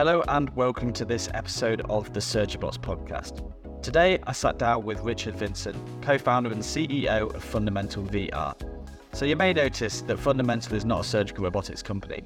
Hello 0.00 0.24
and 0.28 0.48
welcome 0.56 0.94
to 0.94 1.04
this 1.04 1.28
episode 1.34 1.82
of 1.90 2.10
the 2.14 2.20
SurgiBots 2.20 2.78
podcast. 2.78 3.44
Today 3.82 4.18
I 4.26 4.32
sat 4.32 4.58
down 4.58 4.82
with 4.82 4.98
Richard 5.00 5.36
Vincent, 5.36 5.76
co 6.00 6.16
founder 6.16 6.50
and 6.50 6.62
CEO 6.62 7.34
of 7.34 7.44
Fundamental 7.44 8.04
VR. 8.04 8.54
So 9.12 9.26
you 9.26 9.36
may 9.36 9.52
notice 9.52 10.00
that 10.00 10.18
Fundamental 10.18 10.74
is 10.74 10.86
not 10.86 11.00
a 11.02 11.04
surgical 11.04 11.44
robotics 11.44 11.82
company. 11.82 12.24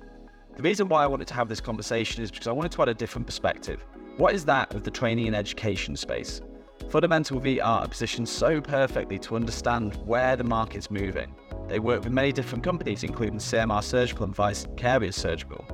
The 0.55 0.63
reason 0.63 0.87
why 0.89 1.03
I 1.03 1.09
wanted 1.09 1.27
to 1.27 1.35
have 1.35 1.49
this 1.49 1.61
conversation 1.61 2.23
is 2.23 2.31
because 2.31 2.47
I 2.47 2.53
wanted 2.53 2.71
to 2.71 2.83
add 2.83 2.91
a 2.91 2.95
different 2.95 3.27
perspective. 3.27 3.85
What 4.19 4.35
is 4.35 4.45
that 4.45 4.73
of 4.73 4.85
the 4.85 4.93
training 4.93 5.27
and 5.27 5.35
education 5.35 5.97
space? 5.97 6.43
Fundamental 6.91 7.41
VR 7.41 7.65
are 7.65 7.89
positioned 7.89 8.29
so 8.29 8.61
perfectly 8.61 9.19
to 9.19 9.35
understand 9.35 9.97
where 10.07 10.37
the 10.37 10.45
market's 10.45 10.93
moving. 10.93 11.35
They 11.67 11.81
work 11.81 12.05
with 12.05 12.13
many 12.13 12.31
different 12.31 12.63
companies, 12.63 13.03
including 13.03 13.41
CMR 13.41 13.83
Surgical 13.83 14.27
and 14.27 14.37
Vicarious 14.37 15.17
Surgical. 15.17 15.74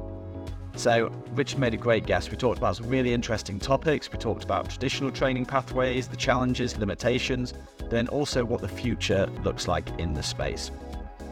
So, 0.80 1.12
Richard 1.32 1.58
made 1.58 1.74
a 1.74 1.76
great 1.76 2.06
guest. 2.06 2.30
We 2.30 2.38
talked 2.38 2.56
about 2.56 2.74
some 2.74 2.88
really 2.88 3.12
interesting 3.12 3.58
topics. 3.58 4.10
We 4.10 4.16
talked 4.18 4.44
about 4.44 4.70
traditional 4.70 5.10
training 5.10 5.44
pathways, 5.44 6.08
the 6.08 6.16
challenges, 6.16 6.78
limitations, 6.78 7.52
then 7.90 8.08
also 8.08 8.46
what 8.46 8.62
the 8.62 8.68
future 8.68 9.26
looks 9.44 9.68
like 9.68 9.86
in 9.98 10.14
the 10.14 10.22
space. 10.22 10.70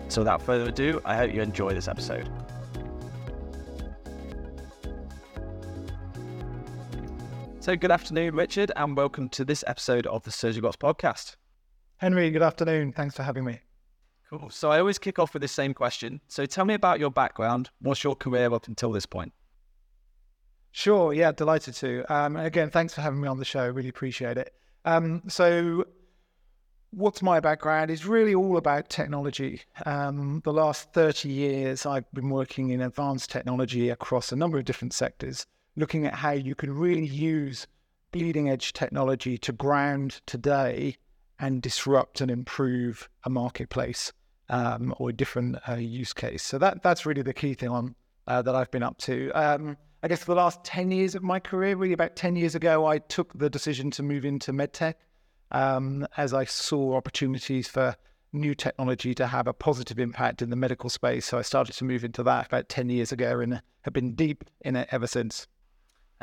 So, 0.08 0.20
without 0.20 0.42
further 0.42 0.68
ado, 0.68 1.00
I 1.06 1.16
hope 1.16 1.32
you 1.32 1.40
enjoy 1.40 1.72
this 1.72 1.88
episode. 1.88 2.28
So, 7.60 7.74
good 7.74 7.90
afternoon, 7.90 8.34
Richard, 8.34 8.70
and 8.76 8.94
welcome 8.94 9.30
to 9.30 9.46
this 9.46 9.64
episode 9.66 10.06
of 10.08 10.24
the 10.24 10.30
SurgiBots 10.30 10.76
podcast. 10.76 11.36
Henry, 11.96 12.30
good 12.30 12.42
afternoon. 12.42 12.92
Thanks 12.92 13.14
for 13.14 13.22
having 13.22 13.46
me. 13.46 13.60
Cool. 14.28 14.50
So, 14.50 14.70
I 14.70 14.78
always 14.78 14.98
kick 14.98 15.18
off 15.18 15.32
with 15.32 15.40
the 15.40 15.48
same 15.48 15.72
question. 15.72 16.20
So, 16.28 16.44
tell 16.44 16.66
me 16.66 16.74
about 16.74 17.00
your 17.00 17.10
background. 17.10 17.70
What's 17.80 18.04
your 18.04 18.14
career 18.14 18.52
up 18.52 18.68
until 18.68 18.92
this 18.92 19.06
point? 19.06 19.32
Sure. 20.78 21.12
Yeah, 21.12 21.32
delighted 21.32 21.74
to. 21.74 22.04
Um, 22.08 22.36
again, 22.36 22.70
thanks 22.70 22.94
for 22.94 23.00
having 23.00 23.20
me 23.20 23.26
on 23.26 23.38
the 23.38 23.44
show. 23.44 23.68
Really 23.68 23.88
appreciate 23.88 24.38
it. 24.38 24.54
Um, 24.84 25.24
so, 25.26 25.86
what's 26.90 27.20
my 27.20 27.40
background 27.40 27.90
is 27.90 28.06
really 28.06 28.32
all 28.32 28.56
about 28.56 28.88
technology. 28.88 29.62
Um, 29.86 30.40
the 30.44 30.52
last 30.52 30.92
30 30.92 31.30
years, 31.30 31.84
I've 31.84 32.08
been 32.12 32.30
working 32.30 32.70
in 32.70 32.80
advanced 32.80 33.28
technology 33.28 33.90
across 33.90 34.30
a 34.30 34.36
number 34.36 34.56
of 34.56 34.66
different 34.66 34.92
sectors 34.92 35.48
looking 35.74 36.06
at 36.06 36.14
how 36.14 36.30
you 36.30 36.54
can 36.54 36.72
really 36.72 37.06
use 37.06 37.66
bleeding 38.12 38.48
edge 38.48 38.72
technology 38.72 39.36
to 39.38 39.50
ground 39.50 40.20
today 40.26 40.96
and 41.40 41.60
disrupt 41.60 42.20
and 42.20 42.30
improve 42.30 43.08
a 43.24 43.30
marketplace 43.30 44.12
um, 44.48 44.94
or 44.98 45.08
a 45.08 45.12
different 45.12 45.56
uh, 45.68 45.74
use 45.74 46.12
case. 46.12 46.44
So 46.44 46.56
that 46.58 46.84
that's 46.84 47.04
really 47.04 47.22
the 47.22 47.34
key 47.34 47.54
thing 47.54 47.70
on 47.70 47.96
uh, 48.28 48.42
that 48.42 48.54
I've 48.54 48.70
been 48.70 48.84
up 48.84 48.98
to. 48.98 49.32
Um, 49.32 49.76
I 50.02 50.08
guess 50.08 50.20
for 50.20 50.26
the 50.26 50.36
last 50.36 50.62
ten 50.64 50.90
years 50.90 51.14
of 51.14 51.22
my 51.22 51.40
career, 51.40 51.76
really 51.76 51.92
about 51.92 52.16
ten 52.16 52.36
years 52.36 52.54
ago, 52.54 52.86
I 52.86 52.98
took 52.98 53.36
the 53.36 53.50
decision 53.50 53.90
to 53.92 54.02
move 54.02 54.24
into 54.24 54.52
medtech 54.52 54.94
um, 55.50 56.06
as 56.16 56.32
I 56.32 56.44
saw 56.44 56.96
opportunities 56.96 57.68
for 57.68 57.96
new 58.32 58.54
technology 58.54 59.14
to 59.14 59.26
have 59.26 59.46
a 59.46 59.52
positive 59.52 59.98
impact 59.98 60.42
in 60.42 60.50
the 60.50 60.56
medical 60.56 60.90
space. 60.90 61.24
So 61.24 61.38
I 61.38 61.42
started 61.42 61.74
to 61.74 61.84
move 61.84 62.04
into 62.04 62.22
that 62.22 62.46
about 62.46 62.68
ten 62.68 62.90
years 62.90 63.12
ago 63.12 63.40
and 63.40 63.62
have 63.82 63.94
been 63.94 64.14
deep 64.14 64.44
in 64.60 64.76
it 64.76 64.88
ever 64.90 65.06
since. 65.06 65.46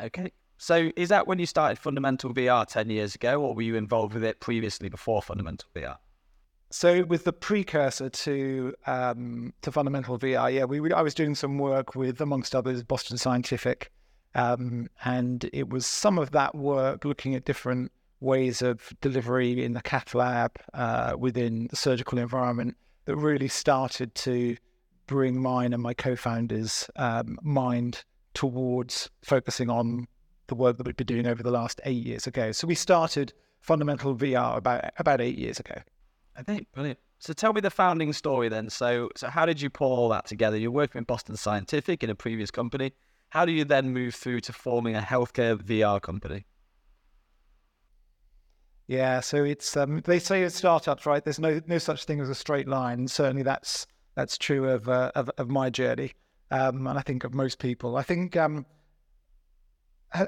Okay. 0.00 0.32
So 0.58 0.90
is 0.96 1.10
that 1.10 1.26
when 1.26 1.38
you 1.38 1.46
started 1.46 1.78
Fundamental 1.78 2.32
VR 2.32 2.66
10 2.66 2.88
years 2.88 3.14
ago, 3.14 3.42
or 3.42 3.54
were 3.54 3.62
you 3.62 3.76
involved 3.76 4.14
with 4.14 4.24
it 4.24 4.40
previously 4.40 4.88
before 4.88 5.20
Fundamental 5.20 5.68
VR? 5.74 5.98
So 6.70 7.04
with 7.04 7.24
the 7.24 7.32
precursor 7.32 8.10
to 8.10 8.74
um, 8.86 9.52
to 9.62 9.70
Fundamental 9.70 10.18
VR, 10.18 10.52
yeah, 10.52 10.64
we, 10.64 10.92
I 10.92 11.00
was 11.02 11.14
doing 11.14 11.34
some 11.34 11.58
work 11.58 11.94
with, 11.94 12.20
amongst 12.20 12.54
others, 12.54 12.82
Boston 12.82 13.18
Scientific, 13.18 13.92
um, 14.34 14.88
and 15.04 15.48
it 15.52 15.70
was 15.70 15.86
some 15.86 16.18
of 16.18 16.32
that 16.32 16.54
work 16.54 17.04
looking 17.04 17.34
at 17.34 17.44
different 17.44 17.92
ways 18.20 18.62
of 18.62 18.92
delivery 19.00 19.64
in 19.64 19.74
the 19.74 19.82
cath 19.82 20.14
lab 20.14 20.56
uh, 20.74 21.14
within 21.18 21.68
the 21.68 21.76
surgical 21.76 22.18
environment 22.18 22.76
that 23.04 23.16
really 23.16 23.48
started 23.48 24.14
to 24.16 24.56
bring 25.06 25.40
mine 25.40 25.72
and 25.72 25.82
my 25.82 25.94
co-founders' 25.94 26.90
um, 26.96 27.38
mind 27.42 28.04
towards 28.34 29.08
focusing 29.22 29.70
on 29.70 30.08
the 30.48 30.54
work 30.54 30.76
that 30.76 30.86
we've 30.86 30.96
been 30.96 31.06
doing 31.06 31.26
over 31.26 31.42
the 31.42 31.50
last 31.50 31.80
eight 31.84 32.04
years 32.04 32.26
ago. 32.26 32.52
So 32.52 32.66
we 32.66 32.74
started 32.74 33.32
Fundamental 33.60 34.14
VR 34.14 34.56
about 34.56 34.92
about 34.98 35.20
eight 35.20 35.38
years 35.38 35.58
ago. 35.58 35.80
I 36.36 36.42
think 36.42 36.70
brilliant. 36.72 36.98
So 37.18 37.32
tell 37.32 37.52
me 37.52 37.60
the 37.60 37.70
founding 37.70 38.12
story 38.12 38.48
then. 38.48 38.70
So 38.70 39.10
so 39.16 39.28
how 39.28 39.46
did 39.46 39.60
you 39.60 39.70
pull 39.70 39.92
all 39.92 40.08
that 40.10 40.26
together? 40.26 40.56
You're 40.56 40.70
working 40.70 40.98
in 40.98 41.04
Boston 41.04 41.36
Scientific 41.36 42.02
in 42.02 42.10
a 42.10 42.14
previous 42.14 42.50
company. 42.50 42.92
How 43.30 43.44
do 43.44 43.52
you 43.52 43.64
then 43.64 43.90
move 43.90 44.14
through 44.14 44.40
to 44.42 44.52
forming 44.52 44.94
a 44.94 45.00
healthcare 45.00 45.56
VR 45.56 46.00
company? 46.00 46.46
Yeah, 48.86 49.20
so 49.20 49.42
it's 49.42 49.76
um, 49.76 50.02
they 50.04 50.20
say 50.20 50.42
it's 50.42 50.54
startups, 50.54 51.06
right? 51.06 51.24
There's 51.24 51.40
no 51.40 51.60
no 51.66 51.78
such 51.78 52.04
thing 52.04 52.20
as 52.20 52.28
a 52.28 52.34
straight 52.34 52.68
line. 52.68 52.98
And 53.00 53.10
certainly 53.10 53.42
that's 53.42 53.86
that's 54.14 54.38
true 54.38 54.68
of 54.68 54.88
uh, 54.88 55.10
of, 55.14 55.30
of 55.38 55.48
my 55.48 55.70
journey 55.70 56.12
um, 56.50 56.86
and 56.86 56.98
I 56.98 57.02
think 57.02 57.24
of 57.24 57.34
most 57.34 57.58
people. 57.58 57.96
I 57.96 58.02
think, 58.02 58.36
um, 58.36 58.66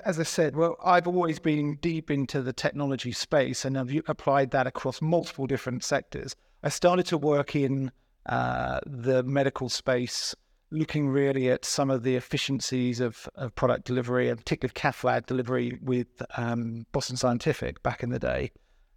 as 0.04 0.18
I 0.18 0.24
said, 0.24 0.56
well, 0.56 0.76
I've 0.84 1.06
always 1.06 1.38
been 1.38 1.76
deep 1.76 2.10
into 2.10 2.42
the 2.42 2.52
technology 2.52 3.12
space 3.12 3.64
and 3.64 3.78
I've 3.78 3.92
applied 4.08 4.50
that 4.52 4.66
across 4.66 5.00
multiple 5.00 5.46
different 5.46 5.84
sectors. 5.84 6.34
I 6.62 6.68
started 6.68 7.06
to 7.06 7.18
work 7.18 7.54
in 7.54 7.92
uh, 8.26 8.80
the 8.86 9.22
medical 9.22 9.68
space, 9.68 10.34
looking 10.70 11.08
really 11.08 11.50
at 11.50 11.64
some 11.64 11.90
of 11.90 12.02
the 12.02 12.16
efficiencies 12.16 13.00
of, 13.00 13.28
of 13.36 13.54
product 13.54 13.84
delivery 13.84 14.28
and 14.28 14.38
particularly 14.38 14.72
cath 14.74 15.04
lab 15.04 15.26
delivery 15.26 15.78
with 15.82 16.08
um, 16.36 16.86
Boston 16.92 17.16
Scientific 17.16 17.82
back 17.82 18.02
in 18.02 18.10
the 18.10 18.18
day. 18.18 18.50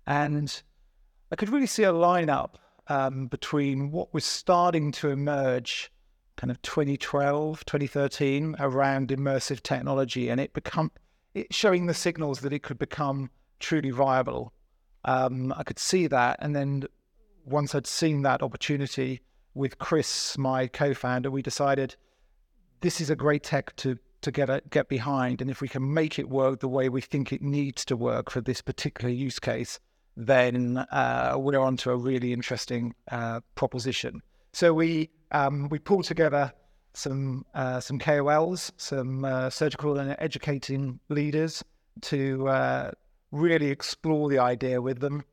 And 0.08 0.62
I 1.32 1.36
could 1.36 1.50
really 1.50 1.68
see 1.68 1.84
a 1.84 1.94
lineup 1.94 2.56
um, 2.88 3.28
between 3.28 3.92
what 3.92 4.14
was 4.14 4.26
starting 4.26 4.92
to 4.94 5.10
emerge 5.10 5.92
kind 6.42 6.50
of 6.50 6.60
2012, 6.64 7.64
2013 7.66 8.56
around 8.60 9.10
immersive 9.10 9.62
technology, 9.62 10.28
and 10.28 10.42
it 10.42 10.52
become 10.54 10.92
it 11.36 11.54
showing 11.54 11.86
the 11.86 11.94
signals 11.94 12.40
that 12.40 12.52
it 12.52 12.64
could 12.64 12.80
become 12.80 13.30
truly 13.60 13.92
viable. 13.92 14.52
Um, 15.06 15.54
I 15.56 15.62
could 15.62 15.78
see 15.78 16.08
that, 16.08 16.38
and 16.42 16.56
then 16.56 16.86
once 17.46 17.76
I'd 17.76 17.86
seen 17.86 18.24
that 18.24 18.42
opportunity 18.42 19.22
with 19.54 19.78
Chris, 19.78 20.36
my 20.36 20.66
co-founder, 20.66 21.30
we 21.30 21.44
decided 21.44 21.96
this 22.80 23.00
is 23.00 23.12
a 23.12 23.16
great 23.16 23.44
tech 23.44 23.76
to 23.78 24.00
to 24.22 24.32
get 24.32 24.50
a, 24.50 24.64
get 24.72 24.90
behind, 24.90 25.42
and 25.42 25.52
if 25.52 25.62
we 25.62 25.68
can 25.68 25.94
make 25.94 26.18
it 26.18 26.28
work 26.28 26.60
the 26.60 26.68
way 26.68 26.90
we 26.90 27.02
think 27.02 27.32
it 27.32 27.44
needs 27.44 27.86
to 27.86 27.96
work 27.96 28.32
for 28.32 28.42
this 28.42 28.62
particular 28.62 29.14
use 29.14 29.38
case, 29.38 29.80
then 30.18 30.78
uh, 30.92 31.36
we're 31.38 31.60
onto 31.60 31.92
a 31.92 31.96
really 31.96 32.34
interesting 32.34 32.96
uh, 33.12 33.42
proposition. 33.54 34.22
So 34.54 34.74
we 34.74 35.12
um, 35.32 35.70
we 35.70 35.80
pulled 35.80 36.06
together 36.06 36.54
some 36.94 37.46
uh, 37.54 37.80
some 37.80 38.00
KOLs, 38.00 38.72
some 38.78 39.26
uh, 39.26 39.50
surgical 39.50 39.98
and 39.98 40.16
educating 40.20 41.00
leaders 41.10 41.64
to 42.02 42.48
uh, 42.48 42.92
really 43.32 43.68
explore 43.68 44.30
the 44.30 44.40
idea 44.40 44.82
with 44.82 45.00
them. 45.00 45.24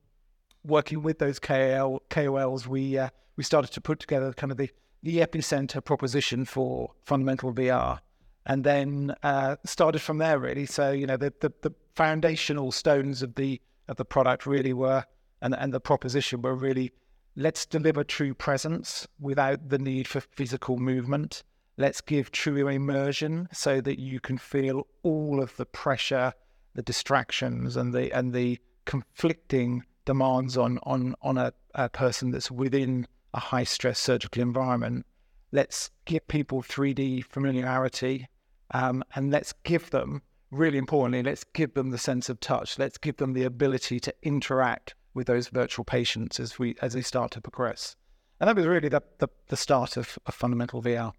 Working 0.64 1.02
with 1.02 1.18
those 1.18 1.38
KOL, 1.38 2.02
KOLs, 2.10 2.66
we 2.66 2.98
uh, 2.98 3.08
we 3.36 3.44
started 3.44 3.72
to 3.72 3.80
put 3.80 4.00
together 4.00 4.32
kind 4.32 4.52
of 4.52 4.58
the 4.58 4.70
the 5.02 5.18
epicenter 5.18 5.84
proposition 5.84 6.44
for 6.44 6.92
fundamental 7.04 7.52
VR, 7.52 8.00
and 8.46 8.64
then 8.64 9.14
uh, 9.22 9.56
started 9.64 10.00
from 10.00 10.18
there 10.18 10.38
really. 10.38 10.66
So 10.66 10.90
you 10.92 11.06
know 11.06 11.16
the, 11.16 11.32
the 11.40 11.52
the 11.62 11.72
foundational 11.94 12.72
stones 12.72 13.22
of 13.22 13.34
the 13.34 13.60
of 13.88 13.96
the 13.96 14.04
product 14.04 14.46
really 14.46 14.72
were 14.72 15.04
and 15.40 15.54
and 15.54 15.72
the 15.72 15.80
proposition 15.80 16.42
were 16.42 16.54
really 16.54 16.92
Let's 17.40 17.66
deliver 17.66 18.02
true 18.02 18.34
presence 18.34 19.06
without 19.20 19.68
the 19.68 19.78
need 19.78 20.08
for 20.08 20.18
physical 20.18 20.76
movement. 20.76 21.44
Let's 21.76 22.00
give 22.00 22.32
true 22.32 22.66
immersion 22.66 23.46
so 23.52 23.80
that 23.80 24.00
you 24.00 24.18
can 24.18 24.38
feel 24.38 24.88
all 25.04 25.40
of 25.40 25.56
the 25.56 25.64
pressure, 25.64 26.32
the 26.74 26.82
distractions, 26.82 27.76
and 27.76 27.94
the 27.94 28.10
and 28.10 28.34
the 28.34 28.58
conflicting 28.86 29.84
demands 30.04 30.56
on 30.56 30.80
on 30.82 31.14
on 31.22 31.38
a, 31.38 31.52
a 31.76 31.88
person 31.88 32.32
that's 32.32 32.50
within 32.50 33.06
a 33.32 33.38
high 33.38 33.62
stress 33.62 34.00
surgical 34.00 34.42
environment. 34.42 35.06
Let's 35.52 35.92
give 36.06 36.26
people 36.26 36.60
3D 36.60 37.24
familiarity, 37.24 38.26
um, 38.72 39.04
and 39.14 39.30
let's 39.30 39.52
give 39.62 39.90
them 39.90 40.22
really 40.50 40.78
importantly, 40.78 41.22
let's 41.22 41.44
give 41.44 41.74
them 41.74 41.90
the 41.90 41.98
sense 41.98 42.28
of 42.28 42.40
touch. 42.40 42.80
Let's 42.80 42.98
give 42.98 43.18
them 43.18 43.34
the 43.34 43.44
ability 43.44 44.00
to 44.00 44.14
interact 44.24 44.96
with 45.18 45.26
those 45.26 45.48
virtual 45.48 45.84
patients 45.84 46.40
as 46.40 46.58
we 46.58 46.76
as 46.80 46.94
they 46.94 47.02
start 47.02 47.32
to 47.32 47.40
progress. 47.42 47.96
And 48.40 48.48
that 48.48 48.56
was 48.56 48.66
really 48.66 48.88
the, 48.88 49.02
the, 49.18 49.28
the 49.48 49.56
start 49.56 49.96
of, 49.96 50.16
of 50.26 50.34
fundamental 50.34 50.80
VR. 50.80 51.12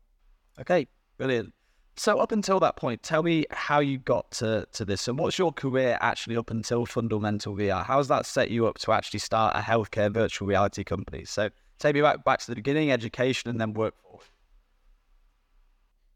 Okay, 0.60 0.88
brilliant. 1.18 1.54
So 1.98 2.18
up 2.20 2.32
until 2.32 2.62
that 2.62 2.78
point, 2.78 3.04
tell 3.04 3.24
me 3.24 3.46
how 3.52 3.80
you 3.80 3.98
got 3.98 4.32
to, 4.32 4.66
to 4.72 4.86
this 4.86 5.10
and 5.10 5.20
what's 5.20 5.38
your 5.38 5.52
career 5.52 5.98
actually 6.00 6.38
up 6.38 6.50
until 6.50 6.86
Fundamental 6.86 7.54
VR? 7.58 7.86
How 7.86 7.98
has 7.98 8.08
that 8.08 8.26
set 8.26 8.50
you 8.50 8.68
up 8.68 8.78
to 8.80 8.94
actually 8.94 9.20
start 9.20 9.54
a 9.54 9.60
healthcare 9.60 10.10
virtual 10.10 10.48
reality 10.48 10.86
company? 10.86 11.26
So 11.26 11.50
take 11.78 11.96
me 11.96 12.02
back 12.02 12.24
back 12.24 12.40
to 12.40 12.48
the 12.48 12.56
beginning, 12.56 12.90
education 12.90 13.50
and 13.50 13.60
then 13.60 13.74
work 13.74 13.96
forward. 14.02 14.24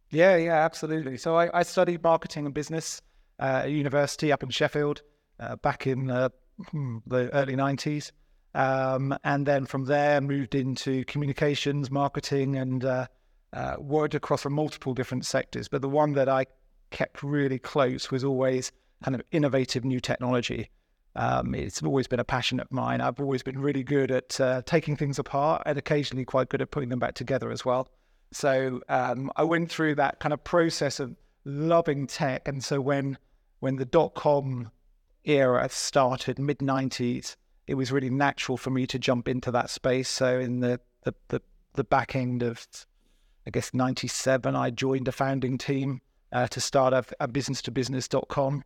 Yeah, 0.10 0.38
yeah, 0.38 0.64
absolutely. 0.64 1.18
So 1.18 1.36
I, 1.36 1.60
I 1.60 1.64
studied 1.64 2.02
marketing 2.02 2.46
and 2.46 2.54
business 2.54 3.02
uh, 3.42 3.64
at 3.66 3.72
university 3.72 4.32
up 4.32 4.42
in 4.42 4.50
Sheffield 4.52 5.02
uh, 5.40 5.58
back 5.58 5.86
in 5.86 6.10
uh, 6.10 6.30
the 7.06 7.30
early 7.34 7.56
90s. 7.56 8.12
Um, 8.56 9.18
and 9.24 9.46
then 9.46 9.66
from 9.66 9.86
there, 9.86 10.22
moved 10.22 10.56
into 10.56 11.04
communications, 11.06 11.90
marketing, 11.90 12.56
and 12.56 12.86
uh, 12.86 13.08
uh, 13.52 13.76
worked 13.80 14.16
across 14.16 14.46
multiple 14.46 14.94
different 14.94 15.26
sectors. 15.26 15.68
But 15.68 15.82
the 15.82 15.90
one 15.90 16.14
that 16.14 16.30
I 16.30 16.46
kept 16.92 17.24
really 17.24 17.60
close 17.60 18.12
was 18.12 18.24
always 18.24 18.72
kind 19.04 19.16
of 19.16 19.22
innovative 19.32 19.84
new 19.84 20.00
technology. 20.00 20.70
Um, 21.16 21.54
it's 21.54 21.84
always 21.84 22.08
been 22.08 22.20
a 22.20 22.24
passion 22.24 22.60
of 22.60 22.72
mine. 22.72 23.02
I've 23.02 23.20
always 23.20 23.44
been 23.44 23.60
really 23.60 23.84
good 23.84 24.12
at 24.12 24.40
uh, 24.40 24.62
taking 24.66 24.96
things 24.96 25.20
apart 25.20 25.64
and 25.66 25.78
occasionally 25.78 26.26
quite 26.26 26.50
good 26.50 26.62
at 26.62 26.72
putting 26.72 26.90
them 26.90 27.00
back 27.00 27.14
together 27.14 27.52
as 27.52 27.64
well. 27.64 27.88
So 28.32 28.82
um, 28.90 29.32
I 29.36 29.44
went 29.44 29.70
through 29.70 29.96
that 29.96 30.20
kind 30.20 30.34
of 30.34 30.44
process 30.44 31.00
of 31.00 31.16
loving 31.46 32.08
tech. 32.08 32.48
And 32.48 32.64
so 32.64 32.82
when 32.82 33.18
when 33.60 33.76
the 33.76 33.86
dot 33.86 34.16
com 34.16 34.72
era 35.26 35.68
started, 35.70 36.40
mid 36.40 36.60
'90s, 36.60 37.36
it 37.68 37.76
was 37.76 37.92
really 37.92 38.10
natural 38.10 38.58
for 38.58 38.70
me 38.70 38.86
to 38.88 39.00
jump 39.00 39.28
into 39.28 39.52
that 39.52 39.70
space. 39.70 40.10
So 40.10 40.40
in 40.40 40.60
the 40.60 40.80
the 41.04 41.14
the, 41.30 41.42
the 41.74 41.84
back 41.84 42.16
end 42.16 42.44
of 42.44 42.68
I 43.46 43.50
guess 43.50 43.74
'97, 43.74 44.56
I 44.56 44.70
joined 44.70 45.08
a 45.08 45.12
founding 45.12 45.58
team 45.58 46.02
uh, 46.32 46.48
to 46.48 46.62
start 46.62 46.94
a, 46.94 47.06
a 47.20 47.28
business 47.28 47.62
to 47.64 47.72
business.com. 47.72 48.64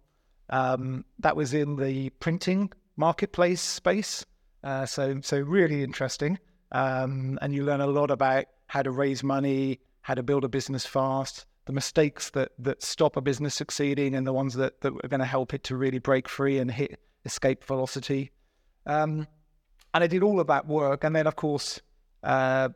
Um, 0.50 1.06
that 1.20 1.36
was 1.36 1.54
in 1.54 1.76
the 1.76 2.10
printing 2.12 2.72
marketplace 2.96 3.62
space. 3.62 4.26
Uh, 4.64 4.86
so 4.86 5.20
so 5.22 5.40
really 5.40 5.84
interesting. 5.84 6.40
Um, 6.72 7.40
and 7.42 7.54
you 7.56 7.64
learn 7.64 7.82
a 7.82 7.88
lot 7.88 8.12
about 8.12 8.46
how 8.68 8.82
to 8.82 8.92
raise 8.92 9.24
money, 9.24 9.80
how 10.02 10.14
to 10.14 10.24
build 10.24 10.44
a 10.44 10.50
business 10.50 10.86
fast, 10.86 11.46
the 11.68 11.74
mistakes 11.74 12.32
that 12.32 12.52
that 12.58 12.82
stop 12.82 13.18
a 13.18 13.22
business 13.22 13.54
succeeding, 13.54 14.16
and 14.16 14.26
the 14.26 14.34
ones 14.34 14.56
that 14.56 14.82
that 14.82 14.94
are 15.04 15.10
going 15.10 15.20
to 15.20 15.26
help 15.26 15.54
it 15.54 15.64
to 15.66 15.76
really 15.76 16.00
break 16.00 16.28
free 16.28 16.58
and 16.58 16.72
hit 16.72 17.00
escape 17.26 17.64
velocity. 17.64 18.32
Um, 18.86 19.28
and 19.94 20.04
I 20.04 20.08
did 20.08 20.24
all 20.24 20.40
of 20.40 20.48
that 20.48 20.66
work, 20.66 21.04
and 21.04 21.16
then 21.16 21.28
of 21.28 21.36
course, 21.36 21.82
uh, 22.24 22.70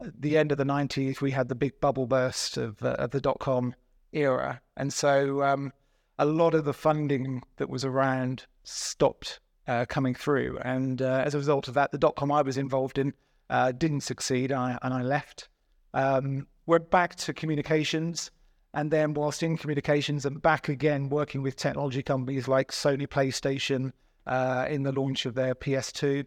the 0.00 0.38
end 0.38 0.52
of 0.52 0.58
the 0.58 0.64
'90s, 0.64 1.20
we 1.20 1.32
had 1.32 1.48
the 1.48 1.54
big 1.54 1.80
bubble 1.80 2.06
burst 2.06 2.56
of, 2.56 2.82
uh, 2.82 2.96
of 2.98 3.10
the 3.10 3.20
dot 3.20 3.38
com 3.40 3.74
era, 4.12 4.60
and 4.76 4.92
so 4.92 5.42
um, 5.42 5.72
a 6.18 6.24
lot 6.24 6.54
of 6.54 6.64
the 6.64 6.72
funding 6.72 7.42
that 7.56 7.68
was 7.68 7.84
around 7.84 8.46
stopped 8.62 9.40
uh, 9.66 9.84
coming 9.88 10.14
through, 10.14 10.58
and 10.62 11.02
uh, 11.02 11.22
as 11.26 11.34
a 11.34 11.38
result 11.38 11.66
of 11.68 11.74
that, 11.74 11.90
the 11.90 11.98
dot 11.98 12.14
com 12.14 12.30
I 12.30 12.42
was 12.42 12.56
involved 12.56 12.98
in 12.98 13.12
uh, 13.50 13.72
didn't 13.72 14.02
succeed, 14.02 14.52
I, 14.52 14.78
and 14.82 14.94
I 14.94 15.02
left. 15.02 15.48
Um, 15.94 16.46
we're 16.66 16.78
back 16.78 17.14
to 17.16 17.32
communications, 17.32 18.30
and 18.76 18.90
then 18.90 19.14
whilst 19.14 19.42
in 19.42 19.56
communications, 19.56 20.26
and 20.26 20.40
back 20.40 20.68
again 20.68 21.08
working 21.08 21.42
with 21.42 21.56
technology 21.56 22.02
companies 22.02 22.46
like 22.46 22.70
Sony 22.70 23.08
PlayStation 23.08 23.90
uh, 24.26 24.66
in 24.68 24.82
the 24.82 24.92
launch 24.92 25.24
of 25.24 25.34
their 25.34 25.54
PS2. 25.54 26.26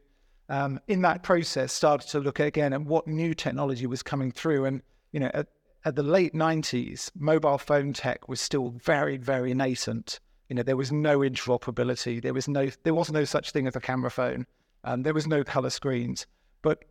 Um, 0.50 0.80
in 0.88 1.04
that 1.04 1.22
process, 1.22 1.72
started 1.72 2.10
to 2.10 2.20
look 2.20 2.40
again 2.40 2.74
at 2.74 2.82
what 2.82 3.06
new 3.08 3.36
technology 3.36 3.86
was 3.86 4.02
coming 4.02 4.32
through, 4.32 4.66
and 4.66 4.82
you 5.12 5.20
know, 5.20 5.30
at, 5.36 5.48
at 5.86 5.96
the 5.96 6.02
late 6.02 6.34
'90s, 6.34 7.12
mobile 7.16 7.60
phone 7.60 7.94
tech 7.94 8.28
was 8.28 8.42
still 8.42 8.70
very, 8.84 9.18
very 9.18 9.54
nascent. 9.54 10.20
You 10.50 10.56
know, 10.56 10.64
there 10.64 10.76
was 10.76 10.92
no 10.92 11.20
interoperability. 11.20 12.20
There 12.20 12.34
was 12.34 12.48
no, 12.48 12.72
there 12.82 12.96
was 12.96 13.12
no 13.12 13.26
such 13.26 13.52
thing 13.52 13.68
as 13.68 13.76
a 13.76 13.80
camera 13.80 14.10
phone. 14.10 14.48
Um, 14.84 15.04
there 15.04 15.14
was 15.14 15.28
no 15.28 15.44
color 15.44 15.70
screens. 15.70 16.26
But 16.64 16.84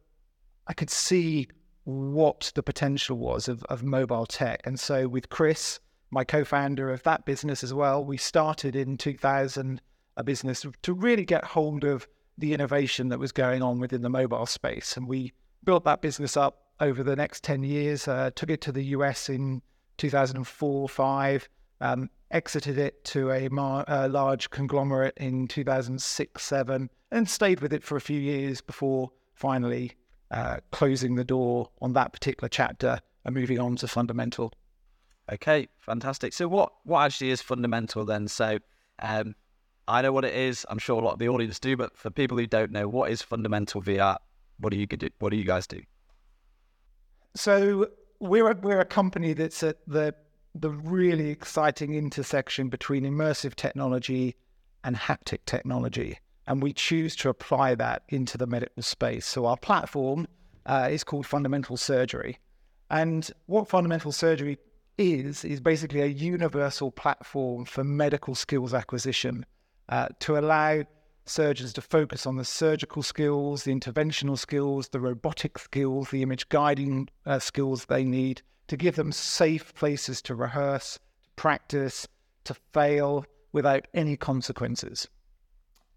I 0.69 0.73
could 0.73 0.89
see 0.89 1.49
what 1.89 2.53
the 2.55 2.63
potential 2.63 3.17
was 3.17 3.49
of, 3.49 3.65
of 3.65 3.83
mobile 3.83 4.27
tech. 4.27 4.61
And 4.67 4.79
so 4.79 5.09
with 5.09 5.31
Chris, 5.31 5.81
my 6.11 6.23
co-founder 6.23 6.91
of 6.91 7.03
that 7.05 7.25
business 7.25 7.65
as 7.65 7.73
well, 7.73 8.05
we 8.05 8.19
started 8.19 8.77
in 8.77 8.99
2000 8.99 9.81
a 10.19 10.23
business 10.23 10.67
to 10.83 10.93
really 10.93 11.25
get 11.25 11.45
hold 11.45 11.85
of 11.85 12.07
the 12.37 12.53
innovation 12.53 13.09
that 13.09 13.19
was 13.19 13.33
going 13.33 13.63
on 13.63 13.81
within 13.81 14.03
the 14.03 14.11
mobile 14.11 14.45
space. 14.45 14.99
And 14.99 15.09
we 15.09 15.33
built 15.65 15.85
that 15.85 16.03
business 16.03 16.37
up 16.37 16.61
over 16.79 17.03
the 17.03 17.17
next 17.17 17.43
10 17.43 17.63
years, 17.63 18.07
uh, 18.07 18.33
took 18.35 18.51
it 18.51 18.61
to 18.63 18.73
the 18.73 18.85
US 18.85 19.31
in 19.31 19.63
2004, 19.97 20.91
5, 20.91 21.49
um, 21.81 22.11
exited 22.31 22.77
it 22.77 23.03
to 23.07 23.31
a 23.31 23.49
mar- 23.49 23.87
uh, 23.89 24.09
large 24.09 24.51
conglomerate 24.51 25.17
in 25.17 25.49
2006, 25.49 26.43
7, 26.43 26.91
and 27.13 27.31
stayed 27.31 27.61
with 27.61 27.73
it 27.73 27.83
for 27.83 27.97
a 27.97 28.01
few 28.03 28.21
years 28.21 28.61
before 28.61 29.11
finally 29.33 29.95
uh, 30.31 30.59
closing 30.71 31.15
the 31.15 31.25
door 31.25 31.71
on 31.81 31.93
that 31.95 32.13
particular 32.13 32.49
chapter 32.49 33.01
and 33.25 33.35
moving 33.35 33.59
on 33.59 33.77
to 33.77 33.89
fundamental. 33.89 34.53
Okay, 35.33 35.69
fantastic. 35.79 36.33
So 36.33 36.49
what 36.49 36.73
what 36.85 37.05
actually 37.05 37.31
is 37.31 37.43
fundamental 37.43 38.05
then? 38.05 38.29
So 38.29 38.59
um, 39.01 39.35
I 39.87 40.03
know 40.03 40.13
what 40.13 40.25
it 40.25 40.35
is. 40.35 40.67
I'm 40.69 40.79
sure 40.79 41.01
a 41.01 41.05
lot 41.05 41.15
of 41.15 41.19
the 41.19 41.29
audience 41.29 41.59
do, 41.59 41.77
but 41.77 41.97
for 41.97 42.11
people 42.11 42.39
who 42.39 42.47
don't 42.47 42.71
know, 42.71 42.89
what 42.89 43.11
is 43.11 43.23
fundamental 43.23 43.83
VR? 43.83 44.17
What 44.59 44.71
do 44.71 44.79
you 44.79 44.87
do? 44.87 45.09
What 45.19 45.31
do 45.31 45.37
you 45.37 45.45
guys 45.45 45.67
do? 45.67 45.83
So 47.35 47.89
we're 48.21 48.51
a, 48.51 48.55
we're 48.55 48.81
a 48.81 48.87
company 48.87 49.33
that's 49.33 49.63
at 49.63 49.77
the 49.87 50.15
the 50.55 50.71
really 50.71 51.31
exciting 51.31 51.95
intersection 51.95 52.69
between 52.69 53.05
immersive 53.05 53.55
technology 53.55 54.35
and 54.83 54.97
haptic 54.97 55.41
technology 55.45 56.19
and 56.49 56.63
we 56.63 56.73
choose 56.73 57.15
to 57.15 57.29
apply 57.29 57.75
that 57.75 58.03
into 58.09 58.39
the 58.39 58.47
medical 58.47 58.83
space. 58.83 59.27
So 59.27 59.45
our 59.45 59.59
platform 59.59 60.27
uh, 60.65 60.89
is 60.91 61.05
called 61.05 61.27
Fundamental 61.27 61.77
Surgery. 61.77 62.39
And 62.91 63.31
what 63.47 63.69
Fundamental 63.69 64.13
Surgery 64.13 64.59
is, 64.97 65.45
is 65.45 65.61
basically 65.61 66.01
a 66.01 66.07
universal 66.07 66.91
platform 66.91 67.67
for 67.67 67.85
medical 67.85 68.35
skills 68.35 68.73
acquisition 68.73 69.45
uh, 69.91 70.09
to 70.21 70.39
allow 70.39 70.85
surgeons 71.27 71.75
to 71.75 71.83
focus 71.83 72.27
on 72.27 72.37
the 72.37 72.45
surgical 72.47 73.03
skills, 73.03 73.65
the 73.65 73.75
interventional 73.75 74.39
skills, 74.39 74.89
the 74.89 75.01
robotic 75.01 75.59
skills, 75.59 76.11
the 76.11 76.23
image 76.23 76.49
guiding 76.49 77.11
uh, 77.27 77.39
skills 77.39 77.85
they 77.85 78.05
need 78.05 78.41
to 78.69 78.77
give 78.79 78.97
them 78.97 79.13
safe 79.13 79.75
places 79.75 80.23
to 80.23 80.35
rehearse, 80.35 80.95
to 81.23 81.31
practice, 81.37 82.09
to 82.45 82.55
fail 82.73 83.27
without 83.53 83.87
any 83.93 84.17
consequences. 84.17 85.09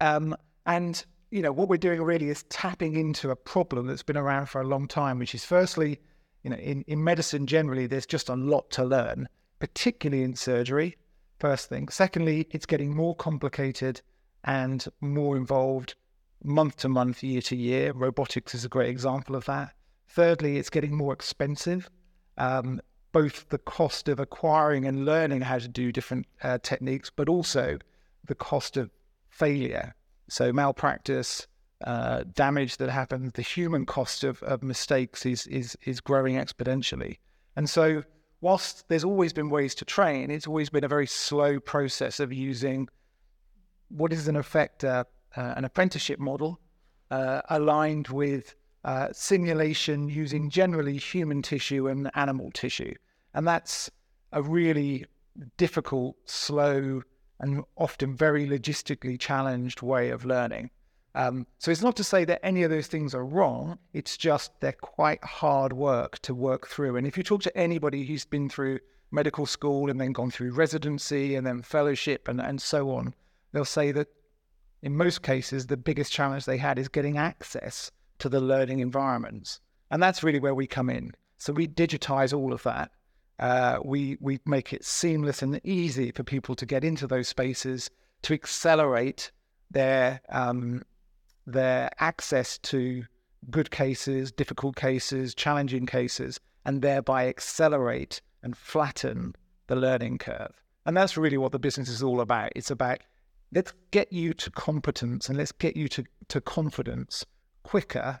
Um, 0.02 0.36
and 0.66 1.04
you 1.30 1.42
know 1.42 1.52
what 1.52 1.68
we're 1.68 1.76
doing 1.76 2.02
really 2.02 2.28
is 2.28 2.42
tapping 2.44 2.96
into 2.96 3.30
a 3.30 3.36
problem 3.36 3.86
that's 3.86 4.02
been 4.02 4.16
around 4.16 4.46
for 4.46 4.60
a 4.60 4.66
long 4.66 4.88
time, 4.88 5.20
which 5.20 5.32
is 5.32 5.44
firstly, 5.44 6.00
you 6.42 6.50
know, 6.50 6.56
in, 6.56 6.82
in 6.88 7.02
medicine 7.04 7.46
generally, 7.46 7.86
there's 7.86 8.04
just 8.04 8.28
a 8.28 8.34
lot 8.34 8.68
to 8.72 8.84
learn, 8.84 9.28
particularly 9.60 10.24
in 10.24 10.34
surgery. 10.34 10.96
First 11.38 11.68
thing. 11.68 11.88
Secondly, 11.88 12.48
it's 12.50 12.66
getting 12.66 12.96
more 12.96 13.14
complicated 13.14 14.02
and 14.42 14.84
more 15.00 15.36
involved 15.36 15.94
month 16.42 16.78
to 16.78 16.88
month, 16.88 17.22
year 17.22 17.42
to 17.42 17.54
year. 17.54 17.92
Robotics 17.92 18.56
is 18.56 18.64
a 18.64 18.68
great 18.68 18.90
example 18.90 19.36
of 19.36 19.44
that. 19.44 19.72
Thirdly, 20.08 20.56
it's 20.58 20.70
getting 20.70 20.96
more 20.96 21.12
expensive. 21.12 21.88
Um, 22.38 22.80
both 23.12 23.48
the 23.50 23.58
cost 23.58 24.08
of 24.08 24.18
acquiring 24.18 24.84
and 24.84 25.04
learning 25.04 25.42
how 25.42 25.58
to 25.58 25.68
do 25.68 25.92
different 25.92 26.26
uh, 26.42 26.58
techniques, 26.60 27.08
but 27.08 27.28
also 27.28 27.78
the 28.26 28.34
cost 28.34 28.76
of 28.76 28.90
failure. 29.32 29.94
So 30.28 30.52
malpractice, 30.52 31.46
uh, 31.84 32.24
damage 32.34 32.76
that 32.76 32.90
happens, 32.90 33.32
the 33.32 33.42
human 33.42 33.86
cost 33.86 34.22
of, 34.24 34.42
of 34.44 34.62
mistakes 34.62 35.26
is, 35.26 35.46
is 35.48 35.76
is 35.84 36.00
growing 36.00 36.36
exponentially. 36.36 37.18
And 37.56 37.68
so, 37.68 38.04
whilst 38.40 38.88
there's 38.88 39.04
always 39.04 39.32
been 39.32 39.50
ways 39.50 39.74
to 39.76 39.84
train, 39.84 40.30
it's 40.30 40.46
always 40.46 40.70
been 40.70 40.84
a 40.84 40.88
very 40.88 41.06
slow 41.06 41.58
process 41.58 42.20
of 42.20 42.32
using 42.32 42.88
what 43.88 44.12
is 44.12 44.28
in 44.28 44.36
effect 44.36 44.84
uh, 44.84 45.04
uh, 45.36 45.54
an 45.56 45.64
apprenticeship 45.64 46.18
model 46.18 46.60
uh, 47.10 47.42
aligned 47.50 48.08
with 48.08 48.54
uh, 48.84 49.08
simulation 49.12 50.08
using 50.08 50.50
generally 50.50 50.96
human 50.96 51.42
tissue 51.42 51.88
and 51.88 52.10
animal 52.14 52.50
tissue, 52.52 52.94
and 53.34 53.46
that's 53.46 53.90
a 54.32 54.42
really 54.42 55.04
difficult, 55.56 56.16
slow 56.26 57.02
and 57.42 57.64
often 57.76 58.16
very 58.16 58.46
logistically 58.46 59.18
challenged 59.18 59.82
way 59.82 60.10
of 60.10 60.24
learning. 60.24 60.70
Um, 61.14 61.46
so 61.58 61.70
it's 61.70 61.82
not 61.82 61.96
to 61.96 62.04
say 62.04 62.24
that 62.24 62.44
any 62.44 62.62
of 62.62 62.70
those 62.70 62.86
things 62.86 63.14
are 63.14 63.24
wrong. 63.24 63.78
It's 63.92 64.16
just 64.16 64.58
they're 64.60 64.72
quite 64.72 65.22
hard 65.22 65.72
work 65.74 66.20
to 66.20 66.34
work 66.34 66.68
through. 66.68 66.96
And 66.96 67.06
if 67.06 67.18
you 67.18 67.22
talk 67.22 67.42
to 67.42 67.56
anybody 67.56 68.06
who's 68.06 68.24
been 68.24 68.48
through 68.48 68.78
medical 69.10 69.44
school 69.44 69.90
and 69.90 70.00
then 70.00 70.12
gone 70.12 70.30
through 70.30 70.52
residency 70.52 71.34
and 71.34 71.46
then 71.46 71.60
fellowship 71.60 72.28
and, 72.28 72.40
and 72.40 72.62
so 72.62 72.90
on, 72.90 73.14
they'll 73.52 73.64
say 73.66 73.92
that 73.92 74.08
in 74.80 74.96
most 74.96 75.22
cases, 75.22 75.66
the 75.66 75.76
biggest 75.76 76.12
challenge 76.12 76.44
they 76.44 76.56
had 76.56 76.78
is 76.78 76.88
getting 76.88 77.18
access 77.18 77.90
to 78.18 78.28
the 78.28 78.40
learning 78.40 78.80
environments. 78.80 79.60
And 79.90 80.02
that's 80.02 80.22
really 80.22 80.40
where 80.40 80.54
we 80.54 80.66
come 80.66 80.88
in. 80.88 81.12
So 81.36 81.52
we 81.52 81.68
digitize 81.68 82.36
all 82.36 82.52
of 82.52 82.62
that 82.62 82.92
uh, 83.38 83.78
we 83.84 84.16
we 84.20 84.38
make 84.46 84.72
it 84.72 84.84
seamless 84.84 85.42
and 85.42 85.60
easy 85.64 86.10
for 86.12 86.22
people 86.22 86.54
to 86.54 86.66
get 86.66 86.84
into 86.84 87.06
those 87.06 87.28
spaces 87.28 87.90
to 88.22 88.34
accelerate 88.34 89.30
their 89.70 90.20
um, 90.28 90.82
their 91.46 91.90
access 91.98 92.58
to 92.58 93.04
good 93.50 93.70
cases, 93.70 94.30
difficult 94.30 94.76
cases, 94.76 95.34
challenging 95.34 95.86
cases, 95.86 96.38
and 96.64 96.82
thereby 96.82 97.26
accelerate 97.28 98.20
and 98.42 98.56
flatten 98.56 99.34
the 99.66 99.76
learning 99.76 100.18
curve. 100.18 100.62
And 100.86 100.96
that's 100.96 101.16
really 101.16 101.38
what 101.38 101.52
the 101.52 101.58
business 101.58 101.88
is 101.88 102.02
all 102.02 102.20
about. 102.20 102.52
It's 102.54 102.70
about 102.70 103.00
let's 103.52 103.72
get 103.90 104.12
you 104.12 104.32
to 104.34 104.50
competence 104.50 105.28
and 105.28 105.36
let's 105.36 105.52
get 105.52 105.76
you 105.76 105.88
to, 105.88 106.04
to 106.28 106.40
confidence 106.40 107.24
quicker, 107.62 108.20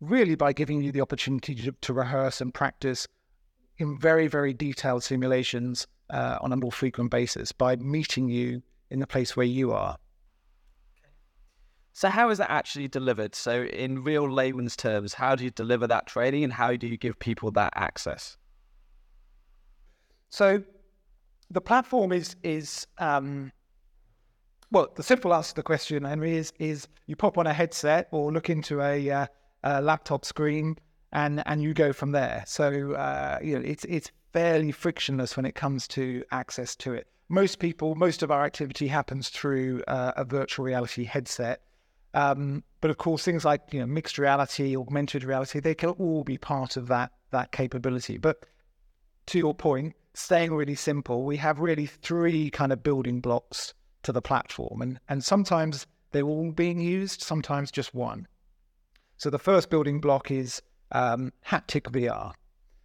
really 0.00 0.34
by 0.34 0.52
giving 0.52 0.82
you 0.82 0.92
the 0.92 1.00
opportunity 1.00 1.54
to, 1.54 1.72
to 1.72 1.92
rehearse 1.92 2.40
and 2.40 2.54
practice 2.54 3.06
in 3.80 3.98
very, 3.98 4.26
very 4.26 4.52
detailed 4.52 5.02
simulations 5.02 5.86
uh, 6.10 6.38
on 6.40 6.52
a 6.52 6.56
more 6.56 6.72
frequent 6.72 7.10
basis 7.10 7.52
by 7.52 7.76
meeting 7.76 8.28
you 8.28 8.62
in 8.90 9.00
the 9.00 9.06
place 9.06 9.36
where 9.36 9.46
you 9.46 9.72
are. 9.72 9.96
So, 11.92 12.08
how 12.08 12.30
is 12.30 12.38
that 12.38 12.50
actually 12.50 12.88
delivered? 12.88 13.34
So, 13.34 13.62
in 13.62 14.04
real 14.04 14.30
layman's 14.30 14.76
terms, 14.76 15.14
how 15.14 15.34
do 15.34 15.44
you 15.44 15.50
deliver 15.50 15.86
that 15.86 16.06
training 16.06 16.44
and 16.44 16.52
how 16.52 16.76
do 16.76 16.86
you 16.86 16.96
give 16.96 17.18
people 17.18 17.50
that 17.52 17.72
access? 17.74 18.36
So, 20.28 20.62
the 21.50 21.60
platform 21.60 22.12
is 22.12 22.36
is 22.42 22.86
um, 22.98 23.52
well, 24.70 24.88
the 24.94 25.02
simple 25.02 25.34
answer 25.34 25.50
to 25.50 25.56
the 25.56 25.62
question, 25.62 26.04
Henry, 26.04 26.36
is 26.36 26.52
is 26.58 26.86
you 27.06 27.16
pop 27.16 27.38
on 27.38 27.46
a 27.46 27.52
headset 27.52 28.08
or 28.12 28.32
look 28.32 28.48
into 28.50 28.80
a, 28.80 29.10
uh, 29.10 29.26
a 29.64 29.82
laptop 29.82 30.24
screen 30.24 30.76
and 31.12 31.42
and 31.46 31.62
you 31.62 31.74
go 31.74 31.92
from 31.92 32.12
there. 32.12 32.44
So 32.46 32.92
uh, 32.92 33.38
you 33.42 33.58
know 33.58 33.64
it's 33.64 33.84
it's 33.84 34.10
fairly 34.32 34.72
frictionless 34.72 35.36
when 35.36 35.46
it 35.46 35.54
comes 35.54 35.88
to 35.88 36.24
access 36.30 36.76
to 36.76 36.92
it. 36.92 37.08
Most 37.28 37.58
people, 37.58 37.94
most 37.94 38.22
of 38.22 38.30
our 38.30 38.44
activity 38.44 38.88
happens 38.88 39.28
through 39.28 39.82
uh, 39.86 40.12
a 40.16 40.24
virtual 40.24 40.64
reality 40.64 41.04
headset. 41.04 41.62
Um, 42.12 42.64
but 42.80 42.90
of 42.90 42.98
course, 42.98 43.24
things 43.24 43.44
like 43.44 43.62
you 43.72 43.80
know 43.80 43.86
mixed 43.86 44.18
reality, 44.18 44.76
augmented 44.76 45.24
reality, 45.24 45.60
they 45.60 45.74
can 45.74 45.90
all 45.90 46.24
be 46.24 46.38
part 46.38 46.76
of 46.76 46.88
that 46.88 47.12
that 47.30 47.52
capability. 47.52 48.18
But 48.18 48.46
to 49.26 49.38
your 49.38 49.54
point, 49.54 49.94
staying 50.14 50.52
really 50.52 50.74
simple, 50.74 51.24
we 51.24 51.36
have 51.36 51.60
really 51.60 51.86
three 51.86 52.50
kind 52.50 52.72
of 52.72 52.82
building 52.82 53.20
blocks 53.20 53.74
to 54.02 54.12
the 54.12 54.22
platform. 54.22 54.82
And, 54.82 55.00
and 55.08 55.22
sometimes 55.22 55.86
they're 56.12 56.22
all 56.22 56.52
being 56.52 56.80
used, 56.80 57.22
sometimes 57.22 57.70
just 57.70 57.94
one. 57.94 58.26
So 59.16 59.30
the 59.30 59.38
first 59.38 59.70
building 59.70 60.00
block 60.00 60.30
is 60.30 60.62
um, 60.92 61.32
haptic 61.46 61.82
VR. 61.82 62.32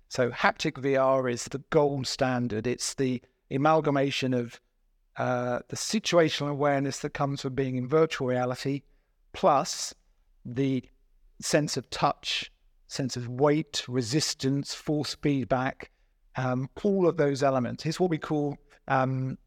So 0.09 0.29
haptic 0.31 0.73
VR 0.73 1.31
is 1.31 1.45
the 1.45 1.63
gold 1.69 2.07
standard. 2.07 2.67
It's 2.67 2.93
the 2.93 3.21
amalgamation 3.51 4.33
of 4.33 4.59
uh, 5.17 5.59
the 5.69 5.75
situational 5.75 6.49
awareness 6.49 6.99
that 6.99 7.13
comes 7.13 7.41
from 7.41 7.55
being 7.55 7.77
in 7.77 7.87
virtual 7.87 8.27
reality, 8.27 8.81
plus 9.33 9.93
the 10.45 10.83
sense 11.41 11.77
of 11.77 11.89
touch, 11.89 12.51
sense 12.87 13.17
of 13.17 13.27
weight, 13.27 13.83
resistance, 13.87 14.73
force 14.73 15.15
feedback, 15.21 15.91
um, 16.35 16.69
all 16.83 17.07
of 17.07 17.17
those 17.17 17.43
elements. 17.43 17.85
It's 17.85 17.99
what 17.99 18.09
we 18.09 18.17
call 18.17 18.57
um, 18.87 19.37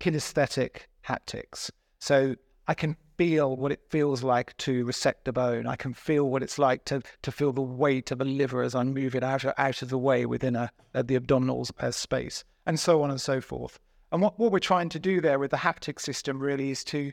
kinesthetic 0.00 0.82
haptics. 1.06 1.70
So 1.98 2.34
I 2.68 2.74
can 2.74 2.96
feel 3.16 3.56
what 3.56 3.72
it 3.72 3.80
feels 3.88 4.22
like 4.22 4.56
to 4.58 4.84
resect 4.84 5.28
a 5.28 5.32
bone. 5.32 5.66
I 5.66 5.76
can 5.76 5.94
feel 5.94 6.28
what 6.28 6.42
it's 6.42 6.58
like 6.58 6.84
to 6.86 7.02
to 7.22 7.32
feel 7.32 7.52
the 7.52 7.62
weight 7.62 8.10
of 8.10 8.20
a 8.20 8.24
liver 8.24 8.62
as 8.62 8.74
I 8.74 8.82
move 8.82 9.14
it 9.14 9.22
out 9.22 9.44
of, 9.44 9.54
out 9.56 9.82
of 9.82 9.88
the 9.88 9.98
way 9.98 10.26
within 10.26 10.56
a, 10.56 10.70
a 10.94 11.02
the 11.02 11.16
abdominal 11.16 11.66
uh, 11.80 11.90
space, 11.90 12.44
and 12.66 12.78
so 12.78 13.02
on 13.02 13.10
and 13.10 13.20
so 13.20 13.40
forth. 13.40 13.78
And 14.12 14.22
what, 14.22 14.38
what 14.38 14.52
we're 14.52 14.58
trying 14.60 14.88
to 14.90 14.98
do 14.98 15.20
there 15.20 15.38
with 15.38 15.50
the 15.50 15.56
haptic 15.58 16.00
system 16.00 16.38
really 16.38 16.70
is 16.70 16.84
to, 16.84 17.12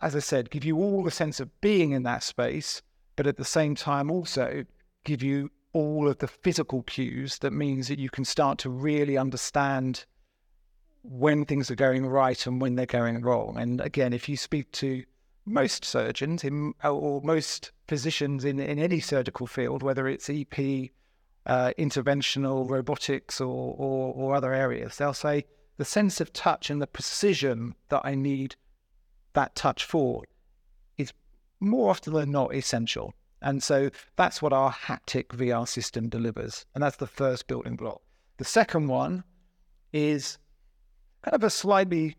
as 0.00 0.14
I 0.14 0.18
said, 0.18 0.50
give 0.50 0.64
you 0.64 0.76
all 0.76 1.02
the 1.02 1.10
sense 1.10 1.40
of 1.40 1.60
being 1.60 1.92
in 1.92 2.02
that 2.02 2.22
space, 2.22 2.82
but 3.16 3.26
at 3.26 3.38
the 3.38 3.44
same 3.44 3.74
time 3.74 4.10
also 4.10 4.64
give 5.04 5.22
you 5.22 5.50
all 5.72 6.06
of 6.06 6.18
the 6.18 6.28
physical 6.28 6.82
cues 6.82 7.38
that 7.38 7.52
means 7.52 7.88
that 7.88 7.98
you 7.98 8.10
can 8.10 8.24
start 8.24 8.58
to 8.58 8.68
really 8.70 9.16
understand 9.16 10.04
when 11.02 11.44
things 11.44 11.70
are 11.70 11.74
going 11.76 12.06
right 12.06 12.46
and 12.46 12.60
when 12.60 12.74
they're 12.74 12.86
going 12.86 13.20
wrong. 13.22 13.56
And 13.58 13.80
again, 13.80 14.12
if 14.12 14.28
you 14.28 14.36
speak 14.36 14.70
to 14.72 15.02
most 15.44 15.84
surgeons 15.84 16.44
in, 16.44 16.74
or 16.84 17.20
most 17.22 17.72
physicians 17.88 18.44
in, 18.44 18.60
in 18.60 18.78
any 18.78 19.00
surgical 19.00 19.46
field, 19.46 19.82
whether 19.82 20.06
it's 20.06 20.30
EP, 20.30 20.90
uh, 21.46 21.72
interventional, 21.78 22.68
robotics, 22.68 23.40
or, 23.40 23.74
or, 23.76 24.14
or 24.14 24.34
other 24.34 24.54
areas, 24.54 24.96
they'll 24.96 25.12
say 25.12 25.44
the 25.76 25.84
sense 25.84 26.20
of 26.20 26.32
touch 26.32 26.70
and 26.70 26.80
the 26.80 26.86
precision 26.86 27.74
that 27.88 28.02
I 28.04 28.14
need 28.14 28.56
that 29.32 29.54
touch 29.54 29.84
for 29.84 30.22
is 30.98 31.12
more 31.60 31.90
often 31.90 32.12
than 32.12 32.30
not 32.30 32.54
essential. 32.54 33.14
And 33.40 33.62
so 33.62 33.90
that's 34.16 34.40
what 34.40 34.52
our 34.52 34.72
haptic 34.72 35.28
VR 35.28 35.66
system 35.66 36.08
delivers. 36.08 36.64
And 36.74 36.84
that's 36.84 36.96
the 36.96 37.06
first 37.06 37.48
building 37.48 37.76
block. 37.76 38.00
The 38.36 38.44
second 38.44 38.86
one 38.86 39.24
is 39.92 40.38
kind 41.24 41.34
of 41.34 41.42
a 41.42 41.50
slightly 41.50 42.16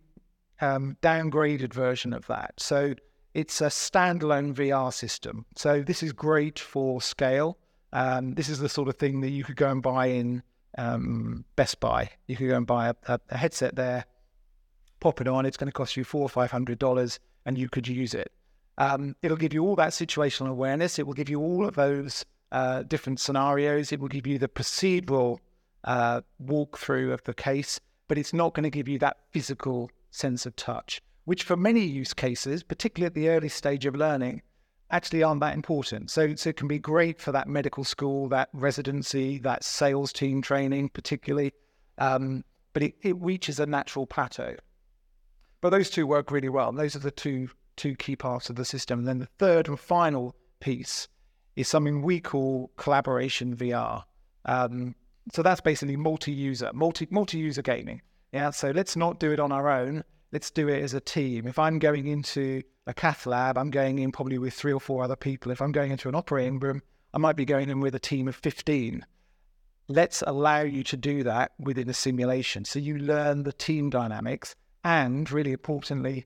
um, 0.59 0.97
downgraded 1.01 1.73
version 1.73 2.13
of 2.13 2.27
that. 2.27 2.53
So 2.57 2.95
it's 3.33 3.61
a 3.61 3.65
standalone 3.65 4.53
VR 4.53 4.93
system. 4.93 5.45
So 5.55 5.81
this 5.81 6.03
is 6.03 6.11
great 6.13 6.59
for 6.59 7.01
scale. 7.01 7.57
Um, 7.91 8.33
this 8.33 8.49
is 8.49 8.59
the 8.59 8.69
sort 8.69 8.89
of 8.89 8.95
thing 8.95 9.21
that 9.21 9.29
you 9.29 9.43
could 9.43 9.55
go 9.55 9.69
and 9.69 9.81
buy 9.81 10.07
in 10.07 10.43
um, 10.77 11.45
Best 11.55 11.79
Buy. 11.79 12.09
You 12.27 12.35
could 12.35 12.49
go 12.49 12.57
and 12.57 12.67
buy 12.67 12.89
a, 13.07 13.19
a, 13.29 13.37
headset 13.37 13.75
there, 13.75 14.05
pop 14.99 15.21
it 15.21 15.27
on. 15.27 15.45
It's 15.45 15.57
going 15.57 15.67
to 15.67 15.73
cost 15.73 15.95
you 15.95 16.03
four 16.03 16.23
or 16.23 16.29
five 16.29 16.51
hundred 16.51 16.79
dollars, 16.79 17.19
and 17.45 17.57
you 17.57 17.69
could 17.69 17.87
use 17.87 18.13
it. 18.13 18.31
Um, 18.79 19.15
it'll 19.21 19.37
give 19.37 19.53
you 19.53 19.63
all 19.63 19.75
that 19.75 19.91
situational 19.91 20.49
awareness. 20.49 20.97
It 20.97 21.05
will 21.05 21.13
give 21.13 21.29
you 21.29 21.39
all 21.39 21.67
of 21.67 21.75
those 21.75 22.25
uh, 22.51 22.81
different 22.83 23.19
scenarios. 23.19 23.91
It 23.91 23.99
will 23.99 24.07
give 24.07 24.25
you 24.25 24.39
the 24.39 24.47
procedural 24.47 25.37
uh, 25.83 26.21
walkthrough 26.43 27.13
of 27.13 27.23
the 27.25 27.35
case 27.35 27.79
but 28.07 28.17
it's 28.17 28.33
not 28.33 28.53
going 28.53 28.63
to 28.63 28.69
give 28.69 28.87
you 28.87 28.99
that 28.99 29.17
physical 29.31 29.89
sense 30.11 30.45
of 30.45 30.55
touch, 30.55 31.01
which 31.25 31.43
for 31.43 31.55
many 31.55 31.81
use 31.81 32.13
cases, 32.13 32.63
particularly 32.63 33.07
at 33.07 33.13
the 33.13 33.29
early 33.29 33.49
stage 33.49 33.85
of 33.85 33.95
learning, 33.95 34.41
actually 34.91 35.23
aren't 35.23 35.41
that 35.41 35.55
important. 35.55 36.11
So, 36.11 36.35
so 36.35 36.49
it 36.49 36.57
can 36.57 36.67
be 36.67 36.79
great 36.79 37.19
for 37.19 37.31
that 37.31 37.47
medical 37.47 37.83
school, 37.83 38.29
that 38.29 38.49
residency, 38.53 39.39
that 39.39 39.63
sales 39.63 40.13
team 40.13 40.41
training, 40.41 40.89
particularly, 40.89 41.53
um, 41.97 42.43
but 42.73 42.83
it, 42.83 42.95
it 43.01 43.15
reaches 43.19 43.59
a 43.59 43.65
natural 43.65 44.05
plateau. 44.05 44.55
But 45.61 45.69
those 45.69 45.89
two 45.89 46.05
work 46.05 46.29
really 46.29 46.49
well. 46.49 46.69
And 46.69 46.77
those 46.77 46.95
are 46.95 46.99
the 46.99 47.11
two 47.11 47.49
two 47.75 47.95
key 47.95 48.15
parts 48.15 48.49
of 48.49 48.55
the 48.55 48.65
system. 48.65 48.99
And 48.99 49.07
then 49.07 49.19
the 49.19 49.25
third 49.25 49.67
and 49.67 49.79
final 49.79 50.35
piece 50.59 51.07
is 51.55 51.67
something 51.67 52.01
we 52.01 52.19
call 52.19 52.71
collaboration 52.77 53.55
VR. 53.55 54.03
Um, 54.45 54.93
so 55.31 55.41
that's 55.41 55.61
basically 55.61 55.95
multi-user, 55.95 56.71
multi 56.73 57.07
multi-user 57.09 57.61
gaming. 57.61 58.01
Yeah. 58.31 58.49
So 58.49 58.71
let's 58.71 58.95
not 58.95 59.19
do 59.19 59.31
it 59.31 59.39
on 59.39 59.51
our 59.51 59.69
own. 59.69 60.03
Let's 60.33 60.49
do 60.49 60.67
it 60.67 60.81
as 60.81 60.95
a 60.95 60.99
team. 60.99 61.45
If 61.45 61.59
I'm 61.59 61.77
going 61.77 62.07
into 62.07 62.63
a 62.87 62.93
cath 62.95 63.27
lab, 63.27 63.55
I'm 63.55 63.69
going 63.69 63.99
in 63.99 64.11
probably 64.11 64.39
with 64.39 64.55
three 64.55 64.73
or 64.73 64.79
four 64.79 65.03
other 65.03 65.15
people. 65.15 65.51
If 65.51 65.61
I'm 65.61 65.71
going 65.71 65.91
into 65.91 66.09
an 66.09 66.15
operating 66.15 66.59
room, 66.59 66.81
I 67.13 67.19
might 67.19 67.35
be 67.35 67.45
going 67.45 67.69
in 67.69 67.81
with 67.81 67.93
a 67.93 67.99
team 67.99 68.27
of 68.27 68.35
15. 68.35 69.05
Let's 69.87 70.23
allow 70.25 70.61
you 70.61 70.83
to 70.85 70.97
do 70.97 71.21
that 71.21 71.51
within 71.59 71.87
a 71.87 71.93
simulation. 71.93 72.65
So 72.65 72.79
you 72.79 72.97
learn 72.97 73.43
the 73.43 73.53
team 73.53 73.91
dynamics 73.91 74.55
and 74.83 75.29
really 75.31 75.51
importantly, 75.51 76.25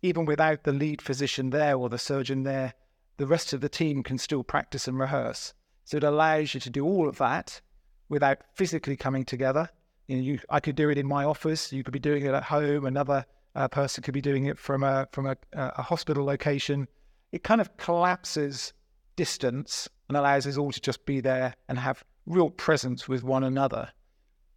even 0.00 0.26
without 0.26 0.62
the 0.62 0.72
lead 0.72 1.02
physician 1.02 1.50
there 1.50 1.74
or 1.74 1.88
the 1.88 1.98
surgeon 1.98 2.44
there, 2.44 2.74
the 3.16 3.26
rest 3.26 3.52
of 3.52 3.60
the 3.60 3.68
team 3.68 4.04
can 4.04 4.16
still 4.16 4.44
practice 4.44 4.86
and 4.86 4.96
rehearse. 4.96 5.54
So 5.84 5.96
it 5.96 6.04
allows 6.04 6.54
you 6.54 6.60
to 6.60 6.70
do 6.70 6.84
all 6.84 7.08
of 7.08 7.18
that 7.18 7.60
without 8.08 8.42
physically 8.54 8.96
coming 8.96 9.24
together. 9.24 9.70
You 10.06 10.16
know, 10.16 10.22
you, 10.22 10.38
I 10.50 10.60
could 10.60 10.76
do 10.76 10.90
it 10.90 10.98
in 10.98 11.06
my 11.06 11.24
office. 11.24 11.72
You 11.72 11.82
could 11.82 11.92
be 11.92 11.98
doing 11.98 12.24
it 12.24 12.34
at 12.34 12.42
home. 12.42 12.84
Another 12.84 13.24
uh, 13.54 13.68
person 13.68 14.02
could 14.02 14.14
be 14.14 14.20
doing 14.20 14.46
it 14.46 14.58
from 14.58 14.82
a 14.82 15.08
from 15.12 15.26
a, 15.26 15.36
a 15.52 15.82
hospital 15.82 16.24
location. 16.24 16.88
It 17.32 17.42
kind 17.42 17.60
of 17.60 17.76
collapses 17.76 18.72
distance 19.16 19.88
and 20.08 20.16
allows 20.16 20.46
us 20.46 20.56
all 20.56 20.72
to 20.72 20.80
just 20.80 21.06
be 21.06 21.20
there 21.20 21.54
and 21.68 21.78
have 21.78 22.04
real 22.26 22.50
presence 22.50 23.08
with 23.08 23.22
one 23.22 23.44
another. 23.44 23.90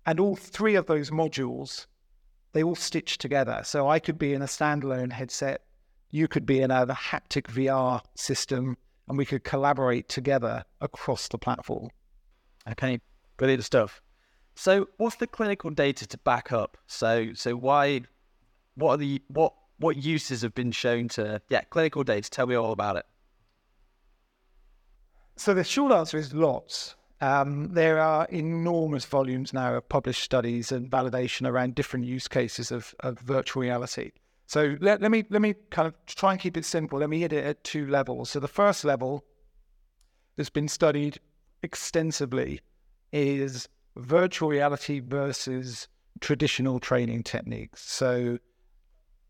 And 0.06 0.20
all 0.20 0.36
three 0.36 0.76
of 0.76 0.86
those 0.86 1.10
modules, 1.10 1.86
they 2.54 2.64
all 2.64 2.76
stitch 2.76 3.18
together. 3.18 3.62
So 3.64 3.88
I 3.88 4.00
could 4.00 4.18
be 4.18 4.34
in 4.34 4.42
a 4.42 4.46
standalone 4.46 5.12
headset, 5.12 5.64
you 6.12 6.28
could 6.28 6.46
be 6.46 6.62
in 6.62 6.72
a 6.72 6.86
haptic 6.88 7.48
VR 7.48 8.02
system, 8.16 8.78
and 9.08 9.18
we 9.18 9.26
could 9.26 9.44
collaborate 9.44 10.08
together 10.08 10.64
across 10.82 11.28
the 11.28 11.38
platform. 11.38 11.90
Okay, 12.70 13.00
Brilliant 13.38 13.64
stuff. 13.64 14.02
So, 14.58 14.88
what's 14.98 15.18
the 15.18 15.28
clinical 15.28 15.70
data 15.70 16.08
to 16.08 16.18
back 16.18 16.52
up? 16.52 16.78
So, 16.88 17.34
so 17.36 17.56
why? 17.56 18.02
What 18.74 18.94
are 18.94 18.98
the 18.98 19.22
what 19.28 19.54
what 19.78 19.98
uses 19.98 20.42
have 20.42 20.56
been 20.56 20.72
shown 20.72 21.10
to? 21.10 21.42
Yeah, 21.50 21.62
clinical 21.62 22.04
data. 22.04 22.28
Tell 22.28 22.48
me 22.48 22.56
all 22.56 22.72
about 22.72 22.96
it. 22.96 23.06
So 25.36 25.54
the 25.54 25.64
short 25.64 25.92
answer 25.92 26.18
is 26.18 26.34
lots. 26.34 26.96
Um, 27.22 27.70
there 27.74 28.00
are 28.00 28.26
enormous 28.32 29.06
volumes 29.06 29.54
now 29.54 29.76
of 29.76 29.88
published 29.90 30.24
studies 30.24 30.72
and 30.72 30.90
validation 30.90 31.48
around 31.48 31.76
different 31.76 32.06
use 32.06 32.28
cases 32.28 32.72
of, 32.72 32.96
of 33.02 33.20
virtual 33.20 33.62
reality. 33.62 34.12
So 34.48 34.76
let, 34.82 35.02
let 35.04 35.12
me 35.12 35.24
let 35.30 35.42
me 35.44 35.54
kind 35.70 35.88
of 35.88 35.94
try 36.08 36.32
and 36.32 36.42
keep 36.42 36.58
it 36.58 36.66
simple. 36.66 36.98
Let 36.98 37.12
me 37.12 37.20
hit 37.20 37.32
it 37.32 37.46
at 37.46 37.64
two 37.64 37.86
levels. 37.86 38.32
So 38.32 38.40
the 38.40 38.48
first 38.48 38.84
level 38.84 39.24
that's 40.36 40.50
been 40.50 40.68
studied 40.68 41.20
extensively 41.62 42.62
is 43.14 43.70
virtual 43.98 44.50
reality 44.50 45.00
versus 45.00 45.88
traditional 46.20 46.80
training 46.80 47.24
techniques. 47.24 47.82
So 47.90 48.40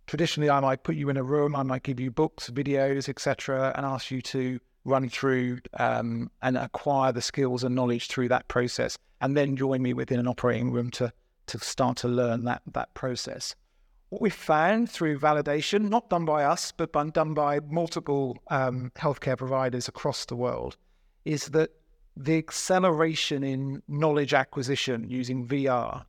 traditionally, 0.06 0.50
I 0.50 0.60
might 0.60 0.84
put 0.84 0.96
you 0.96 1.10
in 1.10 1.18
a 1.18 1.24
room, 1.24 1.56
I 1.56 1.64
might 1.64 1.84
give 1.84 2.00
you 2.00 2.12
books, 2.12 2.50
videos, 2.50 3.10
etc., 3.10 3.74
and 3.76 3.86
ask 3.86 4.12
you 4.12 4.22
to 4.24 4.60
run 4.86 5.10
through 5.10 5.60
um, 5.78 6.32
and 6.42 6.58
acquire 6.58 7.12
the 7.12 7.22
skills 7.22 7.64
and 7.64 7.76
knowledge 7.76 8.08
through 8.08 8.30
that 8.30 8.48
process, 8.48 8.98
and 9.22 9.36
then 9.36 9.56
join 9.56 9.82
me 9.82 9.94
within 9.94 10.20
an 10.20 10.28
operating 10.28 10.72
room 10.72 10.90
to 10.92 11.12
to 11.48 11.58
start 11.60 11.98
to 11.98 12.08
learn 12.08 12.44
that 12.46 12.62
that 12.74 12.94
process. 12.94 13.56
What 14.10 14.22
we 14.22 14.30
found 14.30 14.90
through 14.90 15.20
validation, 15.20 15.90
not 15.90 16.10
done 16.10 16.24
by 16.24 16.46
us, 16.46 16.72
but 16.72 16.94
done 17.14 17.34
by 17.34 17.60
multiple 17.60 18.38
um, 18.48 18.92
healthcare 18.96 19.38
providers 19.38 19.90
across 19.90 20.26
the 20.26 20.36
world, 20.36 20.78
is 21.26 21.50
that 21.50 21.72
the 22.18 22.38
acceleration 22.38 23.44
in 23.44 23.84
knowledge 23.88 24.34
acquisition 24.34 25.10
using 25.10 25.48
VR 25.48 26.06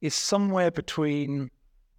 is 0.00 0.14
somewhere 0.14 0.70
between 0.70 1.50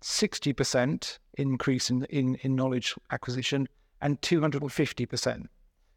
60% 0.02 1.20
increase 1.38 1.90
in, 1.90 2.06
in, 2.06 2.36
in 2.42 2.56
knowledge 2.56 2.96
acquisition 3.12 3.68
and 4.02 4.20
250%. 4.22 5.46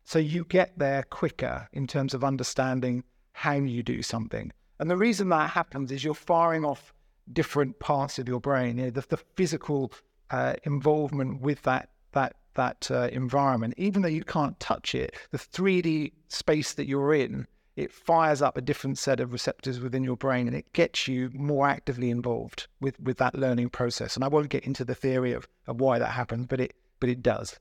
So 0.05 0.19
you 0.19 0.45
get 0.45 0.79
there 0.79 1.05
quicker 1.05 1.69
in 1.73 1.87
terms 1.87 2.12
of 2.12 2.25
understanding 2.25 3.05
how 3.33 3.55
you 3.55 3.83
do 3.83 4.03
something. 4.03 4.53
And 4.79 4.91
the 4.91 4.97
reason 4.97 5.29
that 5.31 5.51
happens 5.51 5.91
is 5.93 6.05
you're 6.05 6.15
firing 6.15 6.65
off 6.65 6.93
different 7.33 7.79
parts 7.79 8.19
of 8.19 8.29
your 8.29 8.41
brain. 8.41 8.79
You 8.79 8.85
know, 8.85 8.91
the, 8.91 9.05
the 9.09 9.17
physical 9.17 9.93
uh, 10.31 10.55
involvement 10.65 11.41
with 11.41 11.62
that 11.62 11.89
that 12.12 12.37
that 12.54 12.90
uh, 12.90 13.09
environment, 13.12 13.75
even 13.76 14.02
though 14.02 14.09
you 14.09 14.25
can't 14.25 14.59
touch 14.61 14.94
it, 14.94 15.14
the 15.30 15.38
3D 15.38 16.12
space 16.28 16.75
that 16.75 16.87
you're 16.87 17.14
in, 17.14 17.47
it 17.76 17.90
fires 17.90 18.42
up 18.42 18.56
a 18.56 18.61
different 18.61 18.99
set 18.99 19.21
of 19.21 19.32
receptors 19.32 19.80
within 19.80 20.04
your 20.04 20.16
brain, 20.16 20.47
and 20.47 20.56
it 20.56 20.73
gets 20.73 21.09
you 21.09 21.30
more 21.32 21.66
actively 21.66 22.11
involved 22.11 22.66
with 22.80 23.00
with 23.00 23.16
that 23.18 23.35
learning 23.35 23.71
process. 23.71 24.14
And 24.14 24.25
I 24.25 24.28
won't 24.28 24.50
get 24.50 24.64
into 24.64 24.85
the 24.85 24.94
theory 24.94 25.32
of, 25.32 25.49
of 25.66 25.80
why 25.80 25.99
that 25.99 26.11
happens, 26.11 26.47
but 26.47 26.61
it 26.61 26.75
but 27.00 27.09
it 27.09 27.23
does. 27.23 27.59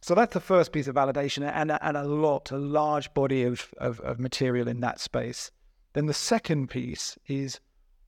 So 0.00 0.14
that's 0.14 0.32
the 0.32 0.40
first 0.40 0.72
piece 0.72 0.86
of 0.86 0.94
validation, 0.94 1.42
and 1.42 1.70
and 1.70 1.96
a 1.96 2.04
lot, 2.04 2.50
a 2.50 2.56
large 2.56 3.12
body 3.14 3.42
of, 3.42 3.74
of, 3.78 4.00
of 4.00 4.18
material 4.18 4.68
in 4.68 4.80
that 4.80 5.00
space. 5.00 5.50
Then 5.92 6.06
the 6.06 6.14
second 6.14 6.68
piece 6.70 7.18
is 7.26 7.60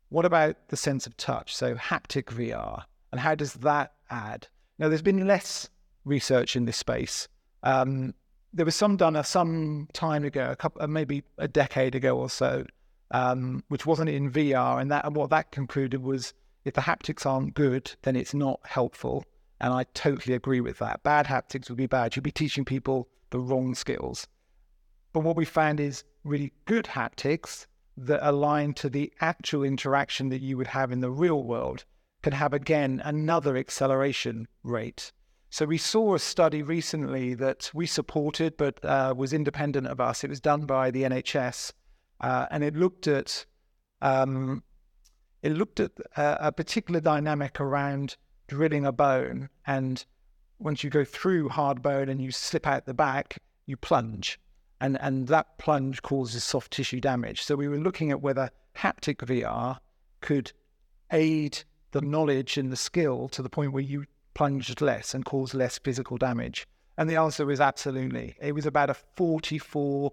what 0.09 0.25
about 0.25 0.69
the 0.69 0.77
sense 0.77 1.07
of 1.07 1.17
touch? 1.17 1.55
So 1.55 1.75
haptic 1.75 2.27
VR, 2.27 2.85
and 3.13 3.21
how 3.21 3.35
does 3.35 3.55
that 3.55 3.93
add? 4.09 4.49
Now, 4.79 4.89
there's 4.89 5.03
been 5.03 5.27
less 5.27 5.69
research 6.05 6.57
in 6.57 6.65
this 6.65 6.77
space. 6.77 7.29
Um, 7.63 8.15
there 8.53 8.65
was 8.65 8.75
some 8.75 8.97
done 8.97 9.23
some 9.25 9.89
time 9.93 10.25
ago, 10.25 10.51
a 10.51 10.57
couple, 10.57 10.83
uh, 10.83 10.87
maybe 10.87 11.23
a 11.39 11.47
decade 11.47 11.95
ago 11.95 12.19
or 12.19 12.29
so, 12.29 12.65
um, 13.13 13.63
which 13.69 13.87
wasn't 13.87 14.11
in 14.11 14.31
VR, 14.31 14.81
and 14.81 14.91
that 14.91 15.05
and 15.05 15.15
what 15.15 15.31
that 15.31 15.53
concluded 15.53 16.03
was 16.03 16.35
if 16.65 16.75
the 16.75 16.81
haptics 16.81 17.25
aren't 17.25 17.55
good, 17.55 17.95
then 18.03 18.17
it's 18.17 18.35
not 18.35 18.61
helpful. 18.65 19.25
And 19.61 19.73
I 19.73 19.85
totally 19.95 20.35
agree 20.35 20.61
with 20.61 20.79
that. 20.79 21.03
Bad 21.03 21.27
haptics 21.27 21.69
would 21.69 21.77
be 21.77 21.87
bad. 21.87 22.17
You'd 22.17 22.23
be 22.23 22.31
teaching 22.31 22.65
people 22.65 23.09
the 23.31 23.39
wrong 23.39 23.75
skills. 23.75 24.27
But 25.13 25.21
what 25.21 25.37
we 25.37 25.45
found 25.45 25.81
is 25.81 26.05
really 26.25 26.53
good 26.65 26.85
haptics 26.85 27.67
that 27.97 28.27
align 28.27 28.73
to 28.75 28.89
the 28.89 29.13
actual 29.21 29.65
interaction 29.65 30.29
that 30.31 30.41
you 30.41 30.57
would 30.57 30.69
have 30.69 30.93
in 30.93 31.01
the 31.01 31.11
real 31.11 31.43
world 31.43 31.85
can 32.23 32.33
have 32.33 32.53
again 32.53 33.03
another 33.05 33.57
acceleration 33.57 34.47
rate. 34.63 35.13
So 35.51 35.67
we 35.67 35.79
saw 35.79 36.15
a 36.15 36.19
study 36.19 36.63
recently 36.63 37.35
that 37.35 37.71
we 37.75 37.87
supported, 37.87 38.57
but 38.57 38.85
uh, 38.85 39.15
was 39.17 39.33
independent 39.33 39.87
of 39.87 40.01
us. 40.01 40.25
It 40.25 40.31
was 40.31 40.41
done 40.41 40.65
by 40.65 40.91
the 40.91 41.03
NHS, 41.03 41.73
uh, 42.21 42.47
and 42.51 42.65
it 42.65 42.75
looked 42.77 43.07
at 43.07 43.45
um, 44.01 44.63
it 45.43 45.53
looked 45.53 45.81
at 45.81 45.93
uh, 46.17 46.37
a 46.41 46.53
particular 46.53 47.01
dynamic 47.01 47.61
around 47.61 48.17
drilling 48.47 48.87
a 48.87 48.93
bone, 48.93 49.49
and 49.67 50.05
once 50.59 50.85
you 50.85 50.91
go 50.91 51.05
through 51.05 51.49
hard 51.49 51.83
bone 51.83 52.09
and 52.09 52.23
you 52.23 52.31
slip 52.31 52.67
out 52.67 52.87
the 52.87 52.95
back, 52.95 53.39
you 53.67 53.77
plunge 53.77 54.39
and 54.81 54.99
and 55.01 55.29
that 55.29 55.59
plunge 55.59 56.03
causes 56.03 56.43
soft 56.43 56.73
tissue 56.73 57.01
damage. 57.01 57.43
So 57.43 57.55
we 57.55 57.69
were 57.69 57.79
looking 57.79 58.11
at 58.11 58.23
whether 58.23 58.51
haptic 58.77 59.17
VR 59.17 59.79
could 60.21 60.53
aid 61.13 61.65
the 61.93 62.01
knowledge 62.01 62.57
and 62.57 62.73
the 62.73 62.77
skill 62.77 63.29
to 63.29 63.43
the 63.43 63.51
point 63.51 63.73
where 63.73 63.83
you 63.83 64.07
plunged 64.35 64.81
less 64.81 65.15
and 65.15 65.25
caused 65.25 65.55
less 65.55 65.79
physical 65.79 66.17
damage. 66.17 66.67
And 66.97 67.09
the 67.09 67.17
answer 67.17 67.47
was 67.47 67.61
absolutely. 67.61 68.37
It 68.41 68.55
was 68.55 68.67
about 68.67 68.91
a 68.91 68.95
44, 68.95 70.13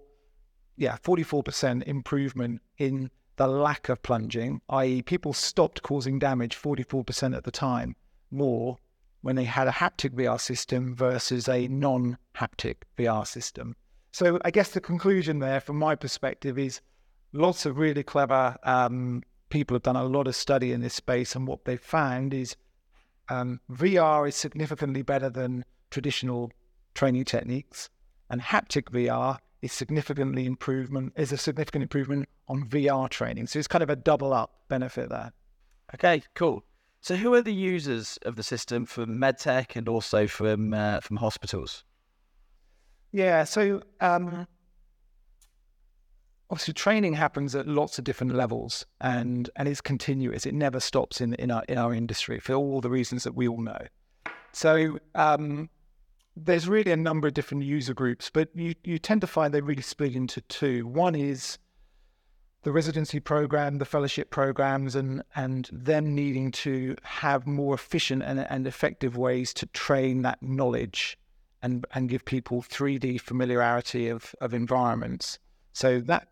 yeah, 0.76 0.96
44% 1.02 1.82
improvement 1.84 2.62
in 2.78 3.10
the 3.36 3.46
lack 3.46 3.88
of 3.88 4.02
plunging, 4.02 4.60
i.e., 4.68 5.02
people 5.02 5.32
stopped 5.32 5.82
causing 5.82 6.18
damage 6.18 6.56
44% 6.56 7.36
at 7.36 7.44
the 7.44 7.50
time 7.50 7.94
more 8.30 8.76
when 9.22 9.36
they 9.36 9.44
had 9.44 9.68
a 9.68 9.72
haptic 9.72 10.10
VR 10.10 10.40
system 10.40 10.94
versus 10.94 11.48
a 11.48 11.68
non 11.68 12.18
haptic 12.36 12.76
VR 12.96 13.26
system. 13.26 13.76
So 14.12 14.38
I 14.44 14.50
guess 14.50 14.70
the 14.70 14.80
conclusion 14.80 15.38
there, 15.38 15.60
from 15.60 15.78
my 15.78 15.94
perspective, 15.94 16.58
is 16.58 16.80
lots 17.32 17.66
of 17.66 17.78
really 17.78 18.02
clever 18.02 18.56
um, 18.64 19.22
people 19.50 19.74
have 19.74 19.82
done 19.82 19.96
a 19.96 20.04
lot 20.04 20.26
of 20.26 20.36
study 20.36 20.72
in 20.72 20.80
this 20.80 20.94
space, 20.94 21.34
and 21.34 21.46
what 21.46 21.64
they've 21.64 21.80
found 21.80 22.34
is 22.34 22.56
um, 23.28 23.60
VR 23.70 24.28
is 24.28 24.36
significantly 24.36 25.02
better 25.02 25.30
than 25.30 25.64
traditional 25.90 26.50
training 26.94 27.24
techniques, 27.24 27.90
and 28.30 28.40
haptic 28.40 28.90
VR 28.90 29.38
is 29.62 29.72
significantly 29.72 30.46
improvement 30.46 31.12
is 31.16 31.32
a 31.32 31.36
significant 31.36 31.82
improvement 31.82 32.28
on 32.48 32.64
VR 32.68 33.08
training. 33.08 33.46
So 33.46 33.58
it's 33.58 33.68
kind 33.68 33.82
of 33.82 33.90
a 33.90 33.96
double 33.96 34.32
up 34.32 34.52
benefit 34.68 35.08
there. 35.08 35.32
Okay, 35.94 36.22
cool. 36.34 36.64
So 37.00 37.16
who 37.16 37.32
are 37.34 37.42
the 37.42 37.54
users 37.54 38.18
of 38.22 38.36
the 38.36 38.42
system 38.42 38.84
from 38.84 39.18
medtech 39.18 39.76
and 39.76 39.88
also 39.88 40.26
from 40.26 40.74
uh, 40.74 41.00
from 41.00 41.16
hospitals? 41.18 41.84
Yeah. 43.12 43.44
So 43.44 43.82
um, 44.00 44.46
obviously, 46.50 46.74
training 46.74 47.14
happens 47.14 47.54
at 47.54 47.66
lots 47.66 47.98
of 47.98 48.04
different 48.04 48.34
levels, 48.34 48.86
and 49.00 49.50
and 49.56 49.68
it's 49.68 49.80
continuous. 49.80 50.46
It 50.46 50.54
never 50.54 50.80
stops 50.80 51.20
in 51.20 51.34
in 51.34 51.50
our 51.50 51.64
in 51.68 51.78
our 51.78 51.94
industry 51.94 52.40
for 52.40 52.54
all 52.54 52.80
the 52.80 52.90
reasons 52.90 53.24
that 53.24 53.34
we 53.34 53.48
all 53.48 53.60
know. 53.60 53.86
So 54.52 54.98
um, 55.14 55.68
there's 56.36 56.68
really 56.68 56.90
a 56.90 56.96
number 56.96 57.28
of 57.28 57.34
different 57.34 57.64
user 57.64 57.94
groups, 57.94 58.30
but 58.30 58.48
you 58.54 58.74
you 58.84 58.98
tend 58.98 59.20
to 59.22 59.26
find 59.26 59.52
they 59.52 59.60
really 59.60 59.82
split 59.82 60.14
into 60.14 60.40
two. 60.42 60.86
One 60.86 61.14
is 61.14 61.58
the 62.62 62.72
residency 62.72 63.20
program, 63.20 63.78
the 63.78 63.84
fellowship 63.84 64.30
programs, 64.30 64.94
and 64.94 65.22
and 65.34 65.68
them 65.72 66.14
needing 66.14 66.50
to 66.52 66.96
have 67.02 67.46
more 67.46 67.74
efficient 67.74 68.22
and, 68.22 68.40
and 68.40 68.66
effective 68.66 69.16
ways 69.16 69.52
to 69.54 69.66
train 69.66 70.22
that 70.22 70.42
knowledge 70.42 71.18
and 71.62 71.86
and 71.94 72.08
give 72.08 72.24
people 72.24 72.62
3D 72.62 73.20
familiarity 73.20 74.08
of 74.08 74.34
of 74.40 74.54
environments. 74.54 75.38
So 75.72 76.00
that 76.00 76.28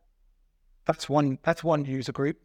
that's 0.86 1.08
one 1.08 1.38
that's 1.42 1.62
one 1.62 1.84
user 1.84 2.12
group. 2.12 2.38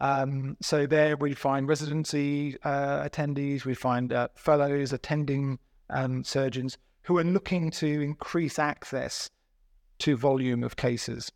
Um, 0.00 0.56
so 0.60 0.86
there 0.86 1.16
we 1.16 1.32
find 1.32 1.68
residency 1.68 2.56
uh, 2.64 3.08
attendees, 3.08 3.64
we 3.64 3.74
find 3.74 4.12
uh, 4.12 4.28
fellows, 4.34 4.92
attending 4.92 5.60
um, 5.90 6.24
surgeons 6.24 6.76
who 7.02 7.18
are 7.18 7.24
looking 7.24 7.70
to 7.70 8.00
increase 8.00 8.58
access 8.58 9.30
to 9.98 10.16
volume 10.16 10.64
of 10.64 10.74
cases. 10.74 11.30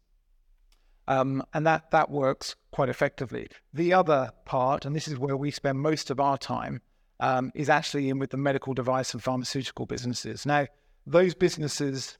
Um, 1.06 1.44
and 1.54 1.64
that, 1.64 1.92
that 1.92 2.10
works 2.10 2.56
quite 2.72 2.88
effectively. 2.88 3.48
The 3.72 3.92
other 3.92 4.32
part, 4.44 4.84
and 4.84 4.96
this 4.96 5.06
is 5.06 5.16
where 5.16 5.36
we 5.36 5.52
spend 5.52 5.78
most 5.78 6.10
of 6.10 6.18
our 6.18 6.36
time, 6.36 6.82
um, 7.20 7.52
is 7.54 7.70
actually 7.70 8.08
in 8.08 8.18
with 8.18 8.30
the 8.30 8.36
medical 8.36 8.74
device 8.74 9.14
and 9.14 9.22
pharmaceutical 9.22 9.86
businesses. 9.86 10.44
Now, 10.44 10.66
those 11.06 11.34
businesses 11.34 12.18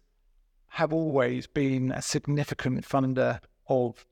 have 0.69 0.93
always 0.93 1.49
been 1.49 1.91
a 1.91 2.03
significant 2.03 2.87
funder 2.87 3.41
of 3.69 4.07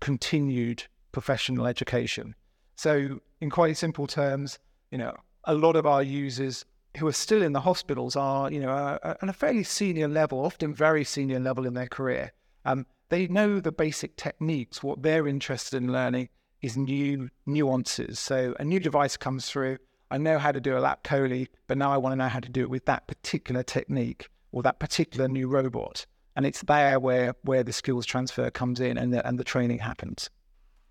continued 0.00 0.84
professional 1.12 1.66
education. 1.66 2.34
So, 2.76 3.20
in 3.40 3.50
quite 3.50 3.76
simple 3.76 4.06
terms, 4.06 4.58
you 4.90 4.98
know, 4.98 5.14
a 5.44 5.54
lot 5.54 5.76
of 5.76 5.86
our 5.86 6.02
users 6.02 6.64
who 6.98 7.06
are 7.06 7.12
still 7.12 7.42
in 7.42 7.52
the 7.52 7.60
hospitals 7.60 8.16
are, 8.16 8.50
you 8.50 8.60
know, 8.60 8.98
at 9.02 9.18
a 9.22 9.32
fairly 9.32 9.62
senior 9.62 10.08
level, 10.08 10.44
often 10.44 10.74
very 10.74 11.04
senior 11.04 11.40
level 11.40 11.66
in 11.66 11.74
their 11.74 11.88
career. 11.88 12.32
Um, 12.64 12.86
they 13.08 13.26
know 13.28 13.60
the 13.60 13.72
basic 13.72 14.16
techniques. 14.16 14.82
What 14.82 15.02
they're 15.02 15.28
interested 15.28 15.82
in 15.82 15.92
learning 15.92 16.28
is 16.62 16.76
new 16.76 17.28
nuances. 17.44 18.18
So, 18.18 18.54
a 18.58 18.64
new 18.64 18.80
device 18.80 19.16
comes 19.16 19.48
through 19.48 19.78
I 20.10 20.18
know 20.18 20.38
how 20.38 20.52
to 20.52 20.60
do 20.60 20.76
a 20.76 20.78
lap 20.78 21.02
chole, 21.02 21.48
but 21.66 21.78
now 21.78 21.92
I 21.92 21.96
want 21.96 22.12
to 22.12 22.16
know 22.16 22.28
how 22.28 22.40
to 22.40 22.48
do 22.48 22.62
it 22.62 22.70
with 22.70 22.84
that 22.84 23.06
particular 23.06 23.62
technique 23.62 24.28
or 24.52 24.62
that 24.62 24.78
particular 24.78 25.26
new 25.28 25.48
robot. 25.48 26.06
And 26.36 26.46
it's 26.46 26.62
there 26.62 27.00
where 27.00 27.34
where 27.42 27.64
the 27.64 27.72
skills 27.72 28.06
transfer 28.06 28.50
comes 28.50 28.78
in 28.80 28.98
and 28.98 29.12
the, 29.12 29.26
and 29.26 29.38
the 29.38 29.44
training 29.44 29.78
happens. 29.78 30.30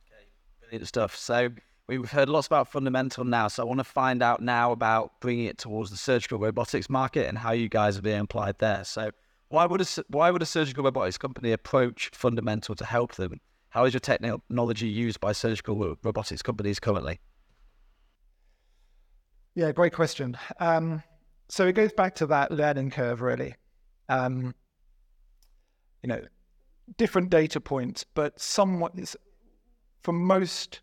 Okay, 0.08 0.26
brilliant 0.60 0.88
stuff. 0.88 1.16
So 1.16 1.50
we've 1.88 2.10
heard 2.10 2.30
lots 2.30 2.48
about 2.48 2.68
fundamental 2.68 3.24
now. 3.24 3.48
So 3.48 3.64
I 3.64 3.66
want 3.66 3.80
to 3.80 3.84
find 3.84 4.24
out 4.24 4.42
now 4.42 4.72
about 4.72 5.22
bringing 5.22 5.46
it 5.46 5.58
towards 5.58 5.92
the 5.92 5.98
surgical 5.98 6.40
robotics 6.40 6.90
market 6.90 7.28
and 7.28 7.38
how 7.38 7.52
you 7.52 7.70
guys 7.70 7.98
are 7.98 8.02
being 8.02 8.22
applied 8.22 8.58
there. 8.58 8.84
So 8.84 9.12
why 9.50 9.66
would 9.66 9.82
a 9.82 9.86
why 10.10 10.32
would 10.32 10.42
a 10.42 10.46
surgical 10.46 10.84
robotics 10.84 11.18
company 11.18 11.52
approach 11.52 12.10
fundamental 12.14 12.76
to 12.76 12.86
help 12.86 13.16
them 13.16 13.40
How 13.70 13.86
is 13.86 13.94
your 13.94 14.00
technology 14.00 14.88
used 14.88 15.20
by 15.20 15.34
surgical 15.34 15.98
robotics 16.02 16.42
companies 16.42 16.80
currently? 16.80 17.20
Yeah, 19.54 19.72
great 19.72 19.94
question. 19.94 20.38
Um, 20.60 21.04
so 21.50 21.68
it 21.68 21.74
goes 21.74 21.94
back 21.94 22.16
to 22.16 22.26
that 22.28 22.52
learning 22.52 22.92
curve, 22.92 23.22
really. 23.22 23.56
Um, 24.10 24.56
you 26.06 26.08
know, 26.08 26.22
different 26.98 27.32
data 27.32 27.60
points, 27.60 28.06
but 28.14 28.40
somewhat 28.40 28.94
for 30.04 30.12
most 30.12 30.82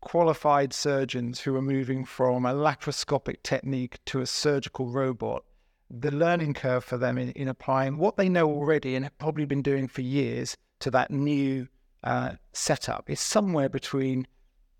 qualified 0.00 0.72
surgeons 0.72 1.38
who 1.38 1.54
are 1.54 1.62
moving 1.62 2.04
from 2.04 2.44
a 2.44 2.52
laparoscopic 2.52 3.36
technique 3.44 4.00
to 4.06 4.20
a 4.20 4.26
surgical 4.26 4.88
robot, 4.88 5.44
the 5.88 6.10
learning 6.10 6.54
curve 6.54 6.82
for 6.82 6.98
them 6.98 7.16
in, 7.18 7.30
in 7.32 7.46
applying 7.46 7.98
what 7.98 8.16
they 8.16 8.28
know 8.28 8.48
already 8.50 8.96
and 8.96 9.04
have 9.04 9.16
probably 9.18 9.44
been 9.44 9.62
doing 9.62 9.86
for 9.86 10.00
years 10.00 10.56
to 10.80 10.90
that 10.90 11.12
new 11.12 11.68
uh, 12.02 12.32
setup 12.52 13.08
is 13.08 13.20
somewhere 13.20 13.68
between 13.68 14.26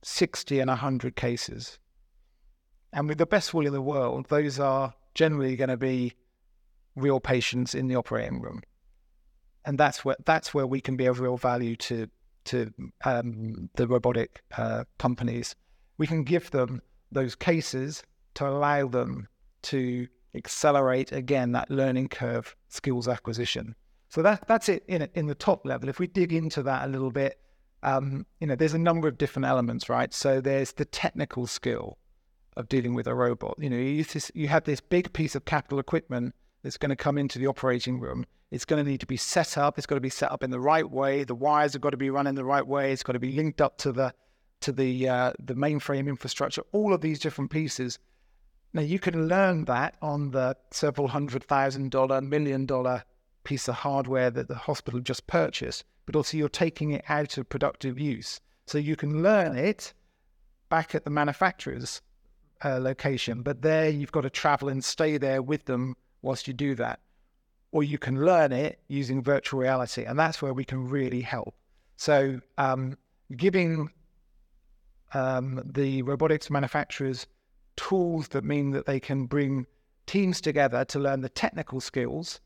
60 0.02 0.58
and 0.58 0.68
100 0.68 1.14
cases. 1.14 1.78
And 2.92 3.08
with 3.08 3.18
the 3.18 3.26
best 3.26 3.54
will 3.54 3.66
in 3.66 3.72
the 3.72 3.80
world, 3.80 4.26
those 4.28 4.58
are 4.58 4.94
generally 5.14 5.54
going 5.54 5.70
to 5.70 5.76
be 5.76 6.14
real 6.96 7.20
patients 7.20 7.76
in 7.76 7.86
the 7.86 7.94
operating 7.94 8.40
room. 8.40 8.62
And 9.68 9.76
that's 9.76 10.02
where 10.02 10.16
that's 10.24 10.54
where 10.54 10.66
we 10.66 10.80
can 10.80 10.96
be 10.96 11.04
of 11.04 11.20
real 11.20 11.36
value 11.36 11.76
to 11.76 12.08
to 12.46 12.72
um, 13.04 13.68
the 13.74 13.86
robotic 13.86 14.42
uh, 14.56 14.84
companies. 14.98 15.54
We 15.98 16.06
can 16.06 16.24
give 16.24 16.50
them 16.50 16.80
those 17.12 17.34
cases 17.34 18.02
to 18.34 18.48
allow 18.48 18.88
them 18.88 19.28
to 19.64 20.08
accelerate 20.34 21.12
again 21.12 21.52
that 21.52 21.70
learning 21.70 22.08
curve 22.08 22.56
skills 22.68 23.08
acquisition. 23.08 23.74
So 24.08 24.22
that 24.22 24.48
that's 24.48 24.70
it 24.70 24.84
in 24.88 25.06
in 25.14 25.26
the 25.26 25.34
top 25.34 25.66
level. 25.66 25.90
If 25.90 25.98
we 25.98 26.06
dig 26.06 26.32
into 26.32 26.62
that 26.62 26.86
a 26.86 26.90
little 26.90 27.10
bit, 27.10 27.38
um, 27.82 28.24
you 28.40 28.46
know, 28.46 28.56
there's 28.56 28.72
a 28.72 28.78
number 28.78 29.06
of 29.06 29.18
different 29.18 29.44
elements, 29.44 29.90
right? 29.90 30.14
So 30.14 30.40
there's 30.40 30.72
the 30.72 30.86
technical 30.86 31.46
skill 31.46 31.98
of 32.56 32.70
dealing 32.70 32.94
with 32.94 33.06
a 33.06 33.14
robot. 33.14 33.56
You 33.58 33.68
know, 33.68 33.76
you, 33.76 34.06
you 34.32 34.48
have 34.48 34.64
this 34.64 34.80
big 34.80 35.12
piece 35.12 35.34
of 35.34 35.44
capital 35.44 35.78
equipment 35.78 36.34
that's 36.62 36.78
going 36.78 36.88
to 36.88 36.96
come 36.96 37.18
into 37.18 37.38
the 37.38 37.46
operating 37.48 38.00
room. 38.00 38.24
It's 38.50 38.64
going 38.64 38.82
to 38.82 38.90
need 38.90 39.00
to 39.00 39.06
be 39.06 39.18
set 39.18 39.58
up. 39.58 39.76
It's 39.76 39.86
got 39.86 39.96
to 39.96 40.00
be 40.00 40.08
set 40.08 40.32
up 40.32 40.42
in 40.42 40.50
the 40.50 40.60
right 40.60 40.88
way. 40.88 41.24
The 41.24 41.34
wires 41.34 41.74
have 41.74 41.82
got 41.82 41.90
to 41.90 41.98
be 41.98 42.10
running 42.10 42.34
the 42.34 42.44
right 42.44 42.66
way. 42.66 42.92
It's 42.92 43.02
got 43.02 43.12
to 43.12 43.18
be 43.18 43.32
linked 43.32 43.60
up 43.60 43.76
to 43.78 43.92
the 43.92 44.14
to 44.60 44.72
the 44.72 45.08
uh, 45.08 45.32
the 45.38 45.54
mainframe 45.54 46.08
infrastructure. 46.08 46.62
All 46.72 46.92
of 46.94 47.00
these 47.00 47.18
different 47.18 47.50
pieces. 47.50 47.98
Now 48.72 48.82
you 48.82 48.98
can 48.98 49.28
learn 49.28 49.64
that 49.66 49.96
on 50.02 50.30
the 50.30 50.56
several 50.70 51.08
hundred 51.08 51.44
thousand 51.44 51.90
dollar, 51.90 52.20
million 52.20 52.66
dollar 52.66 53.04
piece 53.44 53.68
of 53.68 53.76
hardware 53.76 54.30
that 54.30 54.48
the 54.48 54.54
hospital 54.54 55.00
just 55.00 55.26
purchased, 55.26 55.84
but 56.06 56.16
also 56.16 56.36
you're 56.36 56.48
taking 56.48 56.90
it 56.90 57.04
out 57.08 57.38
of 57.38 57.48
productive 57.48 57.98
use. 57.98 58.40
So 58.66 58.78
you 58.78 58.96
can 58.96 59.22
learn 59.22 59.56
it 59.56 59.94
back 60.68 60.94
at 60.94 61.04
the 61.04 61.10
manufacturer's 61.10 62.02
uh, 62.64 62.78
location, 62.78 63.42
but 63.42 63.62
there 63.62 63.88
you've 63.88 64.12
got 64.12 64.22
to 64.22 64.30
travel 64.30 64.68
and 64.68 64.84
stay 64.84 65.16
there 65.16 65.40
with 65.40 65.64
them 65.64 65.96
whilst 66.20 66.46
you 66.46 66.52
do 66.52 66.74
that. 66.74 67.00
Or 67.70 67.82
you 67.82 67.98
can 67.98 68.24
learn 68.24 68.52
it 68.52 68.80
using 68.88 69.22
virtual 69.22 69.60
reality, 69.60 70.04
and 70.04 70.18
that's 70.18 70.40
where 70.40 70.54
we 70.54 70.64
can 70.64 70.88
really 70.88 71.20
help. 71.20 71.54
So, 71.96 72.40
um, 72.56 72.96
giving 73.36 73.90
um, 75.12 75.62
the 75.64 76.02
robotics 76.02 76.50
manufacturers 76.50 77.26
tools 77.76 78.28
that 78.28 78.44
mean 78.44 78.70
that 78.72 78.86
they 78.86 79.00
can 79.00 79.26
bring 79.26 79.66
teams 80.06 80.40
together 80.40 80.84
to 80.86 80.98
learn 80.98 81.20
the 81.20 81.28
technical 81.28 81.80
skills, 81.80 82.40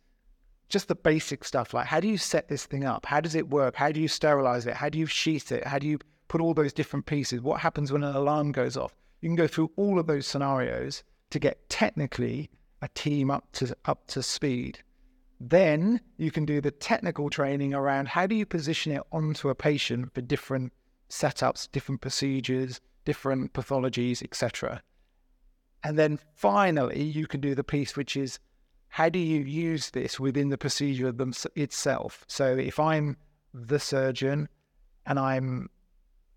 just 0.68 0.88
the 0.88 0.94
basic 0.94 1.44
stuff 1.44 1.74
like 1.74 1.86
how 1.86 2.00
do 2.00 2.08
you 2.08 2.18
set 2.18 2.48
this 2.48 2.66
thing 2.66 2.84
up? 2.84 3.06
How 3.06 3.20
does 3.20 3.34
it 3.34 3.48
work? 3.48 3.76
How 3.76 3.92
do 3.92 4.00
you 4.00 4.08
sterilize 4.08 4.66
it? 4.66 4.74
How 4.74 4.88
do 4.88 4.98
you 4.98 5.06
sheath 5.06 5.52
it? 5.52 5.66
How 5.66 5.78
do 5.78 5.86
you 5.86 5.98
put 6.28 6.40
all 6.40 6.54
those 6.54 6.72
different 6.72 7.06
pieces? 7.06 7.40
What 7.40 7.60
happens 7.60 7.92
when 7.92 8.02
an 8.02 8.14
alarm 8.14 8.52
goes 8.52 8.76
off? 8.76 8.94
You 9.20 9.28
can 9.28 9.36
go 9.36 9.46
through 9.46 9.70
all 9.76 9.98
of 9.98 10.06
those 10.06 10.26
scenarios 10.26 11.04
to 11.30 11.38
get 11.38 11.68
technically 11.68 12.50
a 12.82 12.88
team 12.88 13.30
up 13.30 13.50
to 13.52 13.74
up 13.84 14.06
to 14.08 14.22
speed. 14.22 14.80
Then 15.44 16.00
you 16.18 16.30
can 16.30 16.44
do 16.44 16.60
the 16.60 16.70
technical 16.70 17.28
training 17.28 17.74
around 17.74 18.06
how 18.06 18.28
do 18.28 18.34
you 18.36 18.46
position 18.46 18.92
it 18.92 19.02
onto 19.10 19.48
a 19.48 19.56
patient 19.56 20.14
for 20.14 20.20
different 20.20 20.72
setups, 21.10 21.68
different 21.72 22.00
procedures, 22.00 22.80
different 23.04 23.52
pathologies, 23.52 24.22
etc. 24.22 24.82
And 25.82 25.98
then 25.98 26.20
finally, 26.36 27.02
you 27.02 27.26
can 27.26 27.40
do 27.40 27.56
the 27.56 27.64
piece 27.64 27.96
which 27.96 28.16
is 28.16 28.38
how 28.86 29.08
do 29.08 29.18
you 29.18 29.40
use 29.40 29.90
this 29.90 30.20
within 30.20 30.50
the 30.50 30.58
procedure 30.58 31.12
itself? 31.56 32.24
So 32.28 32.56
if 32.56 32.78
I'm 32.78 33.16
the 33.52 33.80
surgeon 33.80 34.48
and 35.06 35.18
I'm 35.18 35.70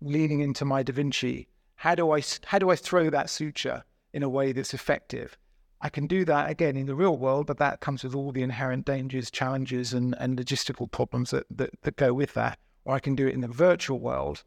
leaning 0.00 0.40
into 0.40 0.64
my 0.64 0.82
Da 0.82 0.92
Vinci, 0.92 1.46
how 1.76 1.94
do 1.94 2.10
I 2.10 2.22
how 2.44 2.58
do 2.58 2.70
I 2.70 2.76
throw 2.76 3.08
that 3.10 3.30
suture 3.30 3.84
in 4.12 4.24
a 4.24 4.28
way 4.28 4.50
that's 4.50 4.74
effective? 4.74 5.38
I 5.80 5.88
can 5.88 6.06
do 6.06 6.24
that 6.24 6.50
again 6.50 6.76
in 6.76 6.86
the 6.86 6.94
real 6.94 7.16
world, 7.16 7.46
but 7.46 7.58
that 7.58 7.80
comes 7.80 8.02
with 8.02 8.14
all 8.14 8.32
the 8.32 8.42
inherent 8.42 8.86
dangers, 8.86 9.30
challenges, 9.30 9.92
and, 9.92 10.14
and 10.18 10.38
logistical 10.38 10.90
problems 10.90 11.30
that, 11.30 11.46
that, 11.50 11.70
that 11.82 11.96
go 11.96 12.14
with 12.14 12.34
that. 12.34 12.58
Or 12.84 12.94
I 12.94 12.98
can 12.98 13.14
do 13.14 13.26
it 13.26 13.34
in 13.34 13.40
the 13.40 13.48
virtual 13.48 13.98
world 13.98 14.42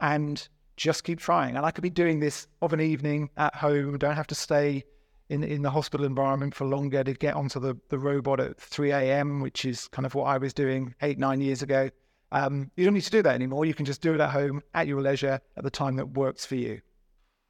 and 0.00 0.48
just 0.76 1.04
keep 1.04 1.20
trying. 1.20 1.56
And 1.56 1.66
I 1.66 1.70
could 1.70 1.82
be 1.82 1.90
doing 1.90 2.20
this 2.20 2.46
of 2.62 2.72
an 2.72 2.80
evening 2.80 3.30
at 3.36 3.54
home, 3.54 3.98
don't 3.98 4.16
have 4.16 4.26
to 4.28 4.34
stay 4.34 4.84
in, 5.28 5.44
in 5.44 5.62
the 5.62 5.70
hospital 5.70 6.06
environment 6.06 6.54
for 6.54 6.64
longer 6.64 7.04
to 7.04 7.12
get 7.12 7.34
onto 7.34 7.60
the, 7.60 7.76
the 7.88 7.98
robot 7.98 8.40
at 8.40 8.58
3 8.58 8.90
a.m., 8.90 9.40
which 9.40 9.64
is 9.64 9.88
kind 9.88 10.06
of 10.06 10.14
what 10.14 10.24
I 10.24 10.38
was 10.38 10.54
doing 10.54 10.94
eight, 11.02 11.18
nine 11.18 11.40
years 11.40 11.62
ago. 11.62 11.90
Um, 12.32 12.70
you 12.76 12.84
don't 12.84 12.94
need 12.94 13.02
to 13.02 13.10
do 13.10 13.22
that 13.22 13.34
anymore. 13.34 13.64
You 13.64 13.74
can 13.74 13.84
just 13.84 14.00
do 14.00 14.14
it 14.14 14.20
at 14.20 14.30
home 14.30 14.62
at 14.74 14.86
your 14.86 15.02
leisure 15.02 15.40
at 15.56 15.64
the 15.64 15.70
time 15.70 15.96
that 15.96 16.06
works 16.14 16.46
for 16.46 16.54
you. 16.54 16.80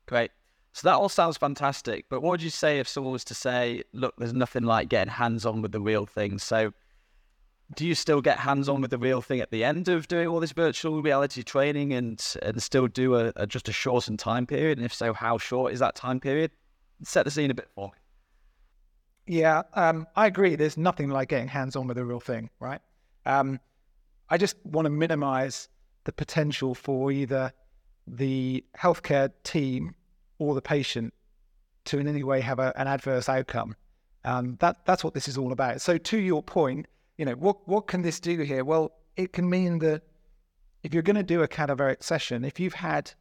Great. 0.07 0.31
So 0.73 0.89
that 0.89 0.95
all 0.95 1.09
sounds 1.09 1.37
fantastic, 1.37 2.07
but 2.09 2.21
what 2.21 2.31
would 2.31 2.43
you 2.43 2.51
say 2.51 2.79
if 2.79 2.87
someone 2.87 3.13
was 3.13 3.25
to 3.25 3.35
say, 3.35 3.83
look, 3.93 4.15
there's 4.19 4.33
nothing 4.33 4.63
like 4.63 4.89
getting 4.89 5.13
hands 5.13 5.45
on 5.45 5.63
with 5.63 5.73
the 5.73 5.81
real 5.81 6.07
thing? 6.07 6.39
So 6.39 6.73
do 7.75 7.87
you 7.87 7.95
still 7.95 8.21
get 8.21 8.39
hands 8.39 8.69
on 8.69 8.81
with 8.81 8.91
the 8.91 8.99
real 8.99 9.21
thing 9.21 9.41
at 9.41 9.51
the 9.51 9.65
end 9.65 9.89
of 9.89 10.09
doing 10.09 10.27
all 10.27 10.41
this 10.41 10.53
virtual 10.53 11.03
reality 11.03 11.43
training 11.43 11.93
and 11.93 12.23
and 12.43 12.63
still 12.63 12.87
do 12.89 13.15
a, 13.17 13.33
a 13.37 13.47
just 13.47 13.69
a 13.69 13.73
shortened 13.73 14.19
time 14.19 14.47
period? 14.47 14.79
And 14.79 14.85
if 14.85 14.95
so, 14.95 15.13
how 15.13 15.39
short 15.39 15.73
is 15.73 15.81
that 15.81 15.95
time 15.95 16.21
period? 16.21 16.51
Set 17.03 17.25
the 17.25 17.31
scene 17.31 17.51
a 17.51 17.55
bit 17.55 17.69
for 17.75 17.89
me. 17.89 17.95
Yeah, 19.27 19.63
um, 19.75 20.07
I 20.17 20.27
agree. 20.27 20.57
There's 20.57 20.77
nothing 20.77 21.11
like 21.11 21.29
getting 21.29 21.49
hands 21.49 21.77
on 21.77 21.87
with 21.87 21.97
the 21.97 22.05
real 22.05 22.21
thing, 22.21 22.51
right? 22.59 22.81
Um, 23.27 23.61
I 24.29 24.39
just 24.39 24.57
want 24.65 24.87
to 24.87 24.91
minimize 24.91 25.69
the 26.05 26.13
potential 26.13 26.75
for 26.75 27.13
either 27.13 27.53
the 28.07 28.65
healthcare 28.77 29.31
team 29.45 29.95
or 30.41 30.55
the 30.55 30.63
patient 30.63 31.15
to 31.85 31.99
in 31.99 32.09
any 32.09 32.25
way 32.25 32.41
have 32.41 32.59
a, 32.59 32.73
an 32.77 32.89
adverse 32.89 33.29
outcome. 33.29 33.77
Um, 34.25 34.57
that 34.61 34.85
that's 34.85 35.05
what 35.05 35.15
this 35.15 35.29
is 35.29 35.39
all 35.39 35.53
about. 35.53 35.81
So 35.81 35.97
to 35.97 36.19
your 36.19 36.43
point, 36.43 36.87
you 37.17 37.25
know, 37.25 37.35
what 37.35 37.69
what 37.69 37.87
can 37.87 38.03
this 38.03 38.19
do 38.19 38.39
here? 38.41 38.65
Well, 38.65 38.93
it 39.17 39.33
can 39.33 39.49
mean 39.49 39.79
that 39.79 40.03
if 40.83 40.93
you're 40.93 41.03
going 41.03 41.17
to 41.17 41.23
do 41.23 41.43
a 41.43 41.49
cadaveric 41.49 42.03
session, 42.03 42.45
if 42.45 42.59
you've 42.59 42.75
had 42.75 43.13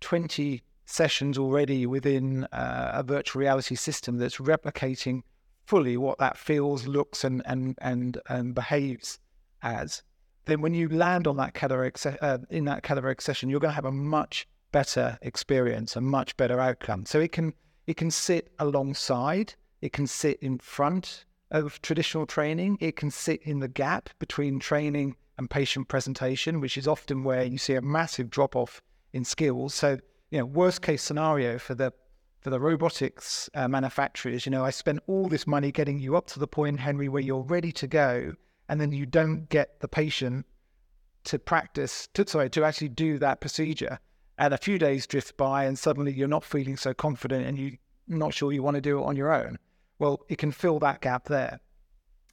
20 0.00 0.62
sessions 0.84 1.38
already 1.38 1.86
within 1.86 2.44
uh, 2.52 2.90
a 2.94 3.02
virtual 3.02 3.40
reality 3.40 3.74
system 3.74 4.18
that's 4.18 4.36
replicating 4.36 5.22
fully 5.64 5.96
what 5.96 6.18
that 6.18 6.36
feels, 6.36 6.86
looks, 6.86 7.24
and 7.24 7.42
and 7.46 7.76
and, 7.80 8.20
and 8.28 8.54
behaves 8.54 9.18
as, 9.62 10.02
then 10.44 10.60
when 10.60 10.74
you 10.74 10.88
land 10.88 11.26
on 11.26 11.36
that 11.36 11.54
cadaveric 11.54 11.98
se- 11.98 12.18
uh, 12.20 12.38
in 12.50 12.64
that 12.66 12.82
cadaveric 12.82 13.20
session, 13.20 13.48
you're 13.48 13.60
going 13.60 13.70
to 13.70 13.74
have 13.74 13.84
a 13.84 13.92
much 13.92 14.46
better 14.76 15.16
experience, 15.22 15.96
a 15.96 16.00
much 16.02 16.36
better 16.36 16.60
outcome. 16.60 17.06
So 17.06 17.18
it 17.18 17.32
can 17.32 17.54
it 17.86 17.96
can 17.96 18.10
sit 18.10 18.52
alongside, 18.58 19.54
it 19.80 19.94
can 19.94 20.06
sit 20.06 20.38
in 20.42 20.58
front 20.58 21.24
of 21.50 21.80
traditional 21.80 22.26
training, 22.26 22.76
it 22.78 22.94
can 22.94 23.10
sit 23.10 23.40
in 23.44 23.60
the 23.60 23.68
gap 23.68 24.10
between 24.18 24.58
training 24.58 25.16
and 25.38 25.48
patient 25.48 25.88
presentation, 25.88 26.60
which 26.60 26.76
is 26.76 26.86
often 26.86 27.24
where 27.24 27.42
you 27.42 27.56
see 27.56 27.72
a 27.72 27.80
massive 27.80 28.28
drop 28.28 28.54
off 28.54 28.82
in 29.14 29.24
skills. 29.24 29.72
So, 29.72 29.96
you 30.30 30.40
know, 30.40 30.44
worst 30.44 30.82
case 30.82 31.02
scenario 31.02 31.58
for 31.58 31.74
the 31.74 31.90
for 32.42 32.50
the 32.50 32.60
robotics 32.60 33.48
uh, 33.54 33.68
manufacturers, 33.68 34.44
you 34.44 34.50
know, 34.50 34.62
I 34.62 34.72
spent 34.82 35.00
all 35.06 35.26
this 35.26 35.46
money 35.46 35.72
getting 35.72 35.98
you 35.98 36.18
up 36.18 36.26
to 36.32 36.38
the 36.38 36.46
point, 36.46 36.80
Henry, 36.80 37.08
where 37.08 37.22
you're 37.22 37.50
ready 37.56 37.72
to 37.72 37.86
go, 37.86 38.34
and 38.68 38.78
then 38.78 38.92
you 38.92 39.06
don't 39.06 39.48
get 39.48 39.80
the 39.80 39.88
patient 39.88 40.44
to 41.24 41.38
practice, 41.38 42.08
to, 42.12 42.28
sorry, 42.28 42.50
to 42.50 42.62
actually 42.62 42.90
do 42.90 43.18
that 43.20 43.40
procedure 43.40 43.98
and 44.38 44.52
a 44.52 44.58
few 44.58 44.78
days 44.78 45.06
drift 45.06 45.36
by 45.36 45.64
and 45.64 45.78
suddenly 45.78 46.12
you're 46.12 46.28
not 46.28 46.44
feeling 46.44 46.76
so 46.76 46.92
confident 46.92 47.46
and 47.46 47.58
you're 47.58 47.78
not 48.06 48.34
sure 48.34 48.52
you 48.52 48.62
want 48.62 48.74
to 48.76 48.80
do 48.80 48.98
it 48.98 49.04
on 49.04 49.16
your 49.16 49.32
own. 49.32 49.58
Well, 49.98 50.20
it 50.28 50.38
can 50.38 50.52
fill 50.52 50.78
that 50.80 51.00
gap 51.00 51.24
there. 51.24 51.60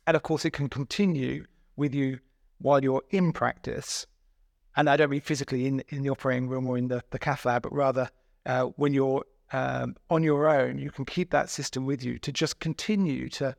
And 0.05 0.17
of 0.17 0.23
course, 0.23 0.43
it 0.43 0.51
can 0.51 0.69
continue 0.69 1.45
with 1.75 1.95
you 1.95 2.19
while 2.59 2.83
you're 2.83 3.03
in 3.11 3.31
practice. 3.31 4.05
And 4.75 4.89
I 4.89 4.97
don't 4.97 5.09
mean 5.09 5.21
physically 5.21 5.65
in, 5.65 5.81
in 5.89 6.03
the 6.03 6.09
operating 6.09 6.49
room 6.49 6.67
or 6.67 6.77
in 6.77 6.87
the, 6.87 7.03
the 7.11 7.19
cath 7.19 7.45
lab, 7.45 7.63
but 7.63 7.73
rather 7.73 8.09
uh, 8.45 8.65
when 8.75 8.93
you're 8.93 9.23
um, 9.53 9.95
on 10.09 10.23
your 10.23 10.49
own, 10.49 10.79
you 10.79 10.91
can 10.91 11.05
keep 11.05 11.29
that 11.31 11.49
system 11.49 11.85
with 11.85 12.03
you 12.03 12.17
to 12.19 12.31
just 12.31 12.59
continue 12.59 13.29
to 13.29 13.55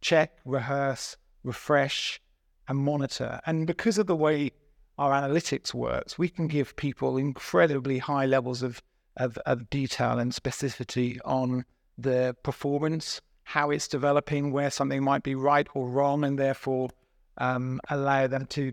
check, 0.00 0.38
rehearse, 0.44 1.16
refresh, 1.44 2.20
and 2.66 2.78
monitor. 2.78 3.40
And 3.46 3.66
because 3.66 3.98
of 3.98 4.06
the 4.06 4.16
way 4.16 4.52
our 4.98 5.12
analytics 5.12 5.74
works, 5.74 6.18
we 6.18 6.28
can 6.28 6.46
give 6.46 6.76
people 6.76 7.16
incredibly 7.16 7.98
high 7.98 8.26
levels 8.26 8.62
of, 8.62 8.82
of, 9.16 9.36
of 9.46 9.68
detail 9.70 10.18
and 10.18 10.32
specificity 10.32 11.18
on 11.24 11.64
the 11.98 12.36
performance, 12.42 13.20
how 13.44 13.70
it's 13.70 13.88
developing, 13.88 14.52
where 14.52 14.70
something 14.70 15.02
might 15.02 15.22
be 15.22 15.34
right 15.34 15.66
or 15.74 15.88
wrong, 15.88 16.24
and 16.24 16.38
therefore 16.38 16.90
um, 17.38 17.80
allow 17.90 18.26
them 18.26 18.46
to 18.46 18.72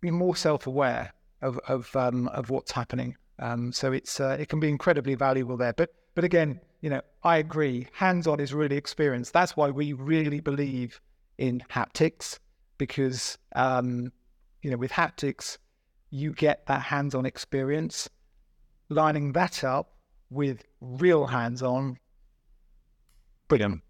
be 0.00 0.10
more 0.10 0.36
self-aware 0.36 1.12
of 1.42 1.58
of, 1.68 1.94
um, 1.96 2.28
of 2.28 2.50
what's 2.50 2.72
happening. 2.72 3.16
Um, 3.38 3.72
so 3.72 3.92
it's 3.92 4.20
uh, 4.20 4.36
it 4.38 4.48
can 4.48 4.60
be 4.60 4.68
incredibly 4.68 5.14
valuable 5.14 5.56
there. 5.56 5.72
But 5.72 5.90
but 6.14 6.24
again, 6.24 6.60
you 6.80 6.90
know, 6.90 7.02
I 7.22 7.38
agree. 7.38 7.88
Hands-on 7.92 8.40
is 8.40 8.54
really 8.54 8.76
experience. 8.76 9.30
That's 9.30 9.56
why 9.56 9.70
we 9.70 9.92
really 9.92 10.40
believe 10.40 11.00
in 11.38 11.62
haptics 11.70 12.38
because 12.78 13.38
um, 13.56 14.12
you 14.64 14.70
know 14.70 14.78
with 14.78 14.90
haptics 14.90 15.58
you 16.10 16.32
get 16.32 16.64
that 16.66 16.80
hands-on 16.80 17.26
experience. 17.26 18.08
Lining 18.88 19.32
that 19.32 19.64
up 19.64 19.94
with 20.30 20.64
real 20.80 21.26
hands-on, 21.26 21.98
brilliant. 23.48 23.82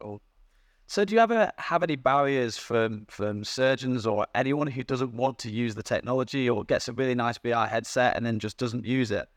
Cool. 0.00 0.20
So, 0.86 1.04
do 1.04 1.14
you 1.14 1.20
ever 1.20 1.50
have 1.58 1.82
any 1.82 1.96
barriers 1.96 2.56
from 2.56 3.06
from 3.08 3.44
surgeons 3.44 4.06
or 4.06 4.26
anyone 4.34 4.68
who 4.68 4.84
doesn't 4.84 5.12
want 5.12 5.38
to 5.40 5.50
use 5.50 5.74
the 5.74 5.82
technology 5.82 6.48
or 6.48 6.64
gets 6.64 6.88
a 6.88 6.92
really 6.92 7.14
nice 7.14 7.38
VR 7.38 7.68
headset 7.68 8.16
and 8.16 8.24
then 8.24 8.38
just 8.38 8.56
doesn't 8.56 8.84
use 8.84 9.10
it? 9.10 9.28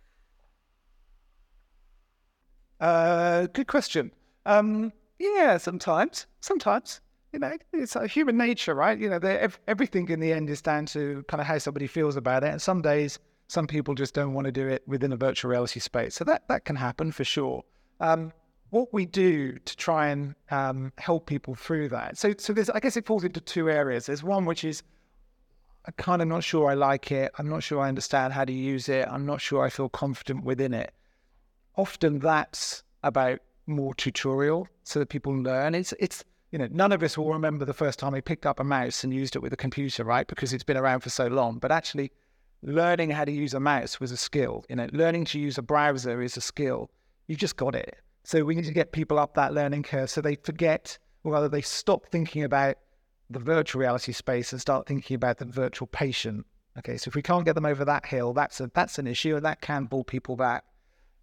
Uh, 2.80 3.47
good 3.47 3.67
question. 3.67 4.12
Um, 4.45 4.91
yeah, 5.17 5.58
sometimes, 5.58 6.28
sometimes. 6.41 7.02
You 7.33 7.39
know, 7.39 7.57
it's 7.73 7.95
a 7.95 8.05
human 8.05 8.37
nature, 8.37 8.75
right? 8.75 8.97
You 8.97 9.09
know, 9.09 9.19
everything 9.67 10.07
in 10.09 10.19
the 10.19 10.31
end 10.31 10.49
is 10.51 10.61
down 10.61 10.85
to 10.87 11.23
kind 11.27 11.41
of 11.41 11.47
how 11.47 11.57
somebody 11.57 11.87
feels 11.87 12.15
about 12.15 12.43
it. 12.43 12.51
And 12.51 12.61
some 12.61 12.81
days, 12.83 13.17
some 13.47 13.65
people 13.65 13.95
just 13.95 14.13
don't 14.13 14.33
want 14.33 14.45
to 14.45 14.51
do 14.51 14.67
it 14.67 14.83
within 14.87 15.11
a 15.11 15.17
virtual 15.17 15.49
reality 15.49 15.79
space. 15.79 16.13
So 16.13 16.23
that 16.25 16.47
that 16.47 16.65
can 16.65 16.75
happen 16.75 17.11
for 17.11 17.23
sure. 17.23 17.63
Um, 17.99 18.31
what 18.69 18.93
we 18.93 19.05
do 19.05 19.57
to 19.59 19.77
try 19.77 20.09
and 20.09 20.35
um, 20.49 20.91
help 20.97 21.25
people 21.25 21.53
through 21.53 21.89
that. 21.89 22.17
So, 22.17 22.33
so 22.37 22.53
there's, 22.53 22.71
I 22.71 22.79
guess 22.79 22.97
it 22.97 23.05
falls 23.05 23.23
into 23.23 23.39
two 23.39 23.69
areas. 23.69 24.07
There's 24.07 24.23
one 24.23 24.45
which 24.45 24.63
is 24.63 24.81
I'm 25.85 25.93
kind 25.97 26.21
of 26.21 26.27
not 26.27 26.43
sure 26.43 26.69
I 26.69 26.75
like 26.75 27.11
it. 27.11 27.31
I'm 27.37 27.49
not 27.49 27.61
sure 27.61 27.81
I 27.81 27.89
understand 27.89 28.33
how 28.33 28.45
to 28.45 28.53
use 28.53 28.89
it. 28.89 29.07
I'm 29.09 29.25
not 29.25 29.41
sure 29.41 29.63
I 29.63 29.69
feel 29.69 29.89
confident 29.89 30.43
within 30.45 30.73
it. 30.73 30.91
Often 31.75 32.19
that's 32.19 32.83
about 33.03 33.39
more 33.67 33.93
tutorial 33.95 34.67
so 34.83 34.99
that 34.99 35.09
people 35.09 35.33
learn. 35.33 35.75
It's 35.75 35.93
it's 35.99 36.23
you 36.53 36.59
know 36.59 36.67
none 36.69 36.91
of 36.91 37.01
us 37.01 37.17
will 37.17 37.33
remember 37.33 37.65
the 37.65 37.73
first 37.73 37.97
time 37.97 38.13
we 38.13 38.21
picked 38.21 38.45
up 38.45 38.59
a 38.59 38.63
mouse 38.63 39.03
and 39.03 39.11
used 39.11 39.35
it 39.35 39.41
with 39.41 39.51
a 39.53 39.57
computer, 39.57 40.03
right? 40.03 40.27
Because 40.27 40.53
it's 40.53 40.63
been 40.63 40.77
around 40.77 40.99
for 40.99 41.09
so 41.09 41.25
long. 41.25 41.57
But 41.57 41.71
actually, 41.71 42.11
learning 42.61 43.09
how 43.09 43.25
to 43.25 43.31
use 43.31 43.55
a 43.55 43.59
mouse 43.59 43.99
was 43.99 44.11
a 44.11 44.17
skill. 44.17 44.63
You 44.69 44.75
know, 44.75 44.87
learning 44.93 45.25
to 45.25 45.39
use 45.39 45.57
a 45.57 45.63
browser 45.63 46.21
is 46.21 46.37
a 46.37 46.41
skill. 46.41 46.91
You 47.25 47.35
just 47.35 47.57
got 47.57 47.73
it. 47.73 47.95
So 48.23 48.45
we 48.45 48.53
need 48.53 48.65
to 48.65 48.71
get 48.71 48.91
people 48.91 49.17
up 49.17 49.33
that 49.33 49.55
learning 49.55 49.81
curve 49.81 50.11
so 50.11 50.21
they 50.21 50.35
forget, 50.35 50.95
or 51.23 51.31
rather, 51.31 51.49
they 51.49 51.61
stop 51.61 52.05
thinking 52.11 52.43
about 52.43 52.77
the 53.31 53.39
virtual 53.39 53.81
reality 53.81 54.11
space 54.11 54.51
and 54.51 54.61
start 54.61 54.85
thinking 54.85 55.15
about 55.15 55.39
the 55.39 55.45
virtual 55.45 55.87
patient. 55.87 56.45
Okay, 56.77 56.97
so 56.97 57.09
if 57.09 57.15
we 57.15 57.23
can't 57.23 57.45
get 57.45 57.55
them 57.55 57.65
over 57.65 57.83
that 57.83 58.05
hill, 58.05 58.31
that's 58.31 58.61
a 58.61 58.69
that's 58.75 58.99
an 58.99 59.07
issue, 59.07 59.35
and 59.35 59.43
that 59.43 59.61
can 59.61 59.87
pull 59.87 60.03
people 60.03 60.35
back. 60.35 60.65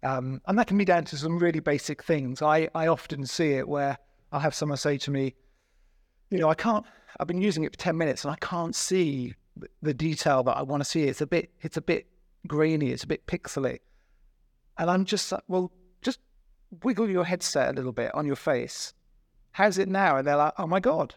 Um, 0.03 0.41
and 0.45 0.59
that 0.59 0.67
can 0.67 0.77
be 0.77 0.83
down 0.83 1.05
to 1.05 1.15
some 1.15 1.39
really 1.39 1.61
basic 1.61 2.03
things. 2.03 2.41
I 2.41 2.67
I 2.75 2.87
often 2.87 3.25
see 3.25 3.51
it 3.53 3.69
where 3.69 3.97
I'll 4.31 4.39
have 4.39 4.55
someone 4.55 4.77
say 4.77 4.97
to 4.97 5.11
me, 5.11 5.35
you 6.29 6.39
know, 6.39 6.49
I 6.49 6.55
can't. 6.55 6.85
I've 7.19 7.27
been 7.27 7.41
using 7.41 7.63
it 7.63 7.73
for 7.73 7.79
ten 7.79 7.97
minutes 7.97 8.23
and 8.23 8.31
I 8.31 8.37
can't 8.37 8.75
see 8.75 9.35
the 9.81 9.93
detail 9.93 10.43
that 10.43 10.57
I 10.57 10.61
want 10.61 10.81
to 10.81 10.89
see. 10.89 11.03
It's 11.03 11.21
a 11.21 11.27
bit 11.27 11.51
it's 11.61 11.77
a 11.77 11.81
bit 11.81 12.07
grainy. 12.47 12.91
It's 12.91 13.03
a 13.03 13.07
bit 13.07 13.27
pixely. 13.27 13.79
And 14.77 14.89
I'm 14.89 15.05
just 15.05 15.31
like, 15.31 15.43
well, 15.47 15.71
just 16.01 16.19
wiggle 16.83 17.09
your 17.09 17.25
headset 17.25 17.69
a 17.69 17.73
little 17.73 17.91
bit 17.91 18.13
on 18.15 18.25
your 18.25 18.35
face. 18.35 18.93
How's 19.51 19.77
it 19.77 19.89
now? 19.89 20.17
And 20.17 20.27
they're 20.27 20.37
like, 20.37 20.53
oh 20.57 20.67
my 20.67 20.79
God. 20.79 21.15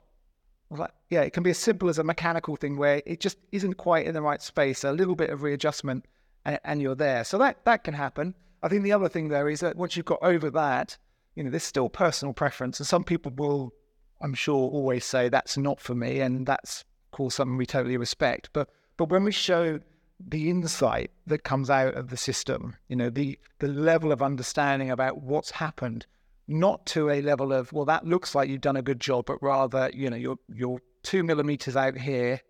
like, 0.71 0.91
yeah, 1.09 1.23
it 1.23 1.33
can 1.33 1.45
be 1.45 1.51
as 1.51 1.59
simple 1.59 1.89
as 1.89 1.99
a 1.99 2.05
mechanical 2.05 2.57
thing 2.57 2.77
where 2.77 3.01
it 3.07 3.21
just 3.21 3.39
isn't 3.53 3.75
quite 3.75 4.07
in 4.07 4.15
the 4.15 4.23
right 4.23 4.43
space, 4.43 4.83
a 4.83 4.93
little 4.93 5.15
bit 5.15 5.31
of 5.31 5.43
readjustment, 5.43 6.05
and, 6.45 6.59
and 6.65 6.83
you're 6.83 6.97
there. 6.97 7.23
So 7.23 7.39
that, 7.39 7.65
that 7.65 7.85
can 7.85 7.95
happen. 7.95 8.35
I 8.63 8.69
think 8.69 8.83
the 8.83 8.93
other 8.93 9.09
thing 9.09 9.29
there 9.29 9.49
is 9.49 9.61
that 9.61 9.77
once 9.77 9.97
you've 9.97 10.07
got 10.07 10.23
over 10.23 10.51
that, 10.51 10.99
you 11.35 11.45
know, 11.45 11.51
there's 11.51 11.65
still 11.65 11.89
personal 11.89 12.33
preference. 12.33 12.79
And 12.81 12.87
some 12.87 13.05
people 13.05 13.33
will, 13.35 13.75
I'm 14.21 14.35
sure, 14.35 14.71
always 14.71 15.05
say 15.05 15.29
that's 15.29 15.57
not 15.57 15.81
for 15.81 15.95
me. 15.95 16.21
And 16.21 16.47
that's, 16.47 16.83
of 16.83 17.17
course, 17.17 17.35
something 17.37 17.57
we 17.57 17.67
totally 17.67 17.97
respect. 17.97 18.51
But 18.53 18.69
but 18.97 19.09
when 19.09 19.25
we 19.25 19.33
show 19.33 19.81
the 20.21 20.49
insight 20.49 21.11
that 21.27 21.43
comes 21.43 21.69
out 21.69 21.95
of 21.95 22.09
the 22.09 22.17
system, 22.17 22.77
you 22.89 22.97
know, 22.97 23.11
the 23.11 23.39
the 23.59 23.69
level 23.69 24.13
of 24.13 24.23
understanding 24.23 24.91
about 24.91 25.23
what's 25.23 25.51
happened, 25.51 26.07
not 26.47 26.87
to 26.87 27.11
a 27.11 27.23
level 27.23 27.53
of, 27.53 27.73
well, 27.73 27.85
that 27.87 28.07
looks 28.07 28.35
like 28.35 28.49
you've 28.49 28.61
done 28.61 28.77
a 28.77 28.83
good 28.83 29.01
job, 29.01 29.27
but 29.27 29.43
rather, 29.43 29.91
you 29.93 30.09
know, 30.11 30.17
you're 30.17 30.39
you're 30.53 30.81
two 31.03 31.23
millimeters 31.23 31.77
out 31.77 31.97
here. 31.97 32.41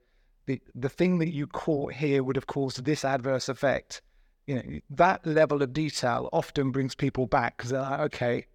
The 0.47 0.61
the 0.75 0.91
thing 0.91 1.19
that 1.21 1.33
you 1.33 1.47
caught 1.47 1.95
here 1.95 2.23
would 2.23 2.37
have 2.37 2.47
caused 2.47 2.85
this 2.85 3.05
adverse 3.05 3.49
effect. 3.49 4.03
You 4.47 4.57
know, 4.57 4.81
that 4.91 5.27
level 5.27 5.63
of 5.63 5.73
detail 5.73 6.29
often 6.31 6.71
brings 6.71 6.95
people 6.95 7.27
back 7.27 7.57
because 7.57 7.71
they're 7.71 7.81
like, 7.81 8.01
okay, 8.01 8.47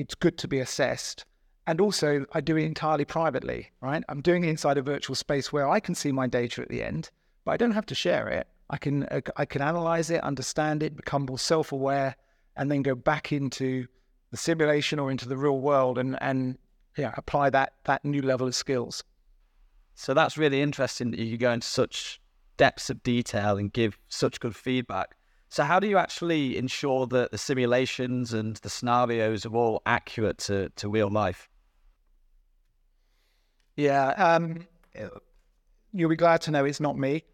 it's 0.00 0.14
good 0.14 0.38
to 0.38 0.48
be 0.48 0.58
assessed. 0.58 1.24
And 1.66 1.80
also, 1.80 2.26
I 2.32 2.40
do 2.40 2.56
it 2.56 2.64
entirely 2.64 3.04
privately, 3.04 3.70
right? 3.80 4.02
I'm 4.08 4.22
doing 4.22 4.44
it 4.44 4.48
inside 4.48 4.78
a 4.78 4.82
virtual 4.82 5.14
space 5.14 5.52
where 5.52 5.68
I 5.68 5.78
can 5.78 5.94
see 5.94 6.10
my 6.10 6.26
data 6.26 6.62
at 6.62 6.68
the 6.68 6.82
end 6.82 7.10
but 7.44 7.52
I 7.52 7.56
don't 7.56 7.72
have 7.72 7.86
to 7.86 7.94
share 7.94 8.28
it. 8.28 8.46
I 8.68 8.76
can 8.76 9.06
I 9.36 9.44
can 9.44 9.62
analyze 9.62 10.10
it, 10.10 10.22
understand 10.22 10.82
it, 10.82 10.96
become 10.96 11.26
more 11.26 11.38
self-aware, 11.38 12.14
and 12.56 12.70
then 12.70 12.82
go 12.82 12.94
back 12.94 13.32
into 13.32 13.86
the 14.30 14.36
simulation 14.36 14.98
or 14.98 15.10
into 15.10 15.28
the 15.28 15.36
real 15.36 15.58
world 15.58 15.98
and 15.98 16.16
and 16.20 16.58
yeah, 16.96 17.12
apply 17.16 17.50
that 17.50 17.74
that 17.84 18.04
new 18.04 18.22
level 18.22 18.46
of 18.46 18.54
skills. 18.54 19.02
So 19.94 20.14
that's 20.14 20.38
really 20.38 20.62
interesting 20.62 21.10
that 21.10 21.20
you 21.20 21.36
go 21.36 21.50
into 21.50 21.66
such 21.66 22.20
depths 22.56 22.90
of 22.90 23.02
detail 23.02 23.56
and 23.56 23.72
give 23.72 23.98
such 24.08 24.38
good 24.38 24.54
feedback. 24.54 25.16
So 25.50 25.64
how 25.64 25.80
do 25.80 25.88
you 25.88 25.98
actually 25.98 26.56
ensure 26.56 27.08
that 27.08 27.32
the 27.32 27.38
simulations 27.38 28.32
and 28.32 28.54
the 28.58 28.70
scenarios 28.70 29.44
are 29.44 29.54
all 29.54 29.82
accurate 29.84 30.38
to, 30.38 30.70
to 30.76 30.88
real 30.88 31.10
life? 31.10 31.48
Yeah, 33.76 34.10
um, 34.10 34.66
you'll 35.92 36.08
be 36.08 36.16
glad 36.16 36.40
to 36.42 36.52
know 36.52 36.64
it's 36.64 36.78
not 36.78 36.96
me. 36.96 37.24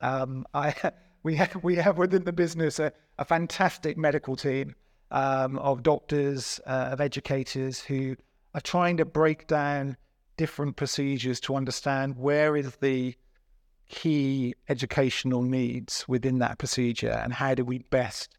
Um, 0.00 0.46
I 0.54 0.74
we 1.22 1.34
have 1.34 1.62
we 1.62 1.76
have 1.76 1.98
within 1.98 2.24
the 2.24 2.32
business 2.32 2.78
a, 2.78 2.92
a 3.18 3.24
fantastic 3.24 3.98
medical 3.98 4.34
team 4.34 4.74
um, 5.10 5.58
of 5.58 5.82
doctors, 5.82 6.60
uh, 6.66 6.88
of 6.92 7.02
educators 7.02 7.80
who 7.80 8.16
are 8.54 8.62
trying 8.62 8.96
to 8.96 9.04
break 9.04 9.46
down 9.46 9.98
different 10.38 10.76
procedures 10.76 11.38
to 11.40 11.54
understand 11.54 12.16
where 12.16 12.56
is 12.56 12.76
the 12.76 13.14
key 13.88 14.54
educational 14.68 15.42
needs 15.42 16.06
within 16.08 16.38
that 16.38 16.58
procedure 16.58 17.20
and 17.22 17.32
how 17.32 17.54
do 17.54 17.64
we 17.64 17.78
best 17.78 18.36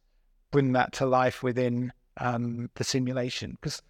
bring 0.51 0.73
that 0.73 0.93
to 0.93 1.05
life 1.05 1.41
within 1.43 1.91
um, 2.17 2.69
the 2.75 2.83
simulation 2.83 3.57
because 3.61 3.81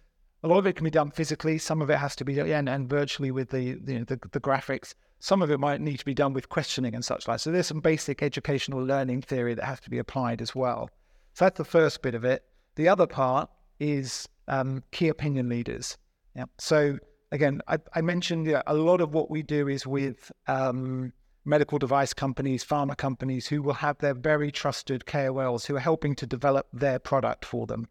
a 0.42 0.48
lot 0.48 0.58
of 0.58 0.66
it 0.66 0.74
can 0.74 0.84
be 0.84 0.90
done 0.90 1.10
physically 1.10 1.58
some 1.58 1.82
of 1.82 1.90
it 1.90 1.98
has 1.98 2.16
to 2.16 2.24
be 2.24 2.34
yeah, 2.34 2.58
and, 2.58 2.68
and 2.68 2.88
virtually 2.88 3.30
with 3.30 3.50
the, 3.50 3.74
the, 3.82 3.98
the 4.04 4.18
the 4.32 4.40
graphics 4.40 4.94
some 5.20 5.42
of 5.42 5.50
it 5.50 5.60
might 5.60 5.80
need 5.80 5.98
to 5.98 6.04
be 6.04 6.14
done 6.14 6.32
with 6.32 6.48
questioning 6.48 6.94
and 6.94 7.04
such 7.04 7.28
like. 7.28 7.38
So 7.40 7.52
there's 7.52 7.66
some 7.66 7.80
basic 7.80 8.22
educational 8.22 8.82
learning 8.82 9.20
theory 9.22 9.54
that 9.54 9.64
has 9.64 9.78
to 9.80 9.90
be 9.90 9.98
applied 9.98 10.40
as 10.40 10.54
well. 10.54 10.90
So 11.34 11.44
that's 11.44 11.58
the 11.58 11.64
first 11.64 12.02
bit 12.02 12.14
of 12.14 12.24
it. 12.24 12.42
The 12.74 12.88
other 12.88 13.06
part 13.06 13.50
is 13.78 14.28
um, 14.48 14.82
key 14.92 15.08
opinion 15.08 15.48
leaders. 15.48 15.98
Yeah. 16.34 16.46
So 16.58 16.98
again, 17.30 17.60
I, 17.68 17.78
I 17.94 18.00
mentioned 18.00 18.46
yeah, 18.46 18.62
a 18.66 18.74
lot 18.74 19.02
of 19.02 19.12
what 19.12 19.30
we 19.30 19.42
do 19.42 19.68
is 19.68 19.86
with 19.86 20.32
um, 20.48 21.12
medical 21.44 21.78
device 21.78 22.12
companies, 22.12 22.64
pharma 22.64 22.96
companies 22.96 23.48
who 23.48 23.62
will 23.62 23.74
have 23.74 23.98
their 23.98 24.14
very 24.14 24.50
trusted 24.50 25.04
KOLs 25.06 25.66
who 25.66 25.76
are 25.76 25.80
helping 25.80 26.14
to 26.16 26.26
develop 26.26 26.66
their 26.72 26.98
product 26.98 27.44
for 27.44 27.66
them. 27.66 27.88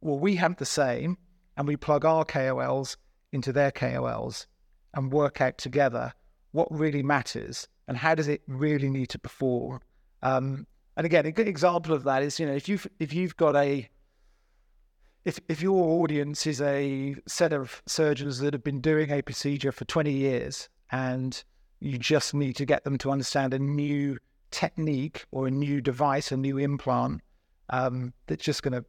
Well, 0.00 0.18
we 0.18 0.36
have 0.36 0.56
the 0.56 0.64
same, 0.64 1.18
and 1.56 1.68
we 1.68 1.76
plug 1.76 2.04
our 2.04 2.24
KOLs 2.24 2.96
into 3.32 3.52
their 3.52 3.70
KOLs 3.70 4.46
and 4.94 5.12
work 5.12 5.40
out 5.40 5.58
together 5.58 6.12
what 6.52 6.68
really 6.70 7.02
matters 7.02 7.68
and 7.86 7.96
how 7.96 8.14
does 8.14 8.28
it 8.28 8.42
really 8.46 8.88
need 8.88 9.08
to 9.10 9.18
perform. 9.18 9.80
Um, 10.22 10.66
and 10.96 11.04
again, 11.04 11.26
a 11.26 11.32
good 11.32 11.48
example 11.48 11.94
of 11.94 12.04
that 12.04 12.22
is, 12.22 12.40
you 12.40 12.46
know, 12.46 12.54
if 12.54 12.68
you've 12.68 12.86
if 12.98 13.12
you've 13.12 13.36
got 13.36 13.56
a 13.56 13.88
if 15.24 15.38
if 15.48 15.62
your 15.62 16.02
audience 16.02 16.46
is 16.46 16.60
a 16.60 17.16
set 17.26 17.52
of 17.52 17.82
surgeons 17.86 18.38
that 18.40 18.54
have 18.54 18.64
been 18.64 18.80
doing 18.80 19.10
a 19.10 19.22
procedure 19.22 19.72
for 19.72 19.84
20 19.84 20.12
years 20.12 20.68
and 20.90 21.44
you 21.80 21.98
just 21.98 22.34
need 22.34 22.56
to 22.56 22.66
get 22.66 22.84
them 22.84 22.98
to 22.98 23.10
understand 23.10 23.54
a 23.54 23.58
new 23.58 24.18
technique 24.50 25.24
or 25.30 25.46
a 25.46 25.50
new 25.50 25.80
device, 25.80 26.30
a 26.32 26.36
new 26.36 26.58
implant 26.58 27.22
um, 27.70 28.12
that's 28.26 28.44
just 28.44 28.62
going 28.62 28.72
to 28.72 28.84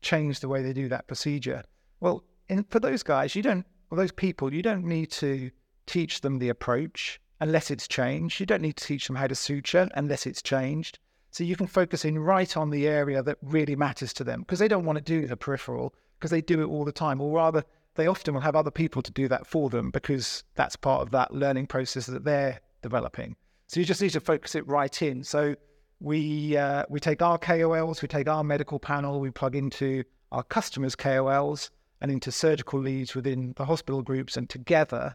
change 0.00 0.40
the 0.40 0.48
way 0.48 0.62
they 0.62 0.72
do 0.72 0.88
that 0.88 1.06
procedure. 1.06 1.62
Well, 2.00 2.24
in, 2.48 2.64
for 2.64 2.80
those 2.80 3.02
guys, 3.02 3.34
you 3.36 3.42
don't, 3.42 3.64
or 3.90 3.96
those 3.96 4.12
people, 4.12 4.52
you 4.52 4.62
don't 4.62 4.84
need 4.84 5.10
to 5.12 5.50
teach 5.86 6.20
them 6.20 6.38
the 6.38 6.48
approach 6.48 7.20
unless 7.40 7.70
it's 7.70 7.86
changed. 7.86 8.40
You 8.40 8.46
don't 8.46 8.62
need 8.62 8.76
to 8.76 8.84
teach 8.84 9.06
them 9.06 9.16
how 9.16 9.26
to 9.26 9.34
suture 9.34 9.88
unless 9.94 10.26
it's 10.26 10.42
changed. 10.42 10.98
So 11.30 11.44
you 11.44 11.56
can 11.56 11.66
focus 11.66 12.04
in 12.04 12.18
right 12.18 12.56
on 12.56 12.70
the 12.70 12.86
area 12.86 13.22
that 13.22 13.38
really 13.42 13.76
matters 13.76 14.12
to 14.14 14.24
them 14.24 14.40
because 14.40 14.58
they 14.58 14.68
don't 14.68 14.84
want 14.84 14.98
to 14.98 15.04
do 15.04 15.26
the 15.26 15.36
peripheral 15.36 15.94
because 16.18 16.30
they 16.30 16.42
do 16.42 16.60
it 16.60 16.66
all 16.66 16.84
the 16.84 16.92
time, 16.92 17.20
or 17.20 17.34
rather, 17.34 17.64
they 17.94 18.06
often 18.06 18.34
will 18.34 18.40
have 18.40 18.56
other 18.56 18.70
people 18.70 19.02
to 19.02 19.12
do 19.12 19.28
that 19.28 19.46
for 19.46 19.68
them 19.70 19.90
because 19.90 20.44
that's 20.54 20.76
part 20.76 21.02
of 21.02 21.10
that 21.10 21.32
learning 21.32 21.66
process 21.66 22.06
that 22.06 22.24
they're 22.24 22.60
developing. 22.82 23.36
So 23.68 23.80
you 23.80 23.86
just 23.86 24.02
need 24.02 24.10
to 24.10 24.20
focus 24.20 24.54
it 24.54 24.66
right 24.66 25.00
in. 25.02 25.24
So 25.24 25.56
we 26.00 26.56
uh, 26.56 26.84
we 26.88 27.00
take 27.00 27.22
our 27.22 27.38
KOLs, 27.38 28.02
we 28.02 28.08
take 28.08 28.28
our 28.28 28.44
medical 28.44 28.78
panel, 28.78 29.20
we 29.20 29.30
plug 29.30 29.54
into 29.54 30.04
our 30.30 30.42
customers' 30.42 30.96
KOLs 30.96 31.70
and 32.00 32.10
into 32.10 32.32
surgical 32.32 32.80
leads 32.80 33.14
within 33.14 33.54
the 33.56 33.64
hospital 33.64 34.02
groups, 34.02 34.36
and 34.36 34.48
together 34.50 35.14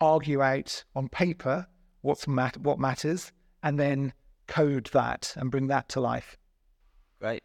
argue 0.00 0.42
out 0.42 0.84
on 0.94 1.08
paper 1.08 1.66
what's 2.02 2.26
mat- 2.26 2.58
what 2.58 2.78
matters, 2.78 3.32
and 3.62 3.78
then 3.78 4.12
code 4.46 4.90
that 4.92 5.32
and 5.36 5.50
bring 5.50 5.68
that 5.68 5.88
to 5.90 6.00
life. 6.00 6.36
Right. 7.20 7.42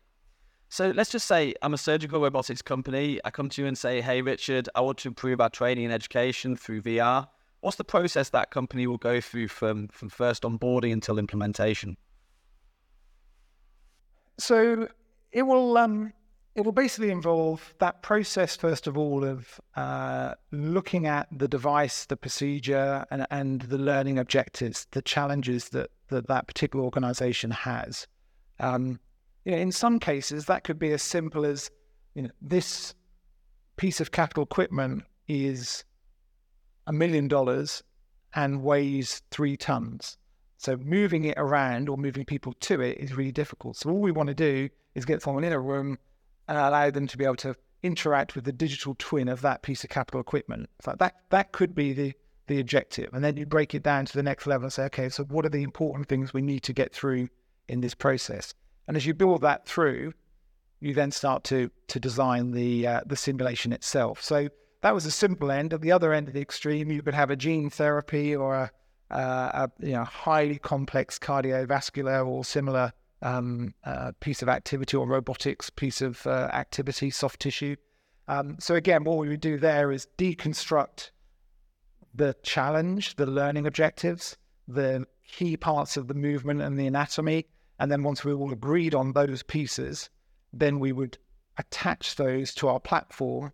So 0.71 0.91
let's 0.91 1.09
just 1.09 1.27
say 1.27 1.53
I'm 1.61 1.73
a 1.73 1.77
surgical 1.77 2.21
robotics 2.21 2.61
company. 2.61 3.19
I 3.25 3.29
come 3.29 3.49
to 3.49 3.61
you 3.61 3.67
and 3.67 3.77
say, 3.77 3.99
hey, 3.99 4.21
Richard, 4.21 4.69
I 4.73 4.79
want 4.79 4.99
to 4.99 5.09
improve 5.09 5.41
our 5.41 5.49
training 5.49 5.83
and 5.83 5.93
education 5.93 6.55
through 6.55 6.83
VR. 6.83 7.27
What's 7.59 7.75
the 7.75 7.83
process 7.83 8.29
that 8.29 8.51
company 8.51 8.87
will 8.87 8.97
go 8.97 9.19
through 9.19 9.49
from, 9.49 9.89
from 9.89 10.07
first 10.07 10.43
onboarding 10.43 10.93
until 10.93 11.19
implementation? 11.19 11.97
So 14.37 14.87
it 15.33 15.41
will 15.41 15.77
um, 15.77 16.13
it 16.55 16.61
will 16.61 16.71
basically 16.71 17.11
involve 17.11 17.73
that 17.79 18.01
process 18.01 18.55
first 18.55 18.87
of 18.87 18.97
all 18.97 19.25
of 19.25 19.59
uh, 19.75 20.35
looking 20.51 21.05
at 21.05 21.27
the 21.37 21.49
device, 21.49 22.05
the 22.05 22.15
procedure, 22.15 23.05
and, 23.11 23.27
and 23.29 23.63
the 23.63 23.77
learning 23.77 24.17
objectives, 24.17 24.87
the 24.91 25.01
challenges 25.01 25.67
that 25.69 25.89
that, 26.07 26.27
that 26.27 26.47
particular 26.47 26.85
organization 26.85 27.51
has. 27.51 28.07
Um, 28.57 29.01
you 29.45 29.51
know, 29.51 29.57
in 29.57 29.71
some 29.71 29.99
cases, 29.99 30.45
that 30.45 30.63
could 30.63 30.79
be 30.79 30.91
as 30.91 31.01
simple 31.01 31.45
as, 31.45 31.71
you 32.13 32.23
know, 32.23 32.29
this 32.41 32.93
piece 33.77 33.99
of 33.99 34.11
capital 34.11 34.43
equipment 34.43 35.03
is 35.27 35.83
a 36.87 36.93
million 36.93 37.27
dollars 37.27 37.83
and 38.33 38.63
weighs 38.63 39.21
three 39.31 39.57
tons. 39.57 40.17
So 40.57 40.77
moving 40.77 41.25
it 41.25 41.35
around 41.37 41.89
or 41.89 41.97
moving 41.97 42.23
people 42.23 42.53
to 42.61 42.81
it 42.81 42.99
is 42.99 43.15
really 43.15 43.31
difficult. 43.31 43.77
So 43.77 43.89
all 43.89 43.99
we 43.99 44.11
want 44.11 44.27
to 44.27 44.35
do 44.35 44.69
is 44.93 45.05
get 45.05 45.21
someone 45.21 45.43
in 45.43 45.53
a 45.53 45.59
room 45.59 45.97
and 46.47 46.57
allow 46.57 46.91
them 46.91 47.07
to 47.07 47.17
be 47.17 47.25
able 47.25 47.35
to 47.37 47.55
interact 47.81 48.35
with 48.35 48.43
the 48.43 48.51
digital 48.51 48.95
twin 48.99 49.27
of 49.27 49.41
that 49.41 49.63
piece 49.63 49.83
of 49.83 49.89
capital 49.89 50.21
equipment. 50.21 50.69
So 50.81 50.95
that 50.99 51.15
that 51.29 51.51
could 51.51 51.73
be 51.73 51.93
the 51.93 52.13
the 52.47 52.59
objective. 52.59 53.09
And 53.13 53.23
then 53.23 53.37
you 53.37 53.45
break 53.45 53.73
it 53.73 53.81
down 53.81 54.05
to 54.05 54.13
the 54.13 54.23
next 54.23 54.45
level 54.45 54.65
and 54.65 54.73
say, 54.73 54.83
okay, 54.83 55.09
so 55.09 55.23
what 55.23 55.45
are 55.45 55.49
the 55.49 55.63
important 55.63 56.07
things 56.07 56.33
we 56.33 56.41
need 56.41 56.63
to 56.63 56.73
get 56.73 56.93
through 56.93 57.29
in 57.67 57.81
this 57.81 57.95
process? 57.95 58.53
And 58.91 58.97
as 58.97 59.05
you 59.05 59.13
build 59.13 59.39
that 59.39 59.65
through, 59.65 60.11
you 60.81 60.93
then 60.93 61.11
start 61.11 61.45
to 61.45 61.71
to 61.87 61.97
design 61.97 62.51
the 62.51 62.85
uh, 62.85 63.01
the 63.05 63.15
simulation 63.15 63.71
itself. 63.71 64.21
So 64.21 64.49
that 64.81 64.93
was 64.93 65.05
a 65.05 65.11
simple 65.11 65.49
end. 65.49 65.71
At 65.71 65.79
the 65.79 65.93
other 65.93 66.11
end 66.11 66.27
of 66.27 66.33
the 66.33 66.41
extreme, 66.41 66.91
you 66.91 67.01
could 67.01 67.13
have 67.13 67.29
a 67.29 67.37
gene 67.37 67.69
therapy 67.69 68.35
or 68.35 68.53
a, 68.53 68.71
uh, 69.09 69.69
a 69.79 69.85
you 69.85 69.93
know 69.93 70.03
highly 70.03 70.57
complex 70.57 71.17
cardiovascular 71.17 72.27
or 72.27 72.43
similar 72.43 72.91
um, 73.21 73.73
uh, 73.85 74.11
piece 74.19 74.41
of 74.41 74.49
activity 74.49 74.97
or 74.97 75.07
robotics 75.07 75.69
piece 75.69 76.01
of 76.01 76.27
uh, 76.27 76.49
activity, 76.51 77.09
soft 77.09 77.39
tissue. 77.39 77.77
Um, 78.27 78.57
so 78.59 78.75
again, 78.75 79.05
what 79.05 79.19
we 79.19 79.29
would 79.29 79.39
do 79.39 79.57
there 79.57 79.93
is 79.93 80.05
deconstruct 80.17 81.11
the 82.13 82.35
challenge, 82.43 83.15
the 83.15 83.25
learning 83.25 83.67
objectives, 83.67 84.35
the 84.67 85.05
key 85.25 85.55
parts 85.55 85.95
of 85.95 86.09
the 86.09 86.13
movement 86.13 86.61
and 86.61 86.77
the 86.77 86.87
anatomy, 86.87 87.45
and 87.81 87.91
then 87.91 88.03
once 88.03 88.23
we 88.23 88.31
all 88.31 88.53
agreed 88.53 88.93
on 88.93 89.11
those 89.11 89.41
pieces, 89.41 90.11
then 90.53 90.79
we 90.79 90.91
would 90.91 91.17
attach 91.57 92.15
those 92.15 92.53
to 92.53 92.67
our 92.67 92.79
platform. 92.79 93.51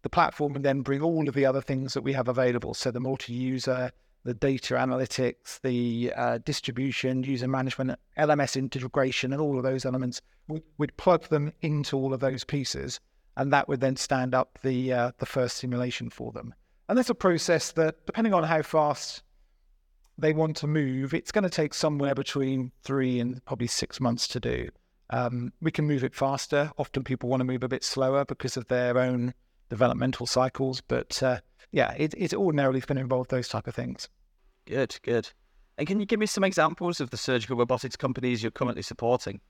The 0.00 0.08
platform 0.08 0.54
would 0.54 0.62
then 0.62 0.80
bring 0.80 1.02
all 1.02 1.28
of 1.28 1.34
the 1.34 1.44
other 1.44 1.60
things 1.60 1.92
that 1.92 2.00
we 2.00 2.14
have 2.14 2.28
available. 2.28 2.72
So 2.72 2.90
the 2.90 2.98
multi-user, 2.98 3.92
the 4.24 4.32
data 4.32 4.76
analytics, 4.76 5.60
the 5.60 6.14
uh, 6.16 6.38
distribution, 6.38 7.22
user 7.24 7.46
management, 7.46 7.98
LMS 8.16 8.56
integration, 8.56 9.34
and 9.34 9.42
all 9.42 9.58
of 9.58 9.64
those 9.64 9.84
elements. 9.84 10.22
We'd, 10.48 10.62
we'd, 10.78 10.96
plug 10.96 11.28
them 11.28 11.52
into 11.60 11.94
all 11.98 12.14
of 12.14 12.20
those 12.20 12.44
pieces, 12.44 13.00
and 13.36 13.52
that 13.52 13.68
would 13.68 13.82
then 13.82 13.96
stand 13.96 14.34
up 14.34 14.58
the 14.62 14.94
uh, 14.94 15.12
the 15.18 15.26
first 15.26 15.58
simulation 15.58 16.08
for 16.08 16.32
them. 16.32 16.54
And 16.88 16.96
that's 16.96 17.10
a 17.10 17.14
process 17.14 17.72
that, 17.72 18.06
depending 18.06 18.32
on 18.32 18.44
how 18.44 18.62
fast 18.62 19.24
they 20.18 20.32
want 20.32 20.56
to 20.58 20.66
move, 20.66 21.14
it's 21.14 21.30
going 21.30 21.44
to 21.44 21.50
take 21.50 21.72
somewhere 21.72 22.14
between 22.14 22.72
three 22.82 23.20
and 23.20 23.44
probably 23.44 23.68
six 23.68 24.00
months 24.00 24.26
to 24.28 24.40
do. 24.40 24.68
Um, 25.10 25.52
we 25.62 25.70
can 25.70 25.86
move 25.86 26.04
it 26.04 26.14
faster. 26.14 26.70
Often 26.76 27.04
people 27.04 27.28
want 27.28 27.40
to 27.40 27.44
move 27.44 27.62
a 27.62 27.68
bit 27.68 27.84
slower 27.84 28.24
because 28.24 28.56
of 28.56 28.66
their 28.66 28.98
own 28.98 29.32
developmental 29.70 30.26
cycles. 30.26 30.80
But 30.80 31.22
uh, 31.22 31.40
yeah, 31.70 31.94
it, 31.96 32.14
it's 32.18 32.34
ordinarily 32.34 32.80
going 32.80 32.96
to 32.96 33.02
involve 33.02 33.28
those 33.28 33.48
type 33.48 33.68
of 33.68 33.74
things. 33.74 34.08
Good, 34.66 34.98
good. 35.02 35.30
And 35.78 35.86
can 35.86 36.00
you 36.00 36.06
give 36.06 36.18
me 36.18 36.26
some 36.26 36.44
examples 36.44 37.00
of 37.00 37.10
the 37.10 37.16
surgical 37.16 37.56
robotics 37.56 37.96
companies 37.96 38.42
you're 38.42 38.50
currently 38.50 38.82
supporting? 38.82 39.40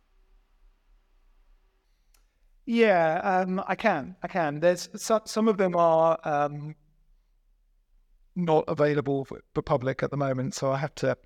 Yeah, 2.66 3.20
um, 3.24 3.64
I 3.66 3.74
can. 3.74 4.16
I 4.22 4.28
can. 4.28 4.60
There's 4.60 4.90
some, 4.94 5.22
some 5.24 5.48
of 5.48 5.56
them 5.56 5.74
are 5.74 6.18
um, 6.24 6.74
not 8.38 8.64
available 8.68 9.24
for, 9.24 9.62
public 9.62 10.02
at 10.02 10.10
the 10.10 10.16
moment, 10.16 10.54
so 10.54 10.72
I 10.72 10.78
have 10.78 10.94
to 10.96 11.16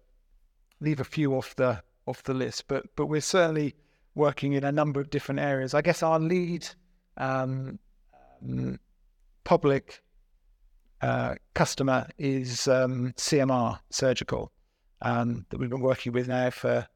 leave 0.81 0.99
a 0.99 1.05
few 1.05 1.35
off 1.35 1.55
the 1.55 1.83
off 2.07 2.23
the 2.23 2.35
list. 2.35 2.67
But 2.67 2.87
but 2.97 3.07
we're 3.07 3.21
certainly 3.21 3.75
working 4.15 4.55
in 4.55 4.65
a 4.65 4.73
number 4.73 5.01
of 5.01 5.11
different 5.11 5.41
areas. 5.41 5.75
I 5.75 5.83
guess 5.83 6.03
our 6.03 6.19
lead 6.19 6.67
um, 7.17 7.79
um, 8.43 8.79
public 9.45 10.03
uh, 11.01 11.35
customer 11.55 12.09
is 12.19 12.67
um, 12.69 13.13
CMR 13.17 13.79
Surgical 13.91 14.53
um, 15.03 15.47
that 15.51 15.59
we've 15.59 15.71
been 15.71 15.81
working 15.81 16.13
with 16.13 16.29
now 16.29 16.51
for, 16.51 16.87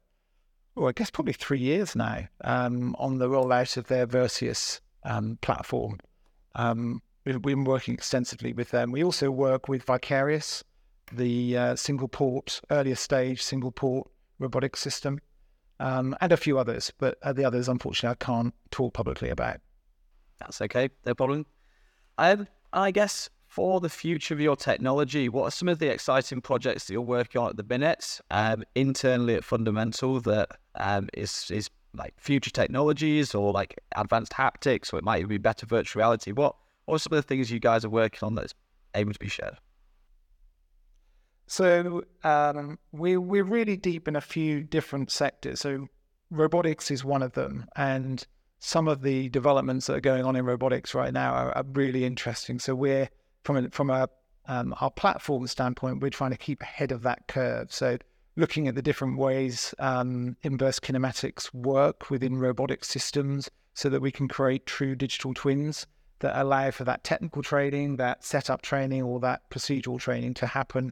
oh, 0.75 0.87
I 0.87 0.91
guess 0.91 1.09
probably 1.09 1.33
three 1.33 1.59
years 1.59 1.95
now 1.95 2.27
um, 2.43 2.95
on 2.97 3.17
the 3.17 3.27
rollout 3.27 3.77
of 3.77 3.87
their 3.87 4.07
Versius 4.07 4.79
platform. 5.41 5.99
We've 7.27 7.41
been 7.41 7.65
working 7.65 7.93
extensively 7.93 8.53
with 8.53 8.71
them. 8.71 8.89
We 8.89 9.03
also 9.03 9.29
work 9.29 9.67
with 9.67 9.83
Vicarious, 9.83 10.63
the 11.11 11.57
uh, 11.57 11.75
single 11.75 12.07
port, 12.07 12.61
earlier 12.69 12.95
stage 12.95 13.43
single 13.43 13.69
port 13.69 14.09
robotic 14.39 14.77
system, 14.77 15.19
um, 15.81 16.15
and 16.21 16.31
a 16.31 16.37
few 16.37 16.57
others. 16.57 16.93
But 16.97 17.17
uh, 17.21 17.33
the 17.33 17.43
others, 17.43 17.67
unfortunately, 17.67 18.15
I 18.21 18.25
can't 18.25 18.53
talk 18.71 18.93
publicly 18.93 19.29
about. 19.29 19.57
That's 20.39 20.61
okay, 20.61 20.87
no 21.05 21.13
problem. 21.13 21.45
Um, 22.17 22.47
I 22.71 22.91
guess 22.91 23.29
for 23.49 23.81
the 23.81 23.89
future 23.89 24.33
of 24.33 24.39
your 24.39 24.55
technology, 24.55 25.27
what 25.27 25.43
are 25.43 25.51
some 25.51 25.67
of 25.67 25.79
the 25.79 25.89
exciting 25.89 26.39
projects 26.39 26.85
that 26.85 26.93
you're 26.93 27.01
working 27.01 27.41
on 27.41 27.49
at 27.49 27.57
the 27.57 27.65
minute 27.65 28.21
um, 28.31 28.63
internally 28.73 29.35
at 29.35 29.43
Fundamental 29.43 30.21
that 30.21 30.47
um, 30.75 31.09
is 31.13 31.51
is 31.51 31.69
like 31.93 32.13
future 32.17 32.51
technologies 32.51 33.35
or 33.35 33.51
like 33.51 33.77
advanced 33.97 34.31
haptics, 34.31 34.93
or 34.93 34.97
it 34.99 35.03
might 35.03 35.17
even 35.17 35.27
be 35.27 35.37
better 35.37 35.65
virtual 35.65 35.99
reality? 35.99 36.31
What 36.31 36.55
what 36.87 36.95
are 36.95 36.99
some 36.99 37.17
of 37.17 37.23
the 37.23 37.27
things 37.27 37.51
you 37.51 37.59
guys 37.59 37.83
are 37.83 37.89
working 37.89 38.25
on 38.25 38.33
that's 38.33 38.53
able 38.95 39.11
to 39.11 39.19
be 39.19 39.27
shared? 39.27 39.57
So 41.45 42.03
um, 42.23 42.79
we 42.91 43.17
we're 43.17 43.43
really 43.43 43.77
deep 43.77 44.07
in 44.07 44.15
a 44.15 44.21
few 44.21 44.63
different 44.63 45.11
sectors. 45.11 45.59
So 45.59 45.87
robotics 46.31 46.89
is 46.89 47.03
one 47.03 47.21
of 47.21 47.33
them, 47.33 47.65
and 47.75 48.25
some 48.59 48.87
of 48.87 49.01
the 49.01 49.29
developments 49.29 49.87
that 49.87 49.97
are 49.97 50.01
going 50.01 50.23
on 50.23 50.35
in 50.37 50.45
robotics 50.45 50.95
right 50.95 51.13
now 51.13 51.33
are, 51.33 51.51
are 51.57 51.65
really 51.73 52.05
interesting. 52.05 52.57
So 52.57 52.73
we're 52.73 53.09
from 53.43 53.57
a, 53.57 53.69
from 53.69 53.89
a 53.89 54.09
um, 54.47 54.73
our 54.79 54.91
platform 54.91 55.45
standpoint, 55.47 56.01
we're 56.01 56.09
trying 56.09 56.31
to 56.31 56.37
keep 56.37 56.61
ahead 56.61 56.93
of 56.93 57.01
that 57.03 57.27
curve. 57.27 57.71
So 57.71 57.97
looking 58.37 58.69
at 58.69 58.75
the 58.75 58.81
different 58.81 59.17
ways 59.17 59.75
um, 59.79 60.37
inverse 60.41 60.79
kinematics 60.79 61.53
work 61.53 62.09
within 62.09 62.37
robotic 62.37 62.85
systems, 62.85 63.49
so 63.73 63.89
that 63.89 64.01
we 64.01 64.11
can 64.11 64.29
create 64.29 64.65
true 64.65 64.95
digital 64.95 65.33
twins 65.33 65.85
that 66.19 66.39
allow 66.41 66.71
for 66.71 66.83
that 66.85 67.03
technical 67.03 67.43
training, 67.43 67.97
that 67.97 68.23
setup 68.23 68.61
training, 68.61 69.03
or 69.03 69.19
that 69.19 69.49
procedural 69.49 69.99
training 69.99 70.33
to 70.35 70.47
happen 70.47 70.91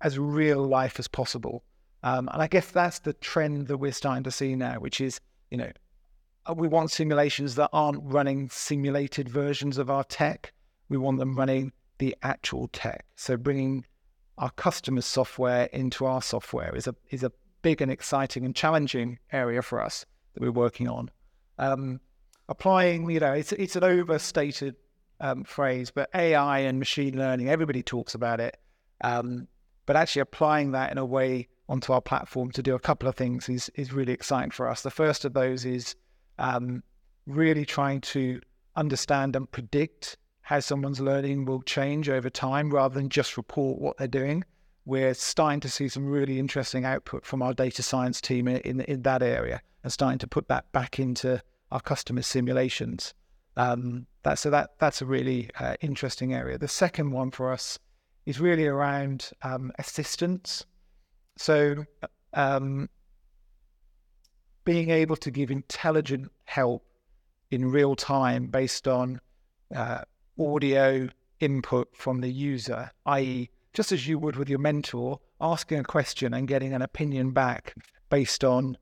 as 0.00 0.18
real 0.18 0.66
life 0.66 0.98
as 0.98 1.08
possible. 1.08 1.62
Um, 2.02 2.28
and 2.32 2.42
I 2.42 2.46
guess 2.46 2.70
that's 2.70 3.00
the 3.00 3.14
trend 3.14 3.68
that 3.68 3.78
we're 3.78 3.92
starting 3.92 4.24
to 4.24 4.30
see 4.30 4.54
now, 4.54 4.74
which 4.78 5.00
is, 5.00 5.20
you 5.50 5.58
know, 5.58 5.70
uh, 6.48 6.54
we 6.54 6.68
want 6.68 6.90
simulations 6.90 7.54
that 7.56 7.70
aren't 7.72 8.02
running 8.02 8.48
simulated 8.50 9.28
versions 9.28 9.78
of 9.78 9.90
our 9.90 10.04
tech. 10.04 10.52
We 10.88 10.98
want 10.98 11.18
them 11.18 11.36
running 11.36 11.72
the 11.98 12.14
actual 12.22 12.68
tech. 12.68 13.04
So 13.16 13.36
bringing 13.36 13.84
our 14.38 14.50
customers' 14.50 15.06
software 15.06 15.64
into 15.72 16.04
our 16.04 16.22
software 16.22 16.74
is 16.76 16.86
a 16.86 16.94
is 17.10 17.22
a 17.22 17.32
big 17.62 17.80
and 17.80 17.90
exciting 17.90 18.44
and 18.44 18.54
challenging 18.54 19.18
area 19.32 19.62
for 19.62 19.82
us 19.82 20.04
that 20.34 20.42
we're 20.42 20.52
working 20.52 20.88
on. 20.88 21.10
Um, 21.58 22.00
applying, 22.48 23.08
you 23.10 23.20
know, 23.20 23.32
it's 23.32 23.52
it's 23.52 23.76
an 23.76 23.84
overstated 23.84 24.76
um, 25.20 25.44
phrase, 25.44 25.90
but 25.90 26.10
AI 26.14 26.60
and 26.60 26.78
machine 26.78 27.18
learning, 27.18 27.48
everybody 27.48 27.82
talks 27.82 28.14
about 28.14 28.40
it. 28.40 28.56
Um, 29.02 29.48
but 29.86 29.96
actually 29.96 30.22
applying 30.22 30.72
that 30.72 30.90
in 30.90 30.98
a 30.98 31.04
way 31.04 31.48
onto 31.68 31.92
our 31.92 32.00
platform 32.00 32.50
to 32.52 32.62
do 32.62 32.74
a 32.74 32.80
couple 32.80 33.08
of 33.08 33.14
things 33.14 33.48
is 33.48 33.70
is 33.74 33.92
really 33.92 34.12
exciting 34.12 34.50
for 34.50 34.68
us. 34.68 34.82
The 34.82 34.90
first 34.90 35.24
of 35.24 35.32
those 35.32 35.64
is 35.64 35.94
um, 36.38 36.82
really 37.26 37.64
trying 37.64 38.00
to 38.00 38.40
understand 38.76 39.36
and 39.36 39.50
predict 39.50 40.16
how 40.42 40.60
someone's 40.60 41.00
learning 41.00 41.44
will 41.44 41.62
change 41.62 42.08
over 42.08 42.30
time 42.30 42.70
rather 42.70 42.94
than 42.94 43.08
just 43.08 43.36
report 43.36 43.80
what 43.80 43.96
they're 43.96 44.06
doing. 44.06 44.44
We're 44.84 45.14
starting 45.14 45.58
to 45.60 45.68
see 45.68 45.88
some 45.88 46.06
really 46.06 46.38
interesting 46.38 46.84
output 46.84 47.26
from 47.26 47.42
our 47.42 47.52
data 47.52 47.82
science 47.82 48.20
team 48.20 48.46
in, 48.46 48.82
in 48.82 49.02
that 49.02 49.22
area 49.22 49.60
and 49.82 49.92
starting 49.92 50.18
to 50.18 50.28
put 50.28 50.46
that 50.46 50.70
back 50.70 51.00
into 51.00 51.42
our 51.70 51.80
customer 51.80 52.22
simulations. 52.22 53.14
Um, 53.56 54.06
that, 54.22 54.38
so 54.38 54.50
that 54.50 54.70
that's 54.78 55.00
a 55.00 55.06
really 55.06 55.50
uh, 55.58 55.76
interesting 55.80 56.34
area. 56.34 56.58
The 56.58 56.68
second 56.68 57.10
one 57.10 57.30
for 57.30 57.52
us 57.52 57.78
is 58.26 58.40
really 58.40 58.66
around 58.66 59.30
um, 59.42 59.72
assistance. 59.78 60.66
So 61.36 61.84
um, 62.34 62.88
being 64.64 64.90
able 64.90 65.16
to 65.16 65.30
give 65.30 65.50
intelligent 65.50 66.30
help 66.44 66.84
in 67.50 67.70
real 67.70 67.94
time 67.94 68.48
based 68.48 68.88
on 68.88 69.20
uh, 69.74 70.02
audio 70.38 71.08
input 71.40 71.88
from 71.96 72.20
the 72.20 72.30
user, 72.30 72.90
i.e., 73.06 73.50
just 73.72 73.92
as 73.92 74.08
you 74.08 74.18
would 74.18 74.36
with 74.36 74.48
your 74.48 74.58
mentor, 74.58 75.20
asking 75.40 75.78
a 75.78 75.84
question 75.84 76.34
and 76.34 76.48
getting 76.48 76.72
an 76.72 76.82
opinion 76.82 77.30
back 77.30 77.74
based 78.08 78.42
on 78.42 78.76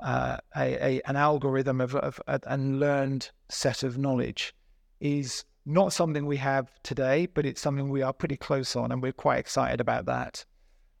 uh, 0.00 0.38
a, 0.56 0.74
a, 0.74 1.00
an 1.06 1.16
algorithm 1.16 1.80
of, 1.80 1.94
of, 1.94 2.20
of 2.26 2.42
an 2.46 2.78
learned 2.78 3.30
set 3.48 3.82
of 3.82 3.98
knowledge 3.98 4.54
is 5.00 5.44
not 5.64 5.92
something 5.92 6.26
we 6.26 6.36
have 6.36 6.70
today, 6.82 7.26
but 7.26 7.44
it's 7.44 7.60
something 7.60 7.88
we 7.88 8.02
are 8.02 8.12
pretty 8.12 8.36
close 8.36 8.76
on, 8.76 8.92
and 8.92 9.02
we're 9.02 9.12
quite 9.12 9.38
excited 9.38 9.80
about 9.80 10.06
that. 10.06 10.44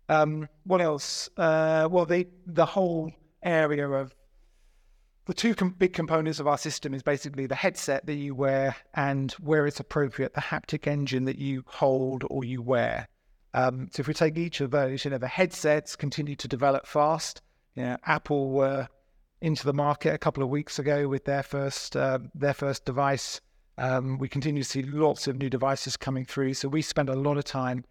Um, 0.08 0.48
what 0.64 0.80
else? 0.80 1.28
Uh, 1.36 1.88
well, 1.90 2.06
the 2.06 2.26
the 2.46 2.66
whole 2.66 3.12
area 3.42 3.88
of 3.88 4.14
the 5.26 5.34
two 5.34 5.54
com- 5.54 5.74
big 5.76 5.92
components 5.92 6.38
of 6.38 6.46
our 6.46 6.58
system 6.58 6.94
is 6.94 7.02
basically 7.02 7.46
the 7.46 7.54
headset 7.54 8.06
that 8.06 8.14
you 8.14 8.34
wear 8.34 8.76
and 8.94 9.32
where 9.32 9.66
it's 9.66 9.80
appropriate, 9.80 10.34
the 10.34 10.40
haptic 10.40 10.86
engine 10.86 11.24
that 11.24 11.38
you 11.38 11.64
hold 11.66 12.24
or 12.30 12.44
you 12.44 12.62
wear. 12.62 13.08
Um, 13.52 13.88
so 13.92 14.00
if 14.00 14.08
we 14.08 14.14
take 14.14 14.36
each 14.36 14.60
of 14.60 14.70
those, 14.70 15.04
you 15.04 15.10
know, 15.10 15.18
the 15.18 15.26
headsets 15.26 15.96
continue 15.96 16.36
to 16.36 16.46
develop 16.46 16.86
fast. 16.86 17.42
You 17.76 17.82
know, 17.82 17.96
Apple 18.04 18.50
were 18.50 18.88
into 19.40 19.64
the 19.64 19.72
market 19.72 20.14
a 20.14 20.18
couple 20.18 20.42
of 20.42 20.48
weeks 20.48 20.78
ago 20.78 21.08
with 21.08 21.24
their 21.24 21.42
first 21.42 21.96
uh, 21.96 22.18
their 22.34 22.54
first 22.54 22.84
device. 22.84 23.40
Um, 23.78 24.18
we 24.18 24.28
continue 24.28 24.62
to 24.62 24.68
see 24.68 24.82
lots 24.82 25.28
of 25.28 25.36
new 25.36 25.50
devices 25.50 25.96
coming 25.96 26.24
through. 26.24 26.54
So 26.54 26.68
we 26.68 26.80
spend 26.80 27.10
a 27.10 27.14
lot 27.14 27.36
of 27.36 27.44
time 27.44 27.84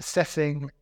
assessing, 0.00 0.72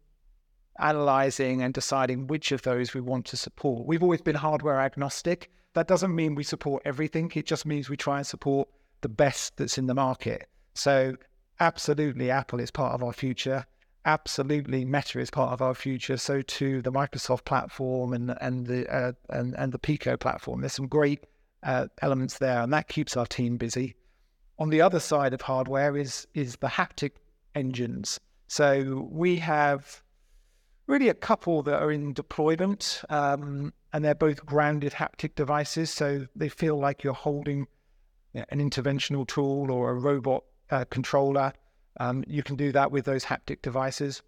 analyzing, 0.78 1.60
and 1.60 1.74
deciding 1.74 2.26
which 2.26 2.50
of 2.50 2.62
those 2.62 2.94
we 2.94 3.02
want 3.02 3.26
to 3.26 3.36
support. 3.36 3.86
We've 3.86 4.02
always 4.02 4.22
been 4.22 4.36
hardware 4.36 4.80
agnostic. 4.80 5.50
That 5.74 5.86
doesn't 5.86 6.14
mean 6.14 6.34
we 6.34 6.42
support 6.42 6.82
everything. 6.86 7.30
It 7.34 7.44
just 7.46 7.66
means 7.66 7.90
we 7.90 7.98
try 7.98 8.16
and 8.16 8.26
support 8.26 8.68
the 9.02 9.10
best 9.10 9.58
that's 9.58 9.76
in 9.76 9.86
the 9.86 9.94
market. 9.94 10.48
So, 10.74 11.16
absolutely, 11.60 12.30
Apple 12.30 12.60
is 12.60 12.70
part 12.70 12.94
of 12.94 13.02
our 13.02 13.12
future. 13.12 13.66
Absolutely, 14.04 14.84
Meta 14.84 15.20
is 15.20 15.30
part 15.30 15.52
of 15.52 15.60
our 15.60 15.74
future. 15.74 16.16
So 16.16 16.42
too 16.42 16.80
the 16.82 16.92
Microsoft 16.92 17.44
platform 17.44 18.12
and 18.12 18.34
and 18.40 18.66
the 18.66 18.88
uh, 18.88 19.12
and 19.28 19.54
and 19.56 19.72
the 19.72 19.78
Pico 19.78 20.16
platform. 20.16 20.60
There's 20.60 20.72
some 20.72 20.88
great 20.88 21.24
uh, 21.62 21.88
elements 22.00 22.38
there, 22.38 22.62
and 22.62 22.72
that 22.72 22.88
keeps 22.88 23.16
our 23.16 23.26
team 23.26 23.56
busy. 23.56 23.94
On 24.58 24.70
the 24.70 24.80
other 24.80 25.00
side 25.00 25.34
of 25.34 25.42
hardware 25.42 25.96
is 25.96 26.26
is 26.34 26.56
the 26.56 26.68
haptic 26.68 27.12
engines. 27.54 28.18
So 28.48 29.06
we 29.10 29.36
have 29.36 30.02
really 30.86 31.08
a 31.08 31.14
couple 31.14 31.62
that 31.62 31.82
are 31.82 31.92
in 31.92 32.12
deployment. 32.12 33.02
Um, 33.08 33.72
and 33.92 34.04
they're 34.04 34.14
both 34.14 34.44
grounded 34.46 34.92
haptic 34.92 35.34
devices, 35.34 35.90
so 35.90 36.26
they 36.36 36.48
feel 36.48 36.78
like 36.78 37.02
you're 37.02 37.12
holding 37.12 37.66
you 38.32 38.40
know, 38.40 38.44
an 38.50 38.58
interventional 38.58 39.26
tool 39.26 39.70
or 39.70 39.90
a 39.90 39.94
robot 39.94 40.44
uh, 40.70 40.84
controller. 40.90 41.52
Um, 41.98 42.24
you 42.26 42.42
can 42.42 42.56
do 42.56 42.72
that 42.72 42.92
with 42.92 43.04
those 43.04 43.24
haptic 43.24 43.62
devices. 43.62 44.22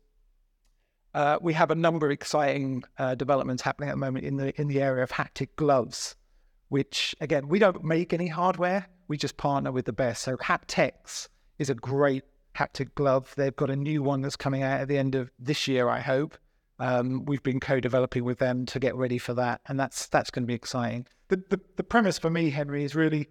Uh, 1.15 1.39
we 1.41 1.53
have 1.53 1.71
a 1.71 1.75
number 1.75 2.07
of 2.07 2.13
exciting 2.13 2.83
uh, 2.99 3.15
developments 3.15 3.63
happening 3.63 3.91
at 3.91 3.93
the 3.93 3.99
moment 3.99 4.25
in 4.25 4.37
the 4.37 4.59
in 4.61 4.69
the 4.69 4.81
area 4.81 5.03
of 5.03 5.11
haptic 5.11 5.49
gloves, 5.57 6.17
which 6.69 7.15
again 7.21 7.49
we 7.49 7.59
don't 7.59 7.85
make 7.85 8.13
any 8.13 8.29
hardware. 8.29 8.87
We 9.09 9.17
just 9.19 9.37
partner 9.37 9.71
with 9.71 9.85
the 9.85 9.93
best. 9.93 10.23
So 10.23 10.37
HaptX 10.39 11.29
is 11.59 11.69
a 11.69 11.75
great 11.75 12.25
haptic 12.55 12.95
glove. 12.95 13.35
They've 13.37 13.55
got 13.55 13.71
a 13.71 13.77
new 13.77 14.03
one 14.03 14.23
that's 14.23 14.37
coming 14.37 14.63
out 14.63 14.81
at 14.81 14.89
the 14.89 14.97
end 14.97 15.15
of 15.15 15.31
this 15.39 15.69
year, 15.69 15.89
I 15.89 16.01
hope. 16.01 16.39
Um, 16.79 17.25
we've 17.27 17.43
been 17.43 17.61
co-developing 17.61 18.25
with 18.25 18.39
them 18.39 18.67
to 18.67 18.81
get 18.81 18.97
ready 18.97 19.19
for 19.19 19.35
that, 19.35 19.61
and 19.67 19.79
that's 19.79 20.07
that's 20.09 20.31
going 20.31 20.45
to 20.45 20.47
be 20.47 20.55
exciting. 20.55 21.07
The, 21.29 21.37
the 21.51 21.61
the 21.77 21.85
premise 21.85 22.19
for 22.19 22.31
me, 22.31 22.51
Henry, 22.51 22.85
is 22.85 22.95
really 22.95 23.29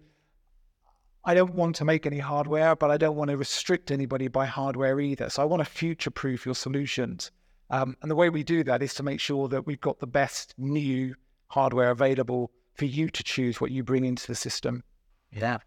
I 1.24 1.34
don't 1.34 1.54
want 1.54 1.76
to 1.76 1.84
make 1.84 2.04
any 2.04 2.18
hardware, 2.18 2.74
but 2.74 2.90
I 2.90 2.96
don't 2.96 3.16
want 3.16 3.30
to 3.30 3.36
restrict 3.36 3.90
anybody 3.90 4.28
by 4.28 4.46
hardware 4.46 4.98
either. 5.00 5.30
So 5.30 5.42
I 5.42 5.44
want 5.44 5.60
to 5.60 5.70
future-proof 5.70 6.44
your 6.44 6.54
solutions, 6.54 7.30
um, 7.70 7.96
and 8.02 8.10
the 8.10 8.16
way 8.16 8.28
we 8.28 8.42
do 8.42 8.64
that 8.64 8.82
is 8.82 8.92
to 8.94 9.02
make 9.02 9.20
sure 9.20 9.48
that 9.48 9.66
we've 9.66 9.80
got 9.80 9.98
the 9.98 10.06
best 10.06 10.54
new 10.58 11.14
hardware 11.48 11.90
available 11.90 12.50
for 12.74 12.86
you 12.86 13.08
to 13.10 13.22
choose 13.22 13.60
what 13.60 13.70
you 13.70 13.82
bring 13.82 14.04
into 14.04 14.26
the 14.26 14.34
system. 14.34 14.82
Yeah. 15.30 15.58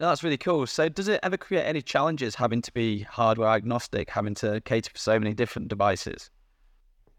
No, 0.00 0.08
that's 0.08 0.22
really 0.22 0.38
cool. 0.38 0.66
So, 0.66 0.88
does 0.88 1.08
it 1.08 1.20
ever 1.22 1.36
create 1.36 1.64
any 1.64 1.82
challenges 1.82 2.34
having 2.34 2.62
to 2.62 2.72
be 2.72 3.02
hardware 3.02 3.50
agnostic, 3.50 4.10
having 4.10 4.34
to 4.36 4.60
cater 4.62 4.90
for 4.90 4.98
so 4.98 5.18
many 5.18 5.34
different 5.34 5.68
devices? 5.68 6.30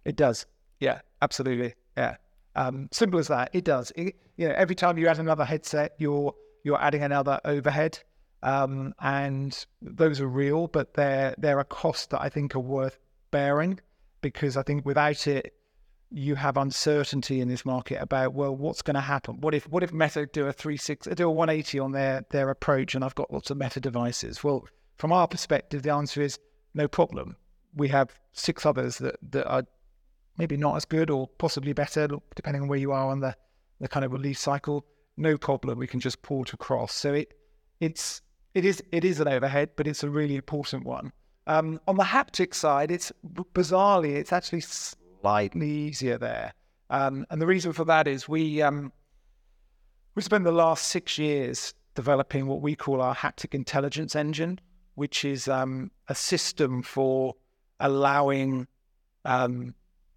It 0.03 0.15
does. 0.15 0.45
Yeah, 0.79 1.01
absolutely. 1.21 1.75
Yeah. 1.95 2.15
Um, 2.55 2.89
simple 2.91 3.19
as 3.19 3.27
that. 3.27 3.51
It 3.53 3.65
does. 3.65 3.91
It, 3.95 4.15
you 4.37 4.47
know, 4.47 4.55
every 4.57 4.75
time 4.75 4.97
you 4.97 5.07
add 5.07 5.19
another 5.19 5.45
headset, 5.45 5.93
you're 5.99 6.33
you're 6.63 6.81
adding 6.81 7.03
another 7.03 7.39
overhead, 7.45 7.99
um, 8.43 8.93
and 8.99 9.65
those 9.81 10.19
are 10.19 10.27
real, 10.27 10.67
but 10.67 10.93
they're 10.93 11.35
they're 11.37 11.59
a 11.59 11.65
cost 11.65 12.09
that 12.11 12.21
I 12.21 12.29
think 12.29 12.55
are 12.55 12.59
worth 12.59 12.97
bearing 13.31 13.79
because 14.21 14.57
I 14.57 14.63
think 14.63 14.85
without 14.85 15.27
it, 15.27 15.53
you 16.09 16.35
have 16.35 16.57
uncertainty 16.57 17.39
in 17.39 17.47
this 17.47 17.65
market 17.65 18.01
about 18.01 18.33
well, 18.33 18.55
what's 18.55 18.81
going 18.81 18.95
to 18.95 19.01
happen? 19.01 19.39
What 19.41 19.53
if 19.53 19.67
what 19.69 19.83
if 19.83 19.93
Meta 19.93 20.25
do 20.25 20.47
a 20.47 20.53
three 20.53 20.77
six 20.77 21.07
do 21.07 21.27
a 21.27 21.31
one 21.31 21.49
eighty 21.49 21.79
on 21.79 21.91
their 21.91 22.25
their 22.29 22.49
approach, 22.49 22.95
and 22.95 23.03
I've 23.03 23.15
got 23.15 23.31
lots 23.31 23.49
of 23.49 23.57
Meta 23.57 23.79
devices? 23.79 24.43
Well, 24.43 24.65
from 24.97 25.11
our 25.11 25.27
perspective, 25.27 25.83
the 25.83 25.93
answer 25.93 26.21
is 26.21 26.39
no 26.73 26.87
problem. 26.87 27.37
We 27.75 27.87
have 27.89 28.11
six 28.33 28.65
others 28.65 28.97
that 28.97 29.17
that 29.31 29.47
are 29.47 29.63
maybe 30.37 30.57
not 30.57 30.75
as 30.75 30.85
good 30.85 31.09
or 31.09 31.27
possibly 31.37 31.73
better, 31.73 32.07
depending 32.35 32.63
on 32.63 32.67
where 32.67 32.79
you 32.79 32.91
are 32.91 33.07
on 33.07 33.19
the, 33.19 33.35
the 33.79 33.87
kind 33.87 34.05
of 34.05 34.11
release 34.11 34.39
cycle, 34.39 34.85
no 35.17 35.37
problem. 35.37 35.77
We 35.77 35.87
can 35.87 35.99
just 35.99 36.21
port 36.21 36.53
across. 36.53 36.93
So 36.93 37.13
it 37.13 37.33
it's 37.79 38.21
it 38.53 38.65
is 38.65 38.83
it 38.91 39.05
is 39.05 39.19
an 39.19 39.27
overhead, 39.27 39.71
but 39.75 39.87
it's 39.87 40.03
a 40.03 40.09
really 40.09 40.35
important 40.35 40.85
one. 40.85 41.11
Um, 41.47 41.79
on 41.87 41.97
the 41.97 42.03
haptic 42.03 42.53
side, 42.53 42.91
it's 42.91 43.11
bizarrely 43.53 44.15
it's 44.15 44.33
actually 44.33 44.61
slightly 44.61 45.69
easier 45.69 46.17
there, 46.17 46.53
um, 46.89 47.25
and 47.29 47.41
the 47.41 47.47
reason 47.47 47.73
for 47.73 47.85
that 47.85 48.07
is 48.07 48.29
we 48.29 48.61
um, 48.61 48.91
we 50.15 50.21
spent 50.21 50.43
the 50.43 50.51
last 50.51 50.87
six 50.87 51.17
years 51.17 51.73
developing 51.95 52.47
what 52.47 52.61
we 52.61 52.75
call 52.75 53.01
our 53.01 53.15
haptic 53.15 53.53
intelligence 53.53 54.15
engine, 54.15 54.59
which 54.95 55.25
is 55.25 55.47
um, 55.47 55.91
a 56.07 56.15
system 56.15 56.81
for 56.81 57.35
allowing 57.79 58.67
um, 59.25 59.73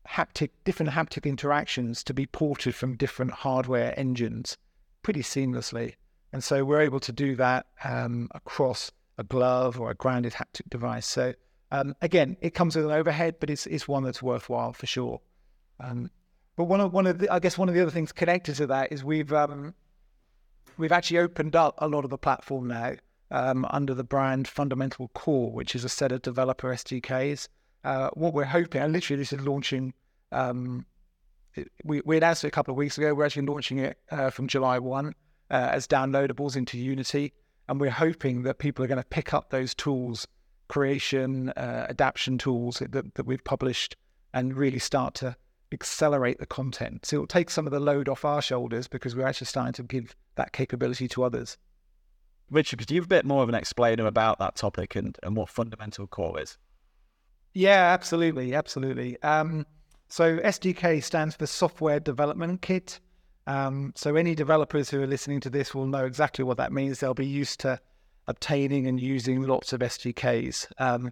haptic, 0.08 0.50
different 0.64 0.92
haptic 0.92 1.24
interactions 1.24 2.04
to 2.04 2.14
be 2.14 2.26
ported 2.26 2.74
from 2.74 2.96
different 2.96 3.32
hardware 3.32 3.98
engines 3.98 4.56
pretty 5.04 5.22
seamlessly. 5.22 5.94
And 6.32 6.42
so 6.42 6.64
we're 6.64 6.80
able 6.80 6.98
to 7.00 7.12
do 7.12 7.36
that 7.36 7.66
um, 7.84 8.28
across 8.34 8.90
a 9.18 9.22
glove 9.22 9.78
or 9.78 9.92
a 9.92 9.94
grounded 9.94 10.32
haptic 10.32 10.68
device. 10.68 11.06
So 11.06 11.34
um, 11.70 11.94
again, 12.02 12.36
it 12.40 12.54
comes 12.54 12.74
with 12.74 12.84
an 12.84 12.90
overhead, 12.90 13.36
but 13.38 13.50
it's 13.50 13.66
it's 13.66 13.86
one 13.86 14.02
that's 14.02 14.20
worthwhile 14.20 14.72
for 14.72 14.86
sure. 14.86 15.20
Um, 15.78 16.10
but 16.56 16.64
one 16.64 16.80
of 16.80 16.92
one 16.92 17.06
of 17.06 17.20
the, 17.20 17.32
I 17.32 17.38
guess 17.38 17.56
one 17.56 17.68
of 17.68 17.74
the 17.76 17.82
other 17.82 17.92
things 17.92 18.10
connected 18.10 18.56
to 18.56 18.66
that 18.66 18.92
is 18.92 19.04
we've 19.04 19.32
um, 19.32 19.74
we've 20.76 20.92
actually 20.92 21.18
opened 21.18 21.54
up 21.54 21.76
a 21.78 21.86
lot 21.86 22.02
of 22.02 22.10
the 22.10 22.18
platform 22.18 22.66
now 22.66 22.94
um, 23.30 23.64
under 23.70 23.94
the 23.94 24.04
brand 24.04 24.48
Fundamental 24.48 25.08
Core, 25.14 25.52
which 25.52 25.76
is 25.76 25.84
a 25.84 25.88
set 25.88 26.10
of 26.10 26.22
developer 26.22 26.72
SDKs 26.72 27.46
uh, 27.84 28.10
what 28.14 28.32
we're 28.32 28.44
hoping, 28.44 28.80
and 28.82 28.92
literally 28.92 29.20
this 29.20 29.32
is 29.32 29.40
launching. 29.42 29.92
We, 31.84 32.02
we 32.04 32.16
announced 32.16 32.44
it 32.44 32.48
a 32.48 32.50
couple 32.50 32.72
of 32.72 32.78
weeks 32.78 32.98
ago. 32.98 33.14
We're 33.14 33.24
actually 33.24 33.46
launching 33.46 33.78
it 33.78 33.98
uh, 34.10 34.30
from 34.30 34.48
July 34.48 34.78
1 34.78 35.06
uh, 35.06 35.12
as 35.54 35.86
downloadables 35.86 36.56
into 36.56 36.78
Unity. 36.78 37.32
And 37.68 37.80
we're 37.80 37.90
hoping 37.90 38.42
that 38.42 38.58
people 38.58 38.84
are 38.84 38.88
going 38.88 39.02
to 39.02 39.08
pick 39.08 39.32
up 39.32 39.50
those 39.50 39.74
tools, 39.74 40.26
creation, 40.68 41.50
uh, 41.50 41.86
adaption 41.88 42.38
tools 42.38 42.78
that, 42.78 43.14
that 43.14 43.26
we've 43.26 43.44
published, 43.44 43.96
and 44.32 44.56
really 44.56 44.78
start 44.78 45.14
to 45.16 45.36
accelerate 45.72 46.38
the 46.38 46.46
content. 46.46 47.06
So 47.06 47.16
it'll 47.16 47.26
take 47.26 47.50
some 47.50 47.66
of 47.66 47.72
the 47.72 47.80
load 47.80 48.08
off 48.08 48.24
our 48.24 48.42
shoulders 48.42 48.88
because 48.88 49.14
we're 49.14 49.26
actually 49.26 49.46
starting 49.46 49.72
to 49.74 49.82
give 49.82 50.14
that 50.36 50.52
capability 50.52 51.08
to 51.08 51.24
others. 51.24 51.56
Richard, 52.50 52.78
could 52.78 52.90
you 52.90 52.98
give 52.98 53.04
a 53.04 53.08
bit 53.08 53.24
more 53.24 53.42
of 53.42 53.48
an 53.48 53.54
explainer 53.54 54.06
about 54.06 54.38
that 54.38 54.56
topic 54.56 54.96
and, 54.96 55.18
and 55.22 55.36
what 55.36 55.48
fundamental 55.48 56.06
core 56.06 56.40
is? 56.40 56.58
Yeah, 57.54 57.92
absolutely, 57.92 58.54
absolutely. 58.54 59.20
Um, 59.22 59.66
so 60.14 60.36
SDK 60.36 61.02
stands 61.02 61.34
for 61.34 61.44
Software 61.44 61.98
Development 61.98 62.62
Kit. 62.62 63.00
Um, 63.48 63.92
so 63.96 64.14
any 64.14 64.36
developers 64.36 64.88
who 64.88 65.02
are 65.02 65.08
listening 65.08 65.40
to 65.40 65.50
this 65.50 65.74
will 65.74 65.88
know 65.88 66.04
exactly 66.04 66.44
what 66.44 66.56
that 66.58 66.72
means. 66.72 67.00
They'll 67.00 67.14
be 67.14 67.26
used 67.26 67.58
to 67.62 67.80
obtaining 68.28 68.86
and 68.86 69.00
using 69.00 69.42
lots 69.42 69.72
of 69.72 69.80
SDKs. 69.80 70.70
Um, 70.78 71.10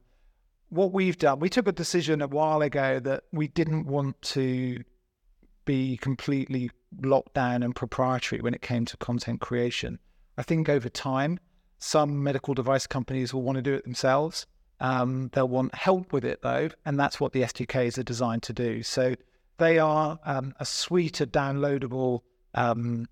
what 0.69 0.93
we've 0.93 1.19
done, 1.19 1.41
we 1.41 1.49
took 1.49 1.67
a 1.67 1.73
decision 1.73 2.23
a 2.23 2.29
while 2.29 2.63
ago 2.63 3.01
that 3.01 3.25
we 3.33 3.49
didn't 3.49 3.89
want 3.89 4.23
to 4.23 4.85
be 5.65 5.97
completely 5.97 6.71
locked 7.03 7.35
down 7.35 7.65
and 7.65 7.75
proprietary 7.75 8.41
when 8.41 8.55
it 8.55 8.63
came 8.63 8.85
to 8.85 8.97
content 8.99 9.41
creation. 9.41 9.99
I 10.39 10.45
think 10.45 10.69
over 10.69 10.89
time, 10.89 11.41
some 11.81 12.23
medical 12.23 12.55
device 12.55 12.87
companies 12.87 13.35
will 13.35 13.43
want 13.43 13.57
to 13.57 13.63
do 13.63 13.75
it 13.75 13.83
themselves. 13.83 14.47
Um, 14.83 15.31
they'll 15.33 15.49
want 15.49 15.75
help 15.77 16.13
with 16.13 16.25
it 16.25 16.43
though, 16.43 16.69
and 16.85 16.99
that's 16.99 17.21
what 17.21 17.33
the 17.33 17.43
SDKs 17.43 17.99
are 17.99 18.03
designed 18.03 18.43
to 18.43 18.53
do. 18.53 18.83
So 18.83 19.15
they 19.59 19.79
are 19.79 20.19
um, 20.25 20.55
a 20.59 20.65
suite 20.65 21.21
of 21.21 21.31
downloadable 21.31 22.23
um, 22.55 23.07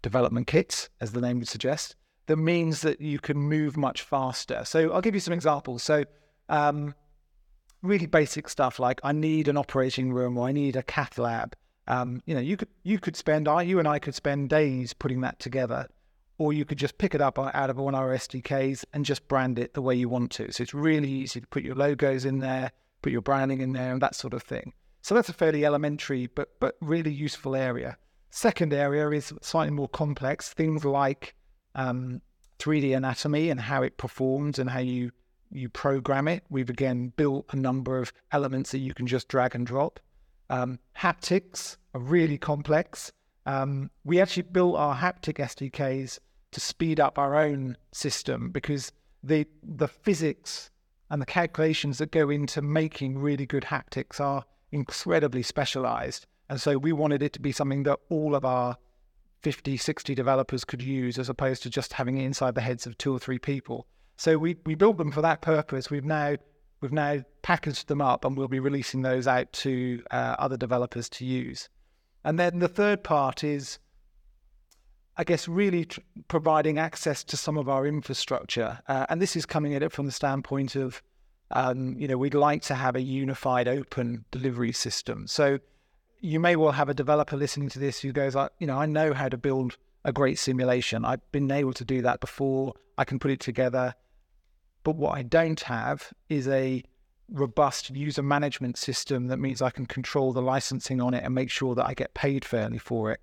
development 0.00 0.46
kits, 0.46 0.88
as 1.00 1.10
the 1.10 1.20
name 1.20 1.40
would 1.40 1.48
suggest, 1.48 1.96
that 2.26 2.36
means 2.36 2.82
that 2.82 3.00
you 3.00 3.18
can 3.18 3.36
move 3.36 3.76
much 3.76 4.02
faster. 4.02 4.62
So 4.64 4.92
I'll 4.92 5.00
give 5.00 5.14
you 5.14 5.20
some 5.20 5.34
examples. 5.34 5.82
So 5.82 6.04
um, 6.48 6.94
really 7.82 8.06
basic 8.06 8.48
stuff 8.48 8.78
like 8.78 9.00
I 9.02 9.10
need 9.10 9.48
an 9.48 9.56
operating 9.56 10.12
room 10.12 10.38
or 10.38 10.46
I 10.46 10.52
need 10.52 10.76
a 10.76 10.84
cath 10.84 11.18
lab. 11.18 11.56
Um, 11.88 12.22
you 12.26 12.34
know, 12.34 12.40
you 12.40 12.56
could 12.56 12.68
you 12.84 13.00
could 13.00 13.16
spend 13.16 13.48
I 13.48 13.62
you 13.62 13.78
and 13.78 13.88
I 13.88 13.98
could 13.98 14.14
spend 14.14 14.50
days 14.50 14.92
putting 14.92 15.22
that 15.22 15.40
together 15.40 15.88
or 16.38 16.52
you 16.52 16.64
could 16.64 16.78
just 16.78 16.98
pick 16.98 17.14
it 17.14 17.20
up 17.20 17.38
out 17.38 17.70
of 17.70 17.76
one 17.76 17.94
of 17.94 18.00
our 18.00 18.14
SDKs 18.14 18.84
and 18.92 19.04
just 19.04 19.26
brand 19.28 19.58
it 19.58 19.74
the 19.74 19.82
way 19.82 19.94
you 19.94 20.08
want 20.08 20.30
to. 20.32 20.50
So 20.52 20.62
it's 20.62 20.72
really 20.72 21.10
easy 21.10 21.40
to 21.40 21.46
put 21.48 21.64
your 21.64 21.74
logos 21.74 22.24
in 22.24 22.38
there, 22.38 22.70
put 23.02 23.12
your 23.12 23.20
branding 23.20 23.60
in 23.60 23.72
there, 23.72 23.92
and 23.92 24.00
that 24.00 24.14
sort 24.14 24.34
of 24.34 24.42
thing. 24.42 24.72
So 25.02 25.14
that's 25.14 25.28
a 25.28 25.32
fairly 25.32 25.64
elementary 25.64 26.26
but 26.26 26.60
but 26.60 26.76
really 26.80 27.12
useful 27.12 27.56
area. 27.56 27.96
Second 28.30 28.72
area 28.72 29.10
is 29.10 29.32
slightly 29.42 29.72
more 29.72 29.88
complex. 29.88 30.52
Things 30.52 30.84
like 30.84 31.34
um, 31.74 32.20
3D 32.58 32.96
anatomy 32.96 33.50
and 33.50 33.60
how 33.60 33.82
it 33.82 33.96
performs 33.96 34.58
and 34.58 34.70
how 34.70 34.80
you 34.80 35.10
you 35.50 35.68
program 35.68 36.28
it. 36.28 36.44
We've 36.50 36.70
again 36.70 37.12
built 37.16 37.46
a 37.50 37.56
number 37.56 37.98
of 37.98 38.12
elements 38.32 38.70
that 38.72 38.78
you 38.78 38.94
can 38.94 39.06
just 39.06 39.28
drag 39.28 39.54
and 39.54 39.66
drop. 39.66 39.98
Um, 40.50 40.78
haptics 40.96 41.78
are 41.94 42.00
really 42.00 42.38
complex. 42.38 43.12
Um, 43.46 43.90
we 44.04 44.20
actually 44.20 44.42
built 44.42 44.76
our 44.76 44.94
haptic 44.94 45.38
SDKs 45.38 46.18
to 46.52 46.60
speed 46.60 46.98
up 47.00 47.18
our 47.18 47.36
own 47.36 47.76
system 47.92 48.50
because 48.50 48.92
the 49.22 49.46
the 49.62 49.88
physics 49.88 50.70
and 51.10 51.20
the 51.20 51.26
calculations 51.26 51.98
that 51.98 52.10
go 52.10 52.30
into 52.30 52.62
making 52.62 53.18
really 53.18 53.46
good 53.46 53.64
haptics 53.64 54.20
are 54.20 54.44
incredibly 54.72 55.42
specialized. 55.42 56.26
And 56.50 56.60
so 56.60 56.78
we 56.78 56.92
wanted 56.92 57.22
it 57.22 57.32
to 57.34 57.40
be 57.40 57.52
something 57.52 57.82
that 57.84 57.98
all 58.10 58.34
of 58.34 58.44
our 58.44 58.76
50, 59.40 59.76
60 59.76 60.14
developers 60.14 60.64
could 60.64 60.82
use 60.82 61.18
as 61.18 61.28
opposed 61.28 61.62
to 61.62 61.70
just 61.70 61.92
having 61.92 62.18
it 62.18 62.24
inside 62.24 62.54
the 62.54 62.60
heads 62.60 62.86
of 62.86 62.98
two 62.98 63.14
or 63.14 63.18
three 63.18 63.38
people. 63.38 63.86
So 64.16 64.36
we, 64.36 64.56
we 64.66 64.74
built 64.74 64.98
them 64.98 65.12
for 65.12 65.22
that 65.22 65.42
purpose. 65.42 65.90
We've 65.90 66.04
now 66.04 66.36
we've 66.80 66.92
now 66.92 67.22
packaged 67.42 67.88
them 67.88 68.00
up 68.00 68.24
and 68.24 68.36
we'll 68.36 68.48
be 68.48 68.60
releasing 68.60 69.02
those 69.02 69.26
out 69.26 69.52
to 69.52 70.02
uh, 70.10 70.36
other 70.38 70.56
developers 70.56 71.08
to 71.08 71.24
use. 71.24 71.68
And 72.24 72.38
then 72.38 72.58
the 72.58 72.68
third 72.68 73.02
part 73.02 73.42
is 73.42 73.78
I 75.18 75.24
guess, 75.24 75.48
really 75.48 75.84
tr- 75.84 76.00
providing 76.28 76.78
access 76.78 77.24
to 77.24 77.36
some 77.36 77.58
of 77.58 77.68
our 77.68 77.86
infrastructure. 77.86 78.78
Uh, 78.86 79.06
and 79.08 79.20
this 79.20 79.34
is 79.34 79.44
coming 79.44 79.74
at 79.74 79.82
it 79.82 79.90
from 79.90 80.06
the 80.06 80.12
standpoint 80.12 80.76
of, 80.76 81.02
um, 81.50 81.96
you 81.98 82.06
know, 82.06 82.16
we'd 82.16 82.34
like 82.34 82.62
to 82.62 82.76
have 82.76 82.94
a 82.94 83.00
unified 83.00 83.66
open 83.66 84.24
delivery 84.30 84.70
system. 84.70 85.26
So 85.26 85.58
you 86.20 86.38
may 86.38 86.54
well 86.54 86.70
have 86.70 86.88
a 86.88 86.94
developer 86.94 87.36
listening 87.36 87.68
to 87.70 87.80
this 87.80 87.98
who 88.00 88.12
goes, 88.12 88.36
you 88.60 88.66
know, 88.68 88.78
I 88.78 88.86
know 88.86 89.12
how 89.12 89.28
to 89.28 89.36
build 89.36 89.76
a 90.04 90.12
great 90.12 90.38
simulation. 90.38 91.04
I've 91.04 91.32
been 91.32 91.50
able 91.50 91.72
to 91.72 91.84
do 91.84 92.00
that 92.02 92.20
before. 92.20 92.74
I 92.96 93.04
can 93.04 93.18
put 93.18 93.32
it 93.32 93.40
together. 93.40 93.94
But 94.84 94.94
what 94.94 95.18
I 95.18 95.22
don't 95.22 95.60
have 95.62 96.12
is 96.28 96.46
a 96.46 96.84
robust 97.28 97.90
user 97.90 98.22
management 98.22 98.78
system 98.78 99.26
that 99.26 99.38
means 99.38 99.60
I 99.60 99.70
can 99.70 99.84
control 99.84 100.32
the 100.32 100.40
licensing 100.40 101.00
on 101.00 101.12
it 101.12 101.24
and 101.24 101.34
make 101.34 101.50
sure 101.50 101.74
that 101.74 101.86
I 101.86 101.94
get 101.94 102.14
paid 102.14 102.44
fairly 102.44 102.78
for 102.78 103.10
it 103.10 103.20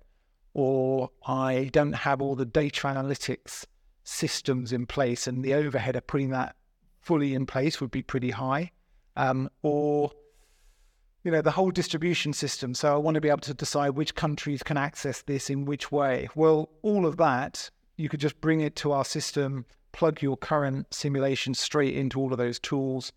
or 0.56 1.10
I 1.26 1.68
don't 1.70 1.92
have 1.92 2.22
all 2.22 2.34
the 2.34 2.46
data 2.46 2.86
analytics 2.86 3.66
systems 4.04 4.72
in 4.72 4.86
place, 4.86 5.26
and 5.26 5.44
the 5.44 5.52
overhead 5.52 5.96
of 5.96 6.06
putting 6.06 6.30
that 6.30 6.56
fully 6.98 7.34
in 7.34 7.44
place 7.44 7.78
would 7.78 7.90
be 7.90 8.00
pretty 8.00 8.30
high. 8.30 8.70
Um, 9.16 9.50
or 9.62 10.12
you 11.24 11.30
know 11.30 11.42
the 11.42 11.50
whole 11.50 11.70
distribution 11.70 12.32
system. 12.32 12.72
So 12.72 12.94
I 12.94 12.96
want 12.96 13.16
to 13.16 13.20
be 13.20 13.28
able 13.28 13.40
to 13.40 13.52
decide 13.52 13.90
which 13.90 14.14
countries 14.14 14.62
can 14.62 14.78
access 14.78 15.20
this 15.20 15.50
in 15.50 15.66
which 15.66 15.92
way. 15.92 16.26
Well, 16.34 16.70
all 16.80 17.04
of 17.04 17.18
that 17.18 17.70
you 17.98 18.08
could 18.08 18.20
just 18.20 18.40
bring 18.40 18.62
it 18.62 18.76
to 18.76 18.92
our 18.92 19.04
system, 19.04 19.66
plug 19.92 20.22
your 20.22 20.38
current 20.38 20.86
simulation 20.94 21.52
straight 21.52 21.94
into 21.94 22.18
all 22.18 22.32
of 22.32 22.38
those 22.38 22.58
tools, 22.58 23.12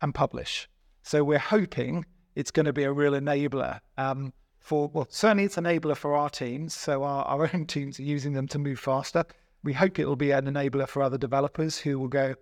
and 0.00 0.14
publish. 0.14 0.68
So 1.02 1.24
we're 1.24 1.38
hoping 1.40 2.06
it's 2.36 2.52
going 2.52 2.66
to 2.66 2.72
be 2.72 2.84
a 2.84 2.92
real 2.92 3.14
enabler. 3.14 3.80
Um, 3.96 4.32
for, 4.68 4.88
well, 4.92 5.06
certainly 5.10 5.44
it's 5.44 5.56
an 5.56 5.64
enabler 5.64 5.96
for 5.96 6.14
our 6.14 6.28
teams. 6.28 6.74
So 6.74 7.02
our, 7.02 7.24
our 7.24 7.50
own 7.54 7.66
teams 7.74 7.98
are 7.98 8.02
using 8.02 8.34
them 8.34 8.46
to 8.48 8.58
move 8.58 8.78
faster. 8.78 9.24
We 9.64 9.72
hope 9.72 9.98
it 9.98 10.06
will 10.06 10.14
be 10.14 10.30
an 10.30 10.44
enabler 10.44 10.86
for 10.86 11.02
other 11.02 11.16
developers 11.16 11.78
who 11.78 11.98
will 11.98 12.08
go, 12.08 12.34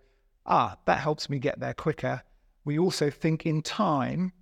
ah, 0.45 0.77
that 0.87 0.99
helps 0.99 1.31
me 1.31 1.39
get 1.39 1.61
there 1.61 1.73
quicker. 1.73 2.23
We 2.65 2.81
also 2.81 3.11
think 3.11 3.47
in 3.47 3.63
time, 3.63 4.33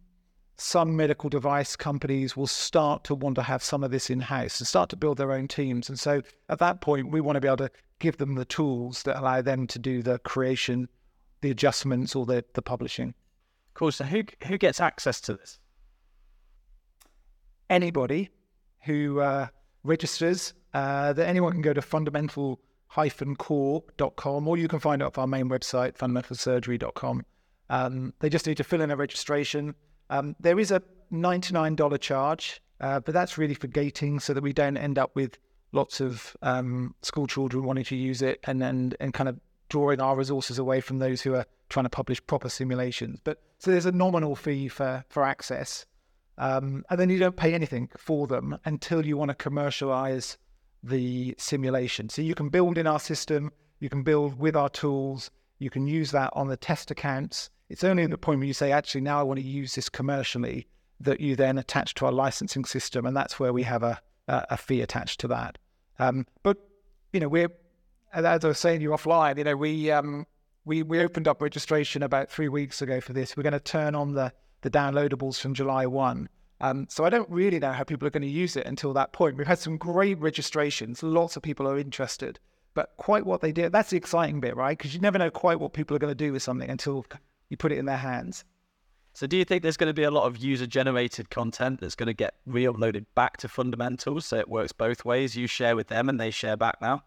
some 0.57 0.97
medical 0.97 1.29
device 1.29 1.77
companies 1.77 2.37
will 2.37 2.47
start 2.47 3.05
to 3.05 3.15
want 3.15 3.35
to 3.37 3.43
have 3.43 3.63
some 3.63 3.85
of 3.85 3.91
this 3.91 4.09
in 4.09 4.21
house 4.21 4.61
and 4.61 4.67
start 4.67 4.89
to 4.91 4.97
build 4.97 5.19
their 5.19 5.33
own 5.33 5.47
teams. 5.47 5.91
And 5.91 6.01
so 6.01 6.23
at 6.49 6.61
that 6.61 6.81
point, 6.81 7.11
we 7.11 7.21
want 7.21 7.37
to 7.37 7.41
be 7.41 7.49
able 7.49 7.59
to 7.59 7.71
give 7.99 8.17
them 8.17 8.35
the 8.35 8.47
tools 8.47 9.03
that 9.03 9.19
allow 9.19 9.43
them 9.43 9.67
to 9.67 9.79
do 9.79 10.03
the 10.03 10.19
creation, 10.21 10.89
the 11.43 11.51
adjustments, 11.51 12.17
or 12.17 12.25
the, 12.25 12.45
the 12.55 12.63
publishing. 12.63 13.15
Cool. 13.75 13.93
So 13.93 14.05
who 14.05 14.23
who 14.47 14.57
gets 14.57 14.81
access 14.81 15.21
to 15.23 15.35
this? 15.35 15.59
Anybody 17.71 18.31
who 18.85 19.21
uh, 19.21 19.47
registers, 19.83 20.55
uh, 20.73 21.13
that 21.13 21.29
anyone 21.29 21.53
can 21.53 21.63
go 21.63 21.73
to 21.73 21.83
fundamental-core.com 21.83 24.49
or 24.49 24.57
you 24.57 24.69
can 24.69 24.81
find 24.81 25.03
it 25.03 25.05
off 25.05 25.19
our 25.19 25.27
main 25.27 25.49
website, 25.49 25.97
fundamentalsurgery.com. 25.97 27.25
Um, 27.71 28.13
they 28.21 28.29
just 28.29 28.47
need 28.47 28.59
to 28.59 28.65
fill 28.65 28.81
in 28.81 28.91
a 28.91 28.97
registration. 28.97 29.75
Um, 30.11 30.37
there 30.41 30.59
is 30.59 30.71
a 30.71 30.83
$99 31.13 32.01
charge, 32.01 32.61
uh, 32.81 33.01
but 33.01 33.15
that's 33.15 33.39
really 33.39 33.55
for 33.55 33.69
gating 33.69 34.21
so 34.21 34.35
that 34.35 34.43
we 34.43 34.53
don't 34.53 34.77
end 34.77 34.99
up 34.99 35.15
with 35.15 35.39
lots 35.73 36.01
of 36.01 36.37
um, 36.43 36.95
school 37.03 37.27
children 37.27 37.65
wanting 37.65 37.85
to 37.85 37.97
use 37.97 38.21
it 38.23 38.39
and 38.45 38.63
then 38.63 38.93
and 39.01 39.13
kind 39.13 39.29
of 39.29 39.41
drawing 39.69 40.01
our 40.01 40.17
resources 40.17 40.59
away 40.59 40.81
from 40.81 40.99
those 40.99 41.23
who 41.23 41.35
are 41.35 41.47
trying 41.69 41.85
to 41.85 41.91
publish 41.91 42.25
proper 42.27 42.49
simulations. 42.49 43.19
But 43.25 43.43
so 43.59 43.71
there's 43.71 43.87
a 43.87 43.93
nominal 43.93 44.37
fee 44.37 44.69
for 44.69 45.05
for 45.09 45.25
access. 45.25 45.87
Um, 46.39 46.85
and 46.91 46.99
then 46.99 47.11
you 47.11 47.19
don't 47.19 47.37
pay 47.37 47.55
anything 47.55 47.89
for 47.97 48.27
them 48.27 48.59
until 48.65 49.07
you 49.07 49.17
want 49.17 49.31
to 49.31 49.35
commercialize 49.35 50.37
the 50.83 51.35
simulation. 51.39 52.09
So 52.09 52.23
you 52.23 52.35
can 52.35 52.49
build 52.49 52.77
in 52.77 52.87
our 52.87 53.01
system, 53.01 53.53
you 53.81 53.89
can 53.89 54.03
build 54.03 54.39
with 54.39 54.57
our 54.57 54.69
tools, 54.69 55.31
you 55.59 55.71
can 55.71 55.87
use 55.87 56.11
that 56.11 56.31
on 56.35 56.49
the 56.49 56.57
test 56.57 56.91
accounts. 56.91 57.51
It's 57.69 57.85
only 57.85 58.03
at 58.03 58.11
the 58.11 58.19
point 58.19 58.41
where 58.41 58.47
you 58.47 58.53
say, 58.53 58.73
actually, 58.73 59.01
now 59.01 59.19
I 59.19 59.23
want 59.23 59.41
to 59.41 59.47
use 59.47 59.75
this 59.75 59.89
commercially, 59.89 60.67
that 61.01 61.21
you 61.21 61.37
then 61.37 61.59
attach 61.59 61.95
to 61.95 62.07
our 62.07 62.13
licensing 62.13 62.65
system, 62.65 63.07
and 63.07 63.17
that's 63.17 63.39
where 63.39 63.53
we 63.53 63.63
have 63.63 63.83
a, 63.83 64.01
a 64.29 64.57
fee 64.57 64.81
attached 64.81 65.21
to 65.21 65.29
that. 65.29 65.59
Um, 65.99 66.27
but 66.43 66.59
you 67.13 67.21
know, 67.21 67.29
we're 67.29 67.51
as 68.15 68.45
I 68.45 68.49
was 68.49 68.59
saying 68.59 68.79
to 68.79 68.83
you 68.83 68.91
offline, 68.91 69.39
you 69.39 69.45
know, 69.45 69.57
we 69.57 69.91
um, 69.91 70.27
we 70.65 70.83
we 70.83 71.01
opened 71.01 71.29
up 71.29 71.43
registration 71.43 72.03
about 72.03 72.31
three 72.31 72.49
weeks 72.49 72.81
ago 72.81 73.01
for 73.01 73.13
this. 73.13 73.37
We're 73.37 73.43
going 73.43 73.55
to 73.55 73.61
turn 73.61 73.95
on 73.95 74.13
the 74.13 74.33
the 74.65 74.71
downloadables 74.71 75.39
from 75.39 75.53
July 75.53 75.87
1. 75.87 76.27
Um, 76.63 76.87
so 76.89 77.05
I 77.05 77.11
don't 77.11 77.29
really 77.29 77.59
know 77.59 77.73
how 77.73 77.85
people 77.85 78.09
are 78.09 78.11
going 78.11 78.23
to 78.23 78.29
use 78.29 78.57
it 78.57 78.67
until 78.67 78.95
that 78.95 79.13
point. 79.13 79.37
We've 79.37 79.47
had 79.47 79.59
some 79.59 79.77
great 79.77 80.19
registrations. 80.19 81.03
Lots 81.03 81.37
of 81.37 81.43
people 81.43 81.69
are 81.69 81.79
interested. 81.79 82.41
But 82.73 82.95
quite 82.97 83.27
what 83.27 83.43
they 83.43 83.53
do, 83.53 83.69
that's 83.69 83.91
the 83.91 83.99
exciting 83.99 84.41
bit, 84.41 84.57
right? 84.57 84.77
Because 84.77 84.95
you 84.95 85.01
never 85.01 85.19
know 85.19 85.31
quite 85.31 85.61
what 85.61 85.75
people 85.75 85.95
are 85.95 85.99
going 85.99 86.11
to 86.11 86.15
do 86.15 86.33
with 86.33 86.43
something 86.43 86.69
until 86.69 87.05
you 87.51 87.59
put 87.59 87.73
it 87.73 87.79
in 87.79 87.85
their 87.85 87.99
hands. 87.99 88.45
So 89.13 89.27
do 89.27 89.37
you 89.37 89.45
think 89.45 89.63
there's 89.63 89.77
going 89.77 89.91
to 89.91 89.95
be 89.95 90.03
a 90.03 90.11
lot 90.11 90.25
of 90.25 90.39
user 90.39 90.67
generated 90.67 91.29
content 91.29 91.81
that's 91.81 91.95
going 91.95 92.07
to 92.07 92.15
get 92.15 92.35
re-uploaded 92.47 93.05
back 93.15 93.37
to 93.39 93.49
fundamentals 93.49 94.25
so 94.25 94.39
it 94.39 94.49
works 94.49 94.73
both 94.73 95.05
ways? 95.05 95.37
You 95.37 95.47
share 95.47 95.77
with 95.77 95.89
them 95.89 96.09
and 96.09 96.19
they 96.19 96.31
share 96.31 96.57
back 96.57 96.79
now? 96.81 97.05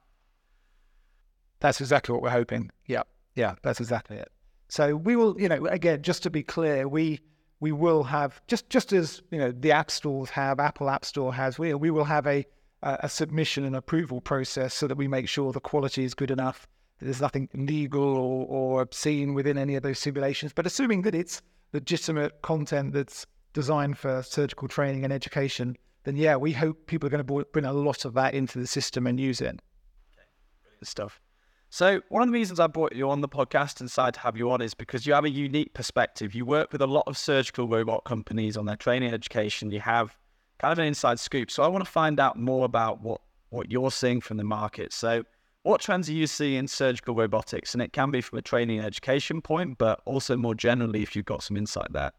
That's 1.60 1.82
exactly 1.82 2.14
what 2.14 2.22
we're 2.22 2.30
hoping. 2.30 2.70
Yeah. 2.86 3.04
Yeah, 3.36 3.56
that's 3.64 3.80
exactly 3.80 4.18
it. 4.18 4.32
So 4.70 4.96
we 4.96 5.16
will, 5.16 5.42
you 5.42 5.50
know, 5.50 5.66
again, 5.66 6.04
just 6.04 6.22
to 6.24 6.30
be 6.30 6.44
clear, 6.44 6.88
we 6.88 7.20
we 7.60 7.72
will 7.72 8.04
have 8.04 8.42
just 8.48 8.70
just 8.70 8.94
as 8.94 9.22
you 9.32 9.40
know 9.40 9.52
the 9.52 9.72
app 9.72 9.90
stores 9.92 10.30
have, 10.30 10.60
Apple 10.60 10.90
App 10.90 11.06
Store 11.06 11.34
has, 11.34 11.58
we 11.58 11.74
we 11.74 11.90
will 11.92 12.06
have 12.06 12.28
a 12.28 12.46
a 12.84 13.10
submission 13.10 13.66
and 13.66 13.76
approval 13.76 14.22
process 14.22 14.74
so 14.74 14.88
that 14.88 14.98
we 14.98 15.08
make 15.08 15.28
sure 15.28 15.52
the 15.52 15.60
quality 15.60 16.04
is 16.04 16.14
good 16.14 16.30
enough. 16.30 16.68
There's 17.00 17.22
nothing 17.22 17.50
illegal 17.54 18.04
or, 18.04 18.46
or 18.48 18.82
obscene 18.82 19.34
within 19.34 19.58
any 19.58 19.76
of 19.76 19.84
those 19.84 20.00
simulations. 20.00 20.54
But 20.54 20.68
assuming 20.68 21.02
that 21.04 21.16
it's 21.16 21.42
legitimate 21.74 22.42
content 22.44 22.94
that's 22.94 23.26
designed 23.54 23.98
for 23.98 24.22
surgical 24.24 24.68
training 24.68 25.04
and 25.04 25.12
education, 25.12 25.76
then 26.04 26.16
yeah, 26.16 26.36
we 26.36 26.54
hope 26.54 26.88
people 26.88 27.08
are 27.08 27.10
going 27.10 27.26
to 27.26 27.46
bring 27.52 27.66
a 27.66 27.74
lot 27.74 28.06
of 28.06 28.14
that 28.14 28.34
into 28.34 28.60
the 28.60 28.68
system 28.68 29.08
and 29.08 29.20
use 29.20 29.42
it. 29.42 29.60
Okay. 30.14 30.28
Stuff. 30.84 31.20
So 31.78 32.02
one 32.10 32.24
of 32.24 32.30
the 32.30 32.34
reasons 32.34 32.60
I 32.60 32.66
brought 32.66 32.96
you 32.96 33.08
on 33.12 33.22
the 33.22 33.30
podcast 33.30 33.82
and 33.82 33.88
decided 33.88 34.16
to 34.16 34.22
have 34.22 34.36
you 34.36 34.50
on 34.50 34.64
is 34.64 34.74
because 34.74 35.06
you 35.06 35.14
have 35.14 35.26
a 35.26 35.30
unique 35.30 35.76
perspective. 35.76 36.34
You 36.34 36.44
work 36.44 36.72
with 36.72 36.82
a 36.82 36.88
lot 36.88 37.04
of 37.06 37.20
surgical 37.20 37.68
robot 37.68 38.04
companies 38.04 38.58
on 38.58 38.66
their 38.66 38.76
training 38.76 39.14
education. 39.14 39.70
You 39.70 39.82
have 39.82 40.18
kind 40.58 40.72
of 40.72 40.80
an 40.80 40.86
inside 40.86 41.20
scoop. 41.20 41.52
So 41.52 41.62
I 41.62 41.68
want 41.68 41.86
to 41.86 41.92
find 41.92 42.20
out 42.20 42.36
more 42.36 42.66
about 42.66 43.04
what 43.04 43.22
what 43.50 43.70
you're 43.70 43.92
seeing 43.92 44.22
from 44.22 44.38
the 44.38 44.44
market. 44.44 44.92
So 44.92 45.24
what 45.62 45.80
trends 45.80 46.10
are 46.10 46.14
you 46.14 46.26
seeing 46.26 46.56
in 46.56 46.68
surgical 46.68 47.14
robotics? 47.14 47.76
And 47.76 47.84
it 47.84 47.94
can 47.94 48.10
be 48.10 48.22
from 48.22 48.40
a 48.40 48.42
training 48.42 48.80
and 48.80 48.88
education 48.88 49.40
point, 49.40 49.78
but 49.78 50.02
also 50.06 50.36
more 50.36 50.56
generally 50.56 51.04
if 51.04 51.16
you've 51.16 51.26
got 51.26 51.44
some 51.44 51.58
insight 51.58 51.94
there. 51.94 52.12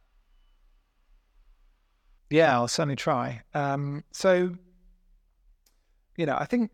Yeah, 2.31 2.55
I'll 2.55 2.69
certainly 2.69 2.95
try. 2.95 3.43
Um, 3.55 4.05
so, 4.13 4.55
you 6.17 6.27
know, 6.27 6.37
I 6.39 6.45
think 6.45 6.71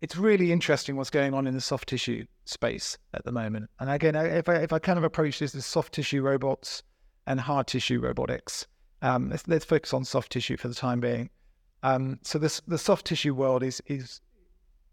it's 0.00 0.16
really 0.16 0.50
interesting 0.50 0.96
what's 0.96 1.10
going 1.10 1.34
on 1.34 1.46
in 1.46 1.54
the 1.54 1.60
soft 1.60 1.88
tissue 1.88 2.24
space 2.44 2.96
at 3.14 3.24
the 3.24 3.32
moment. 3.32 3.70
And 3.78 3.90
again, 3.90 4.16
if 4.16 4.48
I, 4.48 4.56
if 4.56 4.72
I 4.72 4.78
kind 4.78 4.98
of 4.98 5.04
approach 5.04 5.38
this 5.38 5.54
as 5.54 5.66
soft 5.66 5.92
tissue 5.92 6.22
robots 6.22 6.82
and 7.26 7.38
hard 7.38 7.66
tissue 7.66 8.00
robotics, 8.00 8.66
um, 9.02 9.30
let's, 9.30 9.46
let's, 9.46 9.64
focus 9.64 9.94
on 9.94 10.04
soft 10.04 10.32
tissue 10.32 10.56
for 10.56 10.68
the 10.68 10.74
time 10.74 11.00
being. 11.00 11.30
Um, 11.82 12.18
so 12.22 12.38
this, 12.38 12.60
the 12.66 12.78
soft 12.78 13.06
tissue 13.06 13.34
world 13.34 13.62
is 13.62 13.80
is 13.86 14.20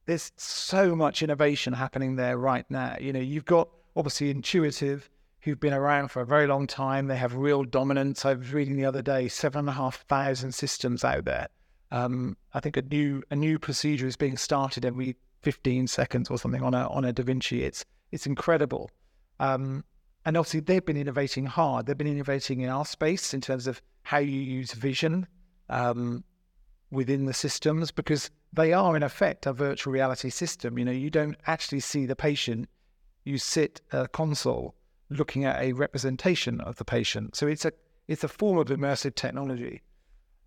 there's 0.06 0.32
so 0.38 0.96
much 0.96 1.22
innovation 1.22 1.74
happening 1.74 2.16
there 2.16 2.38
right 2.38 2.66
now. 2.70 2.96
You 3.00 3.12
know, 3.12 3.20
you've 3.20 3.46
got 3.46 3.68
obviously 3.96 4.30
Intuitive, 4.30 5.10
who've 5.42 5.60
been 5.60 5.74
around 5.74 6.10
for 6.10 6.22
a 6.22 6.26
very 6.26 6.48
long 6.48 6.66
time. 6.68 7.08
They 7.08 7.18
have 7.18 7.36
real 7.36 7.64
dominance. 7.64 8.26
I 8.26 8.34
was 8.34 8.54
reading 8.54 8.78
the 8.78 8.86
other 8.86 9.02
day, 9.02 9.28
seven 9.28 9.60
and 9.60 9.70
a 9.70 9.74
half 9.74 10.06
thousand 10.08 10.54
systems 10.54 11.04
out 11.04 11.26
there. 11.26 11.48
Um, 11.92 12.38
I 12.54 12.60
think 12.60 12.78
a 12.78 12.82
new 12.82 13.24
a 13.32 13.36
new 13.36 13.60
procedure 13.60 14.08
is 14.08 14.18
being 14.18 14.38
started 14.38 14.86
every 14.86 15.16
15 15.42 15.88
seconds 15.88 16.30
or 16.30 16.38
something 16.38 16.64
on 16.64 16.74
a 16.74 16.88
on 16.88 17.06
a 17.06 17.14
Da 17.14 17.24
Vinci. 17.24 17.64
It's 17.64 17.86
it's 18.12 18.26
incredible. 18.26 18.92
Um, 19.40 19.84
and 20.26 20.36
obviously 20.36 20.60
they've 20.60 20.86
been 20.86 20.98
innovating 20.98 21.46
hard. 21.46 21.86
They've 21.86 21.98
been 21.98 22.08
innovating 22.08 22.62
in 22.62 22.70
our 22.70 22.86
space 22.86 23.34
in 23.34 23.42
terms 23.42 23.68
of 23.68 23.82
how 24.04 24.18
you 24.18 24.40
use 24.42 24.74
vision 24.74 25.28
um, 25.70 26.24
within 26.92 27.26
the 27.26 27.34
systems 27.34 27.92
because 27.92 28.30
they 28.52 28.74
are 28.74 28.96
in 28.96 29.04
effect 29.04 29.46
a 29.46 29.54
virtual 29.54 29.94
reality 29.94 30.30
system. 30.30 30.78
You 30.78 30.86
know, 30.86 30.92
you 30.92 31.10
don't 31.10 31.38
actually 31.46 31.80
see 31.80 32.06
the 32.06 32.16
patient. 32.16 32.68
You 33.24 33.38
sit 33.38 33.82
at 33.92 34.06
a 34.06 34.08
console 34.08 34.76
looking 35.10 35.46
at 35.46 35.62
a 35.62 35.74
representation 35.74 36.60
of 36.62 36.76
the 36.78 36.86
patient. 36.86 37.36
So 37.36 37.48
it's 37.48 37.66
a 37.66 37.72
it's 38.08 38.24
a 38.24 38.30
form 38.30 38.58
of 38.58 38.68
immersive 38.68 39.16
technology. 39.16 39.82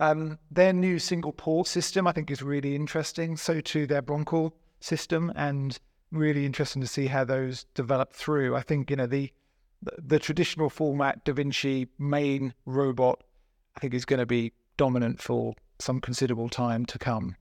Um, 0.01 0.39
their 0.51 0.73
new 0.73 0.99
single 0.99 1.33
port 1.33 1.69
system, 1.69 2.07
I 2.07 2.13
think, 2.13 2.31
is 2.31 2.43
really 2.43 2.75
interesting. 2.75 3.37
So 3.37 3.61
too 3.61 3.87
their 3.87 4.03
bronchal 4.03 4.53
system, 4.81 5.31
and 5.37 5.79
really 6.11 6.47
interesting 6.47 6.81
to 6.83 6.89
see 6.89 7.07
how 7.07 7.25
those 7.25 7.65
develop 7.75 8.15
through. 8.15 8.57
I 8.57 8.63
think 8.63 8.91
you 8.91 8.97
know 8.97 9.07
the 9.07 9.31
the 9.99 10.19
traditional 10.19 10.71
format 10.71 11.25
Da 11.25 11.33
Vinci 11.35 11.89
main 11.99 12.55
robot, 12.65 13.23
I 13.77 13.81
think, 13.81 13.95
is 13.95 14.05
going 14.05 14.21
to 14.21 14.27
be 14.27 14.53
dominant 14.77 15.21
for 15.21 15.55
some 15.79 16.01
considerable 16.01 16.49
time 16.49 16.85
to 16.87 16.99
come. 16.99 17.37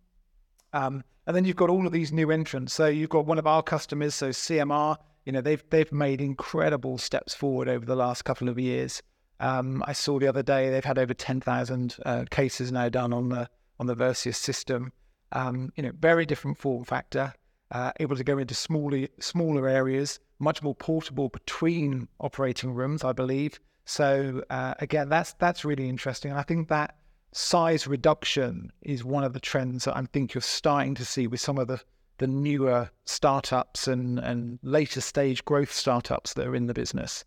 Um, 0.73 1.03
and 1.27 1.35
then 1.35 1.45
you've 1.45 1.55
got 1.55 1.69
all 1.69 1.85
of 1.85 1.91
these 1.91 2.11
new 2.11 2.31
entrants. 2.31 2.73
So 2.73 2.87
you've 2.87 3.09
got 3.09 3.25
one 3.25 3.39
of 3.39 3.47
our 3.47 3.63
customers, 3.63 4.15
so 4.15 4.29
CMR. 4.29 4.97
You 5.25 5.31
know 5.31 5.41
they've 5.41 5.63
they've 5.69 5.91
made 5.93 6.19
incredible 6.19 6.97
steps 6.97 7.33
forward 7.33 7.69
over 7.69 7.85
the 7.85 7.95
last 7.95 8.23
couple 8.23 8.49
of 8.49 8.59
years. 8.59 9.01
Um, 9.39 9.83
I 9.87 9.93
saw 9.93 10.19
the 10.19 10.27
other 10.27 10.43
day 10.43 10.69
they've 10.69 10.83
had 10.83 10.99
over 10.99 11.13
10,000 11.13 11.95
uh, 12.05 12.25
cases 12.29 12.71
now 12.71 12.89
done 12.89 13.13
on 13.13 13.29
the 13.29 13.49
on 13.79 13.87
the 13.87 13.95
Versius 13.95 14.35
system. 14.35 14.91
Um, 15.31 15.71
you 15.75 15.83
know, 15.83 15.91
very 15.97 16.25
different 16.25 16.57
form 16.57 16.83
factor, 16.83 17.33
uh, 17.71 17.91
able 17.99 18.15
to 18.15 18.23
go 18.23 18.37
into 18.37 18.53
smaller 18.53 19.07
smaller 19.19 19.67
areas, 19.67 20.19
much 20.39 20.61
more 20.61 20.75
portable 20.75 21.29
between 21.29 22.07
operating 22.19 22.73
rooms, 22.73 23.03
I 23.03 23.13
believe. 23.13 23.59
So 23.85 24.43
uh, 24.49 24.73
again, 24.79 25.09
that's 25.09 25.33
that's 25.33 25.63
really 25.63 25.87
interesting, 25.87 26.31
and 26.31 26.39
I 26.39 26.43
think 26.43 26.67
that 26.69 26.95
size 27.31 27.87
reduction 27.87 28.71
is 28.81 29.03
one 29.03 29.23
of 29.23 29.33
the 29.33 29.39
trends 29.39 29.85
that 29.85 29.95
I 29.95 30.03
think 30.11 30.33
you're 30.33 30.41
starting 30.41 30.95
to 30.95 31.05
see 31.05 31.27
with 31.27 31.39
some 31.39 31.57
of 31.57 31.67
the 31.67 31.81
the 32.17 32.27
newer 32.27 32.89
startups 33.05 33.87
and 33.87 34.19
and 34.19 34.59
later 34.61 34.99
stage 34.99 35.45
growth 35.45 35.71
startups 35.71 36.33
that 36.33 36.47
are 36.47 36.55
in 36.55 36.67
the 36.67 36.73
business. 36.73 37.23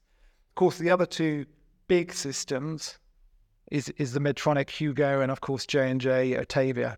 Of 0.50 0.56
course, 0.56 0.78
the 0.78 0.90
other 0.90 1.06
two 1.06 1.46
big 1.93 2.14
systems 2.14 2.99
is 3.70 3.90
is 3.99 4.14
the 4.14 4.18
Medtronic 4.18 4.70
Hugo 4.70 5.20
and 5.20 5.30
of 5.30 5.43
course 5.43 5.66
J 5.66 5.90
and 5.90 6.01
J 6.01 6.32
Otavia, 6.43 6.97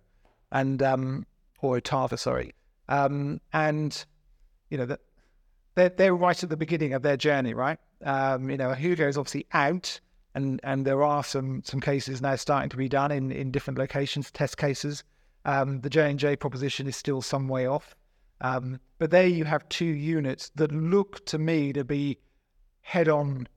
and 0.52 0.80
um, 0.84 1.26
or 1.60 1.80
Ottava, 1.80 2.16
sorry, 2.16 2.54
um, 2.88 3.40
and 3.52 4.04
you 4.70 4.78
know 4.78 4.86
that 4.86 5.00
they're 5.74 5.88
they're 5.88 6.14
right 6.14 6.40
at 6.40 6.48
the 6.48 6.56
beginning 6.56 6.92
of 6.92 7.02
their 7.02 7.16
journey, 7.16 7.54
right? 7.54 7.80
Um, 8.04 8.48
you 8.48 8.56
know, 8.56 8.72
Hugo 8.72 9.08
is 9.08 9.18
obviously 9.18 9.46
out, 9.52 9.98
and 10.36 10.60
and 10.62 10.86
there 10.86 11.02
are 11.02 11.24
some 11.24 11.64
some 11.64 11.80
cases 11.80 12.22
now 12.22 12.36
starting 12.36 12.70
to 12.70 12.76
be 12.76 12.88
done 12.88 13.10
in 13.10 13.32
in 13.32 13.50
different 13.50 13.80
locations, 13.80 14.30
test 14.30 14.58
cases. 14.58 15.02
Um, 15.44 15.80
the 15.80 15.90
J 15.90 16.08
and 16.08 16.20
J 16.20 16.36
proposition 16.36 16.86
is 16.86 16.94
still 16.94 17.20
some 17.20 17.48
way 17.48 17.66
off, 17.66 17.96
um, 18.42 18.78
but 18.98 19.10
there 19.10 19.26
you 19.26 19.44
have 19.44 19.68
two 19.68 19.92
units 20.16 20.52
that 20.54 20.70
look 20.70 21.26
to 21.26 21.36
me 21.36 21.72
to 21.72 21.82
be 21.82 22.20
head 22.82 23.08
on 23.08 23.48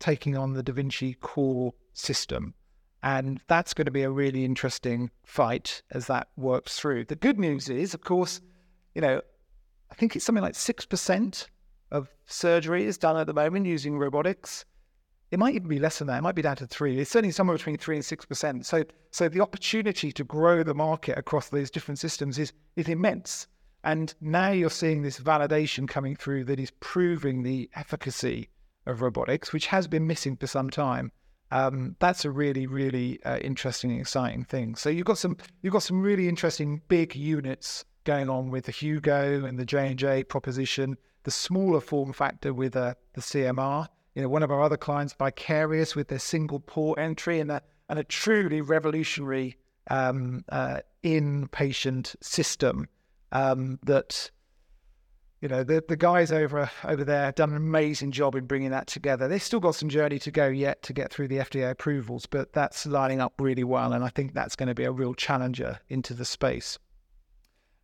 taking 0.00 0.36
on 0.36 0.54
the 0.54 0.62
Da 0.62 0.72
Vinci 0.72 1.14
core 1.14 1.72
system. 1.92 2.54
And 3.02 3.40
that's 3.46 3.72
going 3.72 3.86
to 3.86 3.90
be 3.90 4.02
a 4.02 4.10
really 4.10 4.44
interesting 4.44 5.10
fight 5.24 5.82
as 5.92 6.06
that 6.08 6.28
works 6.36 6.78
through. 6.78 7.06
The 7.06 7.16
good 7.16 7.38
news 7.38 7.68
is, 7.68 7.94
of 7.94 8.02
course, 8.02 8.40
you 8.94 9.00
know, 9.00 9.22
I 9.90 9.94
think 9.94 10.16
it's 10.16 10.24
something 10.24 10.42
like 10.42 10.54
6% 10.54 11.46
of 11.90 12.08
surgery 12.26 12.84
is 12.84 12.98
done 12.98 13.16
at 13.16 13.26
the 13.26 13.32
moment 13.32 13.66
using 13.66 13.98
robotics. 13.98 14.64
It 15.30 15.38
might 15.38 15.54
even 15.54 15.68
be 15.68 15.78
less 15.78 15.98
than 15.98 16.08
that. 16.08 16.18
It 16.18 16.22
might 16.22 16.34
be 16.34 16.42
down 16.42 16.56
to 16.56 16.66
three. 16.66 16.98
It's 16.98 17.10
certainly 17.10 17.32
somewhere 17.32 17.56
between 17.56 17.76
three 17.76 17.96
and 17.96 18.04
six 18.04 18.24
percent. 18.24 18.66
So, 18.66 18.84
so 19.12 19.28
the 19.28 19.40
opportunity 19.40 20.10
to 20.12 20.24
grow 20.24 20.64
the 20.64 20.74
market 20.74 21.16
across 21.16 21.48
these 21.48 21.70
different 21.70 22.00
systems 22.00 22.36
is 22.36 22.52
is 22.74 22.88
immense. 22.88 23.46
And 23.84 24.12
now 24.20 24.50
you're 24.50 24.70
seeing 24.70 25.02
this 25.02 25.20
validation 25.20 25.88
coming 25.88 26.16
through 26.16 26.44
that 26.44 26.58
is 26.58 26.72
proving 26.80 27.44
the 27.44 27.70
efficacy 27.74 28.50
of 28.86 29.02
robotics, 29.02 29.52
which 29.52 29.66
has 29.66 29.86
been 29.86 30.06
missing 30.06 30.36
for 30.36 30.46
some 30.46 30.70
time. 30.70 31.12
Um, 31.52 31.96
that's 31.98 32.24
a 32.24 32.30
really, 32.30 32.66
really 32.66 33.22
uh, 33.24 33.38
interesting 33.38 33.98
exciting 33.98 34.44
thing. 34.44 34.76
So 34.76 34.88
you've 34.88 35.06
got 35.06 35.18
some 35.18 35.36
you've 35.62 35.72
got 35.72 35.82
some 35.82 36.00
really 36.00 36.28
interesting 36.28 36.80
big 36.88 37.16
units 37.16 37.84
going 38.04 38.28
on 38.28 38.50
with 38.50 38.66
the 38.66 38.72
Hugo 38.72 39.44
and 39.44 39.58
the 39.58 39.64
J 39.64 39.88
and 39.88 39.98
J 39.98 40.24
proposition. 40.24 40.96
The 41.24 41.30
smaller 41.30 41.80
form 41.80 42.12
factor 42.12 42.54
with 42.54 42.76
uh, 42.76 42.94
the 43.14 43.20
CMR. 43.20 43.88
You 44.14 44.22
know, 44.22 44.28
one 44.28 44.42
of 44.42 44.50
our 44.50 44.62
other 44.62 44.76
clients, 44.76 45.12
Vicarious, 45.12 45.94
with 45.94 46.08
their 46.08 46.18
single 46.18 46.60
port 46.60 46.98
entry 46.98 47.40
and 47.40 47.50
a 47.50 47.62
and 47.88 47.98
a 47.98 48.04
truly 48.04 48.60
revolutionary 48.60 49.56
um, 49.90 50.44
uh, 50.50 50.80
in-patient 51.02 52.14
system 52.20 52.88
um, 53.32 53.78
that 53.84 54.30
you 55.40 55.48
know 55.48 55.64
the 55.64 55.82
the 55.88 55.96
guys 55.96 56.30
over 56.30 56.70
over 56.84 57.02
there 57.02 57.24
have 57.24 57.34
done 57.34 57.50
an 57.50 57.56
amazing 57.56 58.12
job 58.12 58.34
in 58.34 58.44
bringing 58.44 58.70
that 58.70 58.86
together. 58.86 59.26
They've 59.26 59.42
still 59.42 59.60
got 59.60 59.74
some 59.74 59.88
journey 59.88 60.18
to 60.18 60.30
go 60.30 60.48
yet 60.48 60.82
to 60.82 60.92
get 60.92 61.10
through 61.10 61.28
the 61.28 61.38
FDA 61.38 61.70
approvals, 61.70 62.26
but 62.26 62.52
that's 62.52 62.84
lining 62.84 63.20
up 63.20 63.32
really 63.38 63.64
well, 63.64 63.94
and 63.94 64.04
I 64.04 64.10
think 64.10 64.34
that's 64.34 64.54
going 64.54 64.68
to 64.68 64.74
be 64.74 64.84
a 64.84 64.92
real 64.92 65.14
challenger 65.14 65.80
into 65.88 66.12
the 66.12 66.26
space. 66.26 66.78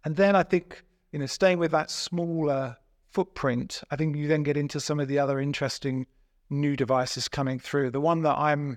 And 0.04 0.16
then 0.16 0.36
I 0.36 0.42
think 0.42 0.84
you 1.12 1.18
know 1.18 1.26
staying 1.26 1.58
with 1.58 1.70
that 1.70 1.90
smaller 1.90 2.76
footprint, 3.10 3.82
I 3.90 3.96
think 3.96 4.16
you 4.16 4.28
then 4.28 4.42
get 4.42 4.58
into 4.58 4.78
some 4.78 5.00
of 5.00 5.08
the 5.08 5.18
other 5.18 5.40
interesting 5.40 6.06
new 6.50 6.76
devices 6.76 7.26
coming 7.26 7.58
through. 7.58 7.90
The 7.90 8.02
one 8.02 8.20
that 8.22 8.36
I'm 8.36 8.76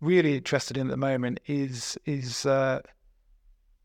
really 0.00 0.36
interested 0.36 0.76
in 0.76 0.86
at 0.86 0.90
the 0.90 0.96
moment 0.96 1.40
is 1.48 1.98
is 2.06 2.46
uh, 2.46 2.80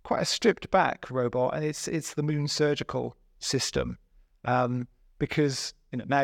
quite 0.04 0.22
a 0.22 0.26
stripped 0.26 0.70
back 0.70 1.10
robot, 1.10 1.56
and 1.56 1.66
it's 1.66 1.88
it's 1.88 2.14
the 2.14 2.22
Moon 2.22 2.48
Surgical 2.48 3.18
system 3.40 3.98
um, 4.46 4.88
because 5.20 5.74
you 5.92 5.98
know 5.98 6.06
now 6.08 6.24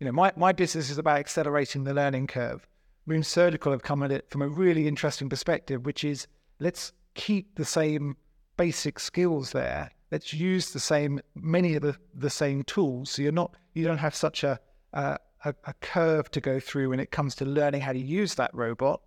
you 0.00 0.06
know 0.06 0.12
my, 0.12 0.32
my 0.36 0.52
business 0.52 0.90
is 0.90 0.98
about 0.98 1.18
accelerating 1.18 1.84
the 1.84 1.94
learning 1.94 2.26
curve. 2.26 2.66
Moon 3.06 3.22
Surgical 3.22 3.72
have 3.72 3.82
come 3.82 4.02
at 4.02 4.12
it 4.12 4.30
from 4.30 4.42
a 4.42 4.48
really 4.48 4.86
interesting 4.86 5.28
perspective, 5.28 5.84
which 5.84 6.04
is 6.04 6.28
let's 6.60 6.92
keep 7.14 7.56
the 7.56 7.64
same 7.64 8.16
basic 8.56 9.00
skills 9.00 9.52
there. 9.52 9.90
Let's 10.10 10.32
use 10.32 10.72
the 10.72 10.80
same 10.80 11.20
many 11.34 11.74
of 11.74 11.82
the, 11.82 11.96
the 12.14 12.30
same 12.30 12.62
tools, 12.64 13.10
so 13.10 13.22
you're 13.22 13.32
not 13.32 13.54
you 13.74 13.84
don't 13.84 13.98
have 13.98 14.14
such 14.14 14.44
a, 14.44 14.60
a 14.92 15.18
a, 15.44 15.74
curve 15.80 16.30
to 16.30 16.40
go 16.40 16.60
through 16.60 16.90
when 16.90 17.00
it 17.00 17.10
comes 17.10 17.34
to 17.36 17.44
learning 17.44 17.80
how 17.80 17.92
to 17.92 17.98
use 17.98 18.34
that 18.36 18.54
robot. 18.54 19.00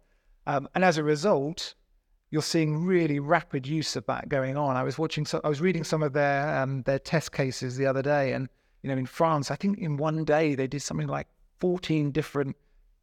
Um, 0.47 0.67
and 0.75 0.83
as 0.83 0.97
a 0.97 1.03
result, 1.03 1.75
you're 2.31 2.41
seeing 2.41 2.83
really 2.85 3.19
rapid 3.19 3.67
use 3.67 3.95
of 3.95 4.05
that 4.07 4.29
going 4.29 4.57
on. 4.57 4.75
I 4.75 4.83
was 4.83 4.97
watching, 4.97 5.25
so 5.25 5.39
I 5.43 5.49
was 5.49 5.61
reading 5.61 5.83
some 5.83 6.03
of 6.03 6.13
their 6.13 6.57
um, 6.57 6.83
their 6.83 6.99
test 6.99 7.31
cases 7.31 7.77
the 7.77 7.85
other 7.85 8.01
day, 8.01 8.33
and 8.33 8.49
you 8.81 8.89
know, 8.89 8.97
in 8.97 9.05
France, 9.05 9.51
I 9.51 9.55
think 9.55 9.79
in 9.79 9.97
one 9.97 10.25
day 10.25 10.55
they 10.55 10.67
did 10.67 10.81
something 10.81 11.07
like 11.07 11.27
14 11.59 12.11
different 12.11 12.55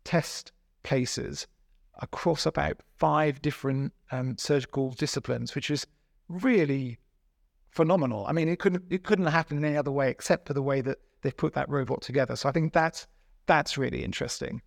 test 0.05 0.53
cases 0.83 1.47
across 2.01 2.47
about 2.47 2.79
five 2.99 3.41
different 3.43 3.93
um, 4.11 4.37
surgical 4.39 4.91
disciplines, 4.91 5.55
which 5.55 5.71
is 5.71 5.87
really 6.29 6.99
phenomenal. 7.71 8.27
I 8.27 8.33
mean, 8.33 8.49
it 8.49 8.59
couldn't 8.59 8.85
it 8.91 9.05
couldn't 9.05 9.27
happen 9.27 9.57
in 9.59 9.65
any 9.65 9.77
other 9.77 9.93
way 9.93 10.11
except 10.11 10.47
for 10.47 10.55
the 10.55 10.63
way 10.63 10.81
that 10.83 10.99
they've 11.23 11.37
put 11.37 11.55
that 11.55 11.69
robot 11.69 12.03
together. 12.03 12.37
So 12.37 12.49
I 12.49 12.53
think 12.53 12.73
that's 12.73 13.07
that's 13.47 13.79
really 13.79 14.05
interesting. 14.05 14.63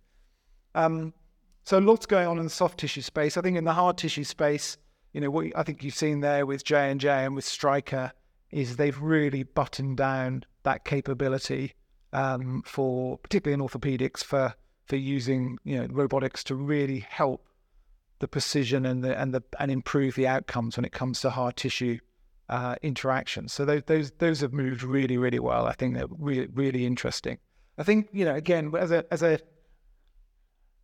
Um, 0.74 1.14
so 1.66 1.78
lots 1.78 2.06
going 2.06 2.28
on 2.28 2.38
in 2.38 2.44
the 2.44 2.50
soft 2.50 2.78
tissue 2.78 3.02
space. 3.02 3.36
I 3.36 3.40
think 3.40 3.58
in 3.58 3.64
the 3.64 3.72
hard 3.72 3.98
tissue 3.98 4.22
space, 4.22 4.78
you 5.12 5.20
know, 5.20 5.30
what 5.30 5.46
I 5.56 5.64
think 5.64 5.82
you've 5.82 5.94
seen 5.94 6.20
there 6.20 6.46
with 6.46 6.62
J 6.62 6.92
and 6.92 7.00
J 7.00 7.24
and 7.24 7.34
with 7.34 7.44
Stryker 7.44 8.12
is 8.52 8.76
they've 8.76 9.00
really 9.00 9.42
buttoned 9.42 9.96
down 9.96 10.44
that 10.62 10.84
capability 10.84 11.74
um, 12.12 12.62
for 12.64 13.18
particularly 13.18 13.60
in 13.60 13.68
orthopedics 13.68 14.22
for 14.22 14.54
for 14.86 14.94
using 14.94 15.58
you 15.64 15.76
know 15.76 15.88
robotics 15.90 16.44
to 16.44 16.54
really 16.54 17.00
help 17.00 17.48
the 18.20 18.28
precision 18.28 18.86
and 18.86 19.02
the 19.02 19.20
and 19.20 19.34
the 19.34 19.42
and 19.58 19.72
improve 19.72 20.14
the 20.14 20.28
outcomes 20.28 20.76
when 20.76 20.84
it 20.84 20.92
comes 20.92 21.20
to 21.22 21.30
hard 21.30 21.56
tissue 21.56 21.98
uh, 22.48 22.76
interactions. 22.80 23.52
So 23.52 23.64
those 23.64 23.82
those 23.86 24.12
those 24.18 24.40
have 24.40 24.52
moved 24.52 24.84
really 24.84 25.18
really 25.18 25.40
well. 25.40 25.66
I 25.66 25.72
think 25.72 25.94
they're 25.94 26.06
really 26.16 26.48
really 26.54 26.86
interesting. 26.86 27.38
I 27.76 27.82
think 27.82 28.08
you 28.12 28.24
know 28.24 28.36
again 28.36 28.72
as 28.78 28.92
a 28.92 29.04
as 29.12 29.24
a 29.24 29.40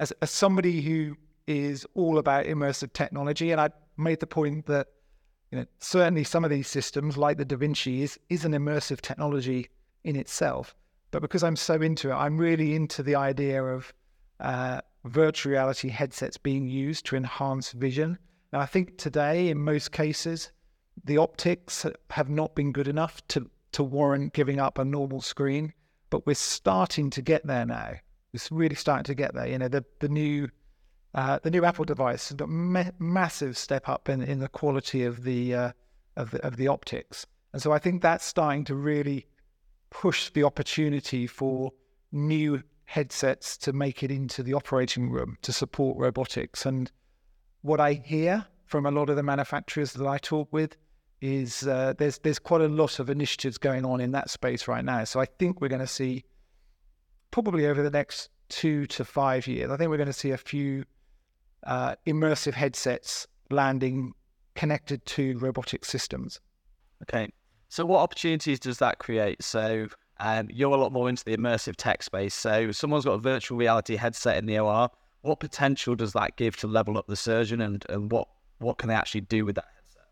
as, 0.02 0.10
as 0.20 0.32
somebody 0.32 0.82
who 0.82 1.16
is 1.46 1.86
all 1.94 2.18
about 2.18 2.46
immersive 2.46 2.92
technology, 2.92 3.52
and 3.52 3.60
I 3.60 3.70
made 3.96 4.18
the 4.18 4.26
point 4.26 4.66
that 4.66 4.88
you 5.52 5.58
know 5.58 5.66
certainly 5.78 6.24
some 6.24 6.44
of 6.44 6.50
these 6.50 6.66
systems 6.66 7.16
like 7.16 7.38
the 7.38 7.44
Da 7.44 7.56
Vinci 7.56 8.02
is 8.02 8.18
is 8.28 8.44
an 8.44 8.52
immersive 8.52 9.00
technology 9.00 9.68
in 10.02 10.16
itself. 10.16 10.74
But 11.12 11.22
because 11.22 11.44
I'm 11.44 11.56
so 11.56 11.74
into 11.74 12.10
it, 12.10 12.14
I'm 12.14 12.36
really 12.36 12.74
into 12.74 13.04
the 13.04 13.14
idea 13.14 13.62
of 13.62 13.94
uh, 14.40 14.80
virtual 15.04 15.52
reality 15.52 15.88
headsets 15.88 16.36
being 16.36 16.66
used 16.66 17.06
to 17.06 17.16
enhance 17.16 17.70
vision. 17.70 18.18
Now, 18.52 18.58
I 18.58 18.66
think 18.66 18.98
today, 18.98 19.50
in 19.50 19.58
most 19.58 19.92
cases, 19.92 20.50
the 21.04 21.18
optics 21.18 21.86
have 22.10 22.28
not 22.28 22.56
been 22.56 22.72
good 22.72 22.88
enough 22.88 23.24
to, 23.28 23.48
to 23.72 23.84
warrant 23.84 24.32
giving 24.32 24.58
up 24.58 24.78
a 24.78 24.84
normal 24.84 25.20
screen, 25.20 25.74
but 26.10 26.26
we're 26.26 26.34
starting 26.34 27.08
to 27.10 27.22
get 27.22 27.46
there 27.46 27.66
now. 27.66 27.92
It's 28.32 28.50
really 28.50 28.74
starting 28.74 29.04
to 29.04 29.14
get 29.14 29.34
there. 29.34 29.46
You 29.46 29.58
know, 29.58 29.68
the, 29.68 29.84
the 30.00 30.08
new 30.08 30.48
uh, 31.14 31.38
the 31.42 31.50
new 31.50 31.64
Apple 31.64 31.84
device 31.84 32.30
has 32.30 32.36
got 32.36 32.48
ma- 32.48 32.90
massive 32.98 33.58
step 33.58 33.86
up 33.88 34.08
in, 34.08 34.22
in 34.22 34.38
the 34.38 34.48
quality 34.48 35.04
of 35.04 35.24
the, 35.24 35.54
uh, 35.54 35.72
of 36.16 36.30
the 36.30 36.44
of 36.46 36.56
the 36.56 36.68
optics, 36.68 37.26
and 37.52 37.60
so 37.60 37.72
I 37.72 37.78
think 37.78 38.00
that's 38.00 38.24
starting 38.24 38.64
to 38.64 38.74
really 38.74 39.26
push 39.90 40.30
the 40.30 40.42
opportunity 40.44 41.26
for 41.26 41.72
new 42.12 42.62
headsets 42.84 43.56
to 43.58 43.72
make 43.72 44.02
it 44.02 44.10
into 44.10 44.42
the 44.42 44.54
operating 44.54 45.10
room 45.10 45.36
to 45.42 45.52
support 45.52 45.98
robotics. 45.98 46.64
And 46.66 46.90
what 47.60 47.80
I 47.80 47.94
hear 47.94 48.46
from 48.66 48.86
a 48.86 48.90
lot 48.90 49.10
of 49.10 49.16
the 49.16 49.22
manufacturers 49.22 49.92
that 49.92 50.06
I 50.06 50.18
talk 50.18 50.48
with 50.50 50.76
is 51.20 51.66
uh, 51.66 51.94
there's 51.98 52.18
there's 52.18 52.38
quite 52.38 52.62
a 52.62 52.68
lot 52.68 52.98
of 52.98 53.08
initiatives 53.08 53.58
going 53.58 53.84
on 53.84 54.00
in 54.00 54.12
that 54.12 54.30
space 54.30 54.66
right 54.66 54.84
now. 54.84 55.04
So 55.04 55.20
I 55.20 55.26
think 55.26 55.60
we're 55.60 55.68
going 55.68 55.80
to 55.80 55.86
see 55.86 56.24
probably 57.32 57.66
over 57.66 57.82
the 57.82 57.90
next 57.90 58.30
two 58.48 58.86
to 58.86 59.04
five 59.04 59.48
years. 59.48 59.70
I 59.70 59.76
think 59.76 59.90
we're 59.90 59.96
going 59.96 60.06
to 60.06 60.12
see 60.12 60.30
a 60.30 60.38
few 60.38 60.84
uh, 61.66 61.96
immersive 62.06 62.52
headsets 62.54 63.26
landing 63.50 64.12
connected 64.54 65.04
to 65.06 65.36
robotic 65.38 65.84
systems. 65.84 66.38
Okay, 67.02 67.28
so, 67.72 67.86
what 67.86 68.00
opportunities 68.00 68.60
does 68.60 68.78
that 68.78 68.98
create? 68.98 69.42
So, 69.42 69.88
um, 70.20 70.48
you're 70.52 70.74
a 70.74 70.76
lot 70.76 70.92
more 70.92 71.08
into 71.08 71.24
the 71.24 71.34
immersive 71.34 71.74
tech 71.76 72.02
space. 72.02 72.34
So, 72.34 72.70
someone's 72.70 73.06
got 73.06 73.14
a 73.14 73.18
virtual 73.18 73.56
reality 73.56 73.96
headset 73.96 74.36
in 74.36 74.44
the 74.44 74.58
OR. 74.58 74.90
What 75.22 75.40
potential 75.40 75.94
does 75.94 76.12
that 76.12 76.36
give 76.36 76.54
to 76.58 76.66
level 76.66 76.98
up 76.98 77.06
the 77.06 77.16
surgeon, 77.16 77.62
and, 77.62 77.82
and 77.88 78.12
what 78.12 78.28
what 78.58 78.76
can 78.76 78.90
they 78.90 78.94
actually 78.94 79.22
do 79.22 79.46
with 79.46 79.54
that 79.54 79.64
headset? 79.74 80.02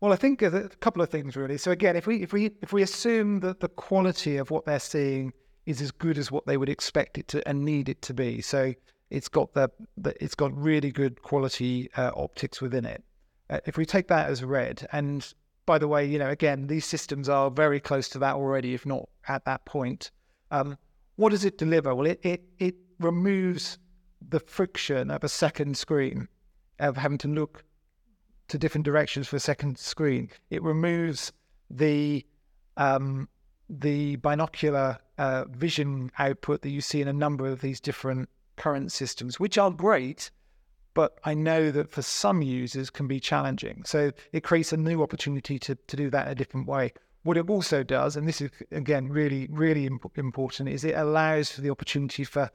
Well, 0.00 0.12
I 0.12 0.16
think 0.16 0.40
a 0.40 0.68
couple 0.80 1.02
of 1.02 1.10
things 1.10 1.36
really. 1.36 1.58
So, 1.58 1.72
again, 1.72 1.96
if 1.96 2.06
we 2.06 2.22
if 2.22 2.32
we 2.32 2.52
if 2.62 2.72
we 2.72 2.82
assume 2.82 3.40
that 3.40 3.58
the 3.58 3.68
quality 3.68 4.36
of 4.36 4.52
what 4.52 4.64
they're 4.64 4.78
seeing 4.78 5.32
is 5.66 5.80
as 5.80 5.90
good 5.90 6.18
as 6.18 6.30
what 6.30 6.46
they 6.46 6.56
would 6.56 6.68
expect 6.68 7.18
it 7.18 7.28
to 7.28 7.46
and 7.48 7.64
need 7.64 7.88
it 7.88 8.02
to 8.02 8.14
be, 8.14 8.40
so 8.40 8.74
it's 9.10 9.28
got 9.28 9.52
the, 9.54 9.70
the 9.96 10.14
it's 10.22 10.34
got 10.34 10.56
really 10.56 10.90
good 10.90 11.22
quality 11.22 11.90
uh, 11.96 12.10
optics 12.16 12.60
within 12.60 12.84
it. 12.84 13.02
Uh, 13.48 13.58
if 13.66 13.76
we 13.76 13.84
take 13.84 14.08
that 14.08 14.30
as 14.30 14.44
read, 14.44 14.86
and 14.92 15.34
by 15.66 15.78
the 15.78 15.88
way, 15.88 16.04
you 16.04 16.18
know, 16.18 16.30
again, 16.30 16.66
these 16.66 16.84
systems 16.84 17.28
are 17.28 17.50
very 17.50 17.80
close 17.80 18.08
to 18.08 18.18
that 18.18 18.34
already, 18.34 18.74
if 18.74 18.86
not 18.86 19.08
at 19.28 19.44
that 19.44 19.64
point. 19.64 20.10
Um, 20.50 20.76
what 21.16 21.30
does 21.30 21.44
it 21.44 21.58
deliver? 21.58 21.94
Well, 21.94 22.06
it, 22.06 22.20
it, 22.22 22.42
it 22.58 22.74
removes 22.98 23.78
the 24.26 24.40
friction 24.40 25.10
of 25.10 25.22
a 25.24 25.28
second 25.28 25.76
screen, 25.76 26.28
of 26.78 26.96
having 26.96 27.18
to 27.18 27.28
look 27.28 27.64
to 28.48 28.58
different 28.58 28.84
directions 28.84 29.28
for 29.28 29.36
a 29.36 29.40
second 29.40 29.78
screen. 29.78 30.30
It 30.50 30.62
removes 30.62 31.32
the 31.68 32.26
um, 32.76 33.28
the 33.68 34.16
binocular 34.16 34.98
uh, 35.20 35.44
vision 35.50 36.10
output 36.18 36.62
that 36.62 36.70
you 36.70 36.80
see 36.80 37.02
in 37.02 37.06
a 37.06 37.12
number 37.12 37.46
of 37.46 37.60
these 37.60 37.78
different 37.78 38.26
current 38.56 38.90
systems, 38.90 39.38
which 39.38 39.58
are 39.58 39.70
great, 39.70 40.30
but 40.94 41.18
I 41.24 41.34
know 41.34 41.70
that 41.70 41.90
for 41.90 42.00
some 42.00 42.40
users 42.40 42.88
can 42.88 43.06
be 43.06 43.20
challenging. 43.20 43.82
So 43.84 44.12
it 44.32 44.42
creates 44.44 44.72
a 44.72 44.78
new 44.78 45.02
opportunity 45.02 45.58
to, 45.58 45.74
to 45.74 45.96
do 45.96 46.08
that 46.08 46.26
in 46.26 46.32
a 46.32 46.34
different 46.34 46.66
way. 46.66 46.94
What 47.22 47.36
it 47.36 47.50
also 47.50 47.82
does, 47.82 48.16
and 48.16 48.26
this 48.26 48.40
is 48.40 48.50
again 48.72 49.10
really, 49.10 49.46
really 49.50 49.84
imp- 49.84 50.16
important, 50.16 50.70
is 50.70 50.84
it 50.84 50.94
allows 50.96 51.50
for 51.50 51.60
the 51.60 51.68
opportunity 51.68 52.24
for 52.24 52.50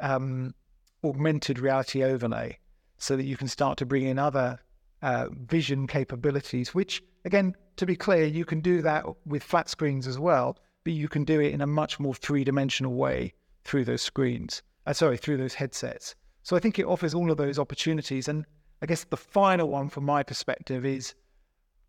um, 0.00 0.56
augmented 1.04 1.60
reality 1.60 2.02
overlay 2.02 2.58
so 2.96 3.16
that 3.16 3.26
you 3.26 3.36
can 3.36 3.46
start 3.46 3.78
to 3.78 3.86
bring 3.86 4.04
in 4.04 4.18
other 4.18 4.58
uh, 5.02 5.26
vision 5.46 5.86
capabilities, 5.86 6.74
which, 6.74 7.00
again, 7.24 7.54
to 7.76 7.86
be 7.86 7.94
clear, 7.94 8.24
you 8.24 8.44
can 8.44 8.60
do 8.60 8.82
that 8.82 9.04
with 9.24 9.44
flat 9.44 9.68
screens 9.68 10.08
as 10.08 10.18
well, 10.18 10.58
but 10.84 10.92
you 10.92 11.08
can 11.08 11.24
do 11.24 11.40
it 11.40 11.52
in 11.52 11.60
a 11.60 11.66
much 11.66 12.00
more 12.00 12.14
three 12.14 12.44
dimensional 12.44 12.94
way 12.94 13.32
through 13.64 13.84
those 13.84 14.02
screens. 14.02 14.62
Uh, 14.86 14.92
sorry, 14.92 15.16
through 15.16 15.36
those 15.36 15.54
headsets. 15.54 16.14
So 16.42 16.56
I 16.56 16.60
think 16.60 16.78
it 16.78 16.86
offers 16.86 17.12
all 17.12 17.30
of 17.30 17.36
those 17.36 17.58
opportunities. 17.58 18.28
And 18.28 18.46
I 18.80 18.86
guess 18.86 19.04
the 19.04 19.16
final 19.16 19.68
one 19.68 19.90
from 19.90 20.04
my 20.04 20.22
perspective 20.22 20.86
is, 20.86 21.14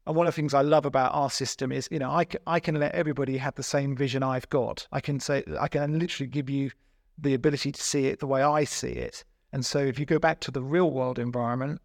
and 0.06 0.16
one 0.16 0.28
of 0.28 0.34
the 0.34 0.36
things 0.36 0.54
I 0.54 0.62
love 0.62 0.86
about 0.86 1.14
our 1.14 1.30
system 1.30 1.72
is, 1.72 1.88
you 1.92 2.00
know, 2.00 2.10
I, 2.10 2.26
I 2.46 2.60
can 2.60 2.76
let 2.76 2.94
everybody 2.94 3.38
have 3.38 3.56
the 3.56 3.64
same 3.64 3.96
vision 3.96 4.24
I've 4.24 4.50
got. 4.50 4.88
I 4.92 5.00
can 5.00 5.20
say, 5.20 5.44
I 5.60 5.68
can 5.68 5.98
literally 5.98 6.28
give 6.28 6.50
you 6.50 6.72
the 7.18 7.34
ability 7.34 7.72
to 7.72 7.82
see 7.82 8.08
it 8.08 8.20
the 8.20 8.28
way 8.28 8.42
I 8.42 8.64
see 8.64 8.92
it. 8.92 9.24
And 9.54 9.66
so 9.66 9.80
if 9.80 9.98
you 10.00 10.06
go 10.06 10.20
back 10.20 10.40
to 10.42 10.52
the 10.52 10.62
real 10.62 10.92
world 10.92 11.20
environment, 11.20 11.82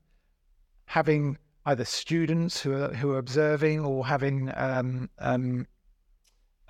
having 0.86 1.38
either 1.66 1.84
students 1.84 2.60
who 2.60 2.74
are, 2.74 2.92
who 2.94 3.12
are 3.12 3.18
observing 3.18 3.80
or 3.80 4.06
having 4.06 4.52
um, 4.54 5.08
um, 5.18 5.66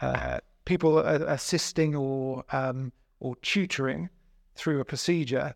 uh, 0.01 0.39
people 0.65 0.99
assisting 0.99 1.95
or 1.95 2.45
um, 2.53 2.93
or 3.21 3.37
tutoring 3.37 4.09
through 4.55 4.81
a 4.81 4.85
procedure 4.85 5.55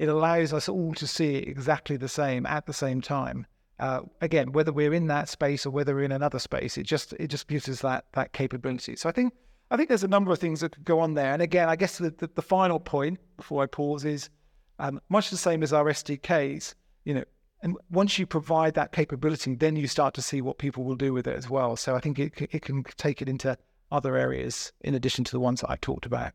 it 0.00 0.08
allows 0.08 0.54
us 0.54 0.66
all 0.66 0.94
to 0.94 1.06
see 1.06 1.36
exactly 1.36 1.98
the 1.98 2.08
same 2.08 2.46
at 2.46 2.64
the 2.64 2.72
same 2.72 3.02
time. 3.02 3.46
Uh, 3.78 4.00
again, 4.22 4.50
whether 4.52 4.72
we're 4.72 4.94
in 4.94 5.08
that 5.08 5.28
space 5.28 5.66
or 5.66 5.70
whether 5.70 5.94
we're 5.94 6.04
in 6.04 6.10
another 6.10 6.38
space, 6.38 6.78
it 6.78 6.84
just 6.84 7.12
it 7.20 7.28
just 7.28 7.46
gives 7.48 7.68
us 7.68 7.82
that 7.82 8.06
that 8.14 8.32
capability. 8.32 8.96
So 8.96 9.10
I 9.10 9.12
think 9.12 9.34
I 9.70 9.76
think 9.76 9.90
there's 9.90 10.02
a 10.02 10.08
number 10.08 10.32
of 10.32 10.38
things 10.38 10.60
that 10.60 10.72
could 10.72 10.86
go 10.86 11.00
on 11.00 11.12
there. 11.12 11.34
And 11.34 11.42
again, 11.42 11.68
I 11.68 11.76
guess 11.76 11.98
the, 11.98 12.10
the, 12.16 12.30
the 12.34 12.40
final 12.40 12.80
point 12.80 13.18
before 13.36 13.62
I 13.62 13.66
pause 13.66 14.06
is 14.06 14.30
um, 14.78 15.02
much 15.10 15.28
the 15.28 15.36
same 15.36 15.62
as 15.62 15.70
our 15.70 15.84
SDKs. 15.84 16.74
You 17.04 17.14
know, 17.14 17.24
and 17.60 17.76
once 17.90 18.18
you 18.18 18.24
provide 18.24 18.72
that 18.76 18.92
capability, 18.92 19.54
then 19.54 19.76
you 19.76 19.86
start 19.86 20.14
to 20.14 20.22
see 20.22 20.40
what 20.40 20.56
people 20.56 20.82
will 20.82 20.96
do 20.96 21.12
with 21.12 21.26
it 21.26 21.36
as 21.36 21.50
well. 21.50 21.76
So 21.76 21.94
I 21.94 22.00
think 22.00 22.18
it 22.18 22.48
it 22.50 22.62
can 22.62 22.84
take 22.96 23.20
it 23.20 23.28
into 23.28 23.54
other 23.90 24.16
areas 24.16 24.72
in 24.80 24.94
addition 24.94 25.24
to 25.24 25.32
the 25.32 25.40
ones 25.40 25.60
that 25.60 25.70
I've 25.70 25.80
talked 25.80 26.06
about. 26.06 26.32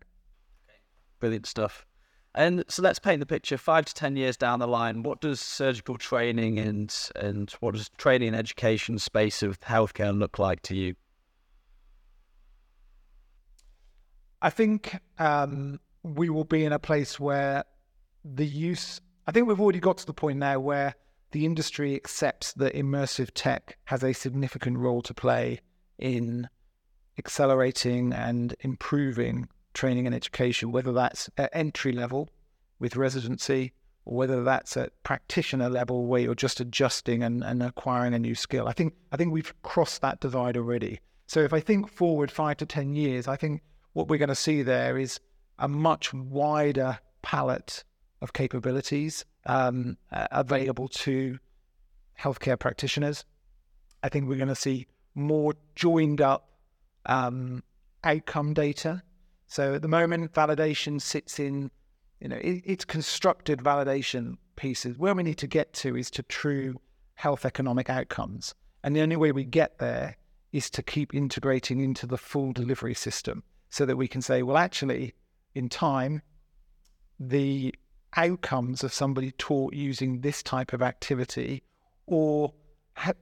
Brilliant 1.19 1.45
stuff. 1.45 1.85
And 2.35 2.65
so 2.67 2.81
let's 2.81 2.99
paint 2.99 3.21
the 3.21 3.25
picture 3.25 3.57
five 3.57 3.85
to 3.85 3.93
10 3.93 4.17
years 4.17 4.35
down 4.35 4.59
the 4.59 4.67
line. 4.67 5.03
What 5.03 5.21
does 5.21 5.39
surgical 5.39 5.97
training 5.97 6.59
and, 6.59 6.93
and 7.15 7.49
what 7.61 7.75
does 7.75 7.89
training 7.97 8.29
and 8.29 8.37
education 8.37 8.99
space 8.99 9.41
of 9.41 9.59
healthcare 9.61 10.17
look 10.17 10.37
like 10.37 10.61
to 10.63 10.75
you? 10.75 10.95
I 14.41 14.49
think 14.49 14.99
um, 15.17 15.79
we 16.03 16.29
will 16.29 16.43
be 16.43 16.65
in 16.65 16.73
a 16.73 16.79
place 16.79 17.19
where 17.19 17.63
the 18.25 18.45
use, 18.45 18.99
I 19.27 19.31
think 19.31 19.47
we've 19.47 19.61
already 19.61 19.79
got 19.79 19.97
to 19.99 20.05
the 20.05 20.13
point 20.13 20.37
now 20.37 20.59
where 20.59 20.93
the 21.31 21.45
industry 21.45 21.95
accepts 21.95 22.53
that 22.53 22.73
immersive 22.73 23.31
tech 23.33 23.77
has 23.85 24.03
a 24.03 24.13
significant 24.13 24.77
role 24.77 25.01
to 25.03 25.13
play 25.13 25.61
in 25.97 26.49
accelerating 27.17 28.13
and 28.13 28.55
improving 28.61 29.47
training 29.73 30.05
and 30.05 30.15
education, 30.15 30.71
whether 30.71 30.93
that's 30.93 31.29
at 31.37 31.49
entry 31.53 31.91
level 31.91 32.29
with 32.79 32.95
residency 32.95 33.73
or 34.05 34.17
whether 34.17 34.43
that's 34.43 34.77
at 34.77 34.91
practitioner 35.03 35.69
level 35.69 36.05
where 36.05 36.21
you're 36.21 36.35
just 36.35 36.59
adjusting 36.59 37.23
and, 37.23 37.43
and 37.43 37.61
acquiring 37.63 38.13
a 38.13 38.19
new 38.19 38.35
skill. 38.35 38.67
I 38.67 38.73
think 38.73 38.93
I 39.11 39.17
think 39.17 39.33
we've 39.33 39.53
crossed 39.63 40.01
that 40.01 40.19
divide 40.19 40.57
already. 40.57 40.99
So 41.27 41.39
if 41.41 41.53
I 41.53 41.59
think 41.59 41.89
forward 41.89 42.31
five 42.31 42.57
to 42.57 42.65
ten 42.65 42.93
years, 42.93 43.27
I 43.27 43.35
think 43.35 43.61
what 43.93 44.07
we're 44.07 44.17
going 44.17 44.29
to 44.29 44.35
see 44.35 44.61
there 44.61 44.97
is 44.97 45.19
a 45.57 45.67
much 45.67 46.13
wider 46.13 46.99
palette 47.21 47.83
of 48.21 48.33
capabilities 48.33 49.25
um, 49.45 49.97
available 50.11 50.87
to 50.87 51.39
healthcare 52.19 52.59
practitioners. 52.59 53.25
I 54.03 54.09
think 54.09 54.27
we're 54.27 54.37
going 54.37 54.47
to 54.49 54.55
see 54.55 54.87
more 55.15 55.53
joined 55.75 56.21
up 56.21 56.49
um, 57.05 57.63
outcome 58.03 58.53
data. 58.53 59.03
So 59.47 59.75
at 59.75 59.81
the 59.81 59.87
moment, 59.87 60.33
validation 60.33 61.01
sits 61.01 61.39
in, 61.39 61.71
you 62.19 62.27
know, 62.27 62.37
it, 62.37 62.63
it's 62.65 62.85
constructed 62.85 63.59
validation 63.59 64.35
pieces. 64.55 64.97
Where 64.97 65.13
we 65.13 65.23
need 65.23 65.37
to 65.39 65.47
get 65.47 65.73
to 65.73 65.95
is 65.95 66.09
to 66.11 66.23
true 66.23 66.79
health 67.15 67.45
economic 67.45 67.89
outcomes. 67.89 68.53
And 68.83 68.95
the 68.95 69.01
only 69.01 69.15
way 69.15 69.31
we 69.31 69.45
get 69.45 69.79
there 69.79 70.17
is 70.51 70.69
to 70.71 70.83
keep 70.83 71.13
integrating 71.13 71.81
into 71.81 72.05
the 72.07 72.17
full 72.17 72.53
delivery 72.53 72.93
system 72.93 73.43
so 73.69 73.85
that 73.85 73.97
we 73.97 74.07
can 74.07 74.21
say, 74.21 74.41
well, 74.43 74.57
actually, 74.57 75.13
in 75.53 75.69
time, 75.69 76.21
the 77.19 77.73
outcomes 78.15 78.83
of 78.83 78.93
somebody 78.93 79.31
taught 79.31 79.73
using 79.73 80.21
this 80.21 80.41
type 80.41 80.73
of 80.73 80.81
activity 80.81 81.63
or 82.05 82.53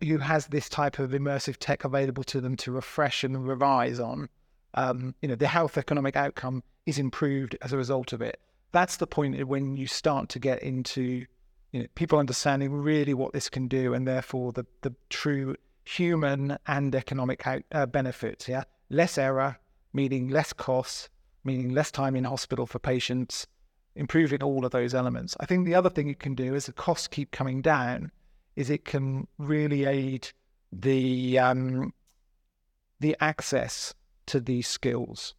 who 0.01 0.17
has 0.19 0.47
this 0.47 0.69
type 0.69 0.99
of 0.99 1.11
immersive 1.11 1.57
tech 1.57 1.83
available 1.83 2.23
to 2.25 2.39
them 2.39 2.55
to 2.57 2.71
refresh 2.71 3.23
and 3.23 3.47
revise 3.47 3.99
on, 3.99 4.29
um, 4.75 5.15
you 5.21 5.27
know, 5.27 5.35
the 5.35 5.47
health 5.47 5.77
economic 5.77 6.15
outcome 6.15 6.63
is 6.85 6.99
improved 6.99 7.57
as 7.61 7.73
a 7.73 7.77
result 7.77 8.13
of 8.13 8.21
it. 8.21 8.39
That's 8.71 8.97
the 8.97 9.07
point 9.07 9.47
when 9.47 9.77
you 9.77 9.87
start 9.87 10.29
to 10.29 10.39
get 10.39 10.61
into 10.63 11.25
you 11.71 11.81
know, 11.81 11.87
people 11.95 12.19
understanding 12.19 12.71
really 12.71 13.13
what 13.13 13.33
this 13.33 13.49
can 13.49 13.67
do 13.67 13.93
and 13.93 14.07
therefore 14.07 14.51
the, 14.51 14.65
the 14.81 14.93
true 15.09 15.55
human 15.85 16.57
and 16.67 16.93
economic 16.95 17.45
out, 17.45 17.63
uh, 17.71 17.85
benefits. 17.85 18.47
Yeah, 18.47 18.63
less 18.89 19.17
error, 19.17 19.57
meaning 19.91 20.29
less 20.29 20.53
costs, 20.53 21.09
meaning 21.43 21.73
less 21.73 21.91
time 21.91 22.15
in 22.15 22.23
hospital 22.23 22.65
for 22.65 22.79
patients, 22.79 23.47
improving 23.95 24.43
all 24.43 24.65
of 24.65 24.71
those 24.71 24.93
elements. 24.93 25.35
I 25.39 25.45
think 25.45 25.65
the 25.65 25.75
other 25.75 25.89
thing 25.89 26.09
it 26.09 26.19
can 26.19 26.35
do 26.35 26.55
is 26.55 26.67
the 26.67 26.73
costs 26.73 27.07
keep 27.07 27.31
coming 27.31 27.61
down 27.61 28.11
is 28.55 28.69
it 28.69 28.85
can 28.85 29.27
really 29.37 29.85
aid 29.85 30.29
the 30.71 31.39
um, 31.39 31.93
the 32.99 33.15
access 33.19 33.93
to 34.27 34.39
these 34.39 34.67
skills. 34.67 35.33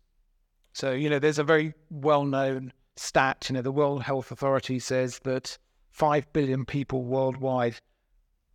So 0.73 0.93
you 0.93 1.09
know, 1.09 1.19
there's 1.19 1.39
a 1.39 1.45
very 1.45 1.75
well-known 1.91 2.73
stat. 2.97 3.47
You 3.49 3.55
know, 3.55 3.62
the 3.62 3.73
World 3.73 4.03
Health 4.03 4.31
Authority 4.31 4.79
says 4.79 5.21
that 5.21 5.59
five 5.91 6.33
billion 6.33 6.65
people 6.65 7.05
worldwide 7.05 7.77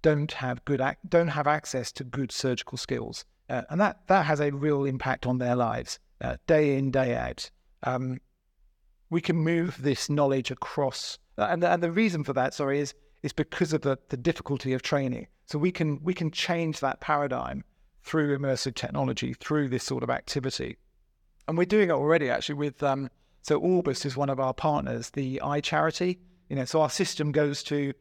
don't 0.01 0.31
have 0.33 0.63
good 0.65 0.81
ac- 0.81 0.97
don't 1.07 1.29
have 1.29 1.47
access 1.47 1.91
to 1.93 2.03
good 2.03 2.31
surgical 2.31 2.77
skills, 2.77 3.25
uh, 3.49 3.63
and 3.69 3.79
that 3.79 4.07
that 4.07 4.25
has 4.25 4.39
a 4.39 4.51
real 4.51 4.85
impact 4.85 5.25
on 5.25 5.37
their 5.37 5.55
lives 5.55 5.99
uh, 6.21 6.37
day 6.47 6.77
in 6.77 6.91
day 6.91 7.15
out. 7.15 7.49
Um, 7.83 8.19
we 9.09 9.21
can 9.21 9.37
move 9.37 9.81
this 9.81 10.09
knowledge 10.09 10.51
across, 10.51 11.17
uh, 11.37 11.47
and 11.49 11.63
and 11.63 11.81
the 11.81 11.91
reason 11.91 12.23
for 12.23 12.33
that, 12.33 12.53
sorry, 12.53 12.79
is 12.79 12.93
is 13.23 13.33
because 13.33 13.73
of 13.73 13.81
the, 13.81 13.97
the 14.09 14.17
difficulty 14.17 14.73
of 14.73 14.81
training. 14.81 15.27
So 15.45 15.57
we 15.57 15.71
can 15.71 16.01
we 16.03 16.13
can 16.13 16.31
change 16.31 16.79
that 16.79 17.01
paradigm 17.01 17.63
through 18.03 18.37
immersive 18.37 18.75
technology, 18.75 19.33
through 19.33 19.69
this 19.69 19.83
sort 19.83 20.03
of 20.03 20.09
activity, 20.09 20.77
and 21.47 21.57
we're 21.57 21.65
doing 21.65 21.89
it 21.89 21.93
already 21.93 22.29
actually 22.29 22.55
with. 22.55 22.81
Um, 22.83 23.09
so 23.41 23.57
Orbis 23.57 24.05
is 24.05 24.17
one 24.17 24.29
of 24.29 24.39
our 24.39 24.53
partners, 24.53 25.11
the 25.11 25.41
Eye 25.41 25.61
Charity. 25.61 26.19
You 26.49 26.55
know, 26.55 26.65
so 26.65 26.81
our 26.81 26.89
system 26.89 27.31
goes 27.31 27.63
to 27.63 27.93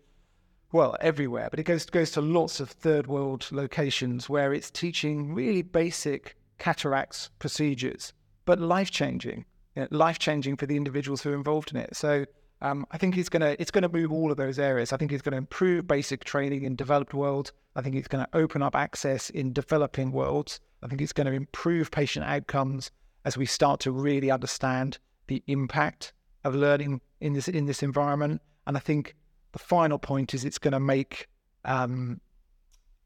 well, 0.72 0.96
everywhere, 1.00 1.48
but 1.50 1.58
it 1.58 1.64
goes 1.64 1.86
goes 1.86 2.10
to 2.12 2.20
lots 2.20 2.60
of 2.60 2.70
third 2.70 3.06
world 3.06 3.48
locations 3.50 4.28
where 4.28 4.52
it's 4.52 4.70
teaching 4.70 5.34
really 5.34 5.62
basic 5.62 6.36
cataracts 6.58 7.30
procedures, 7.38 8.12
but 8.44 8.60
life 8.60 8.90
changing, 8.90 9.46
you 9.74 9.82
know, 9.82 9.88
life 9.90 10.18
changing 10.18 10.56
for 10.56 10.66
the 10.66 10.76
individuals 10.76 11.22
who 11.22 11.30
are 11.30 11.34
involved 11.34 11.70
in 11.70 11.78
it. 11.78 11.96
So 11.96 12.26
um, 12.60 12.86
I 12.90 12.98
think 12.98 13.16
it's 13.16 13.28
gonna 13.28 13.56
it's 13.58 13.70
gonna 13.70 13.88
move 13.88 14.12
all 14.12 14.30
of 14.30 14.36
those 14.36 14.58
areas. 14.58 14.92
I 14.92 14.96
think 14.96 15.12
it's 15.12 15.22
going 15.22 15.32
to 15.32 15.38
improve 15.38 15.86
basic 15.86 16.24
training 16.24 16.64
in 16.64 16.76
developed 16.76 17.14
world. 17.14 17.52
I 17.76 17.82
think 17.82 17.94
it's 17.94 18.08
going 18.08 18.24
to 18.24 18.36
open 18.36 18.62
up 18.62 18.74
access 18.74 19.30
in 19.30 19.52
developing 19.52 20.10
worlds. 20.10 20.58
I 20.82 20.88
think 20.88 21.00
it's 21.00 21.12
going 21.12 21.28
to 21.28 21.32
improve 21.32 21.90
patient 21.90 22.24
outcomes 22.24 22.90
as 23.24 23.36
we 23.36 23.46
start 23.46 23.80
to 23.80 23.92
really 23.92 24.30
understand 24.30 24.98
the 25.28 25.42
impact 25.46 26.12
of 26.44 26.54
learning 26.54 27.00
in 27.20 27.34
this 27.34 27.48
in 27.48 27.66
this 27.66 27.82
environment. 27.82 28.40
And 28.66 28.76
I 28.76 28.80
think 28.80 29.14
the 29.52 29.58
final 29.58 29.98
point 29.98 30.34
is 30.34 30.44
it's 30.44 30.58
going 30.58 30.72
to 30.72 30.80
make 30.80 31.28
um, 31.64 32.20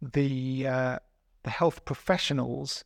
the 0.00 0.66
uh, 0.66 0.98
the 1.42 1.50
health 1.50 1.84
professionals 1.84 2.84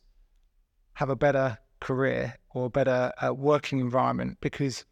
have 0.93 1.09
a 1.09 1.15
better 1.15 1.57
career 1.79 2.35
or 2.53 2.65
a 2.65 2.69
better 2.69 3.11
uh, 3.21 3.33
working 3.33 3.79
environment 3.79 4.37
because 4.41 4.85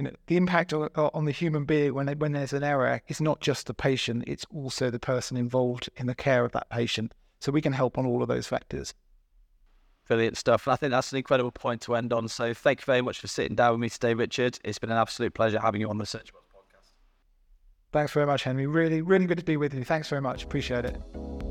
you 0.00 0.04
know 0.04 0.16
the 0.28 0.38
impact 0.38 0.72
on, 0.72 0.88
uh, 0.96 1.10
on 1.12 1.26
the 1.26 1.30
human 1.30 1.64
being 1.64 1.92
when 1.92 2.08
when 2.18 2.32
there's 2.32 2.54
an 2.54 2.64
error 2.64 3.02
is 3.08 3.20
not 3.20 3.40
just 3.40 3.66
the 3.66 3.74
patient; 3.74 4.24
it's 4.26 4.46
also 4.52 4.88
the 4.88 4.98
person 4.98 5.36
involved 5.36 5.90
in 5.96 6.06
the 6.06 6.14
care 6.14 6.42
of 6.42 6.52
that 6.52 6.70
patient. 6.70 7.12
So 7.38 7.52
we 7.52 7.60
can 7.60 7.74
help 7.74 7.98
on 7.98 8.06
all 8.06 8.22
of 8.22 8.28
those 8.28 8.46
factors. 8.46 8.94
Brilliant 10.08 10.38
stuff. 10.38 10.66
I 10.68 10.76
think 10.76 10.90
that's 10.90 11.12
an 11.12 11.18
incredible 11.18 11.50
point 11.50 11.82
to 11.82 11.94
end 11.94 12.14
on. 12.14 12.28
So 12.28 12.54
thank 12.54 12.80
you 12.80 12.84
very 12.86 13.02
much 13.02 13.20
for 13.20 13.28
sitting 13.28 13.54
down 13.54 13.72
with 13.72 13.80
me 13.80 13.90
today, 13.90 14.14
Richard. 14.14 14.58
It's 14.64 14.78
been 14.78 14.90
an 14.90 14.96
absolute 14.96 15.34
pleasure 15.34 15.60
having 15.60 15.82
you 15.82 15.88
on 15.90 15.98
the 15.98 16.04
Surgibots 16.04 16.48
Podcast. 16.54 16.92
Thanks 17.92 18.12
very 18.12 18.26
much, 18.26 18.42
Henry. 18.42 18.66
Really, 18.66 19.02
really 19.02 19.26
good 19.26 19.38
to 19.38 19.44
be 19.44 19.58
with 19.58 19.74
you. 19.74 19.84
Thanks 19.84 20.08
very 20.08 20.22
much. 20.22 20.44
Appreciate 20.44 20.86
it. 20.86 21.49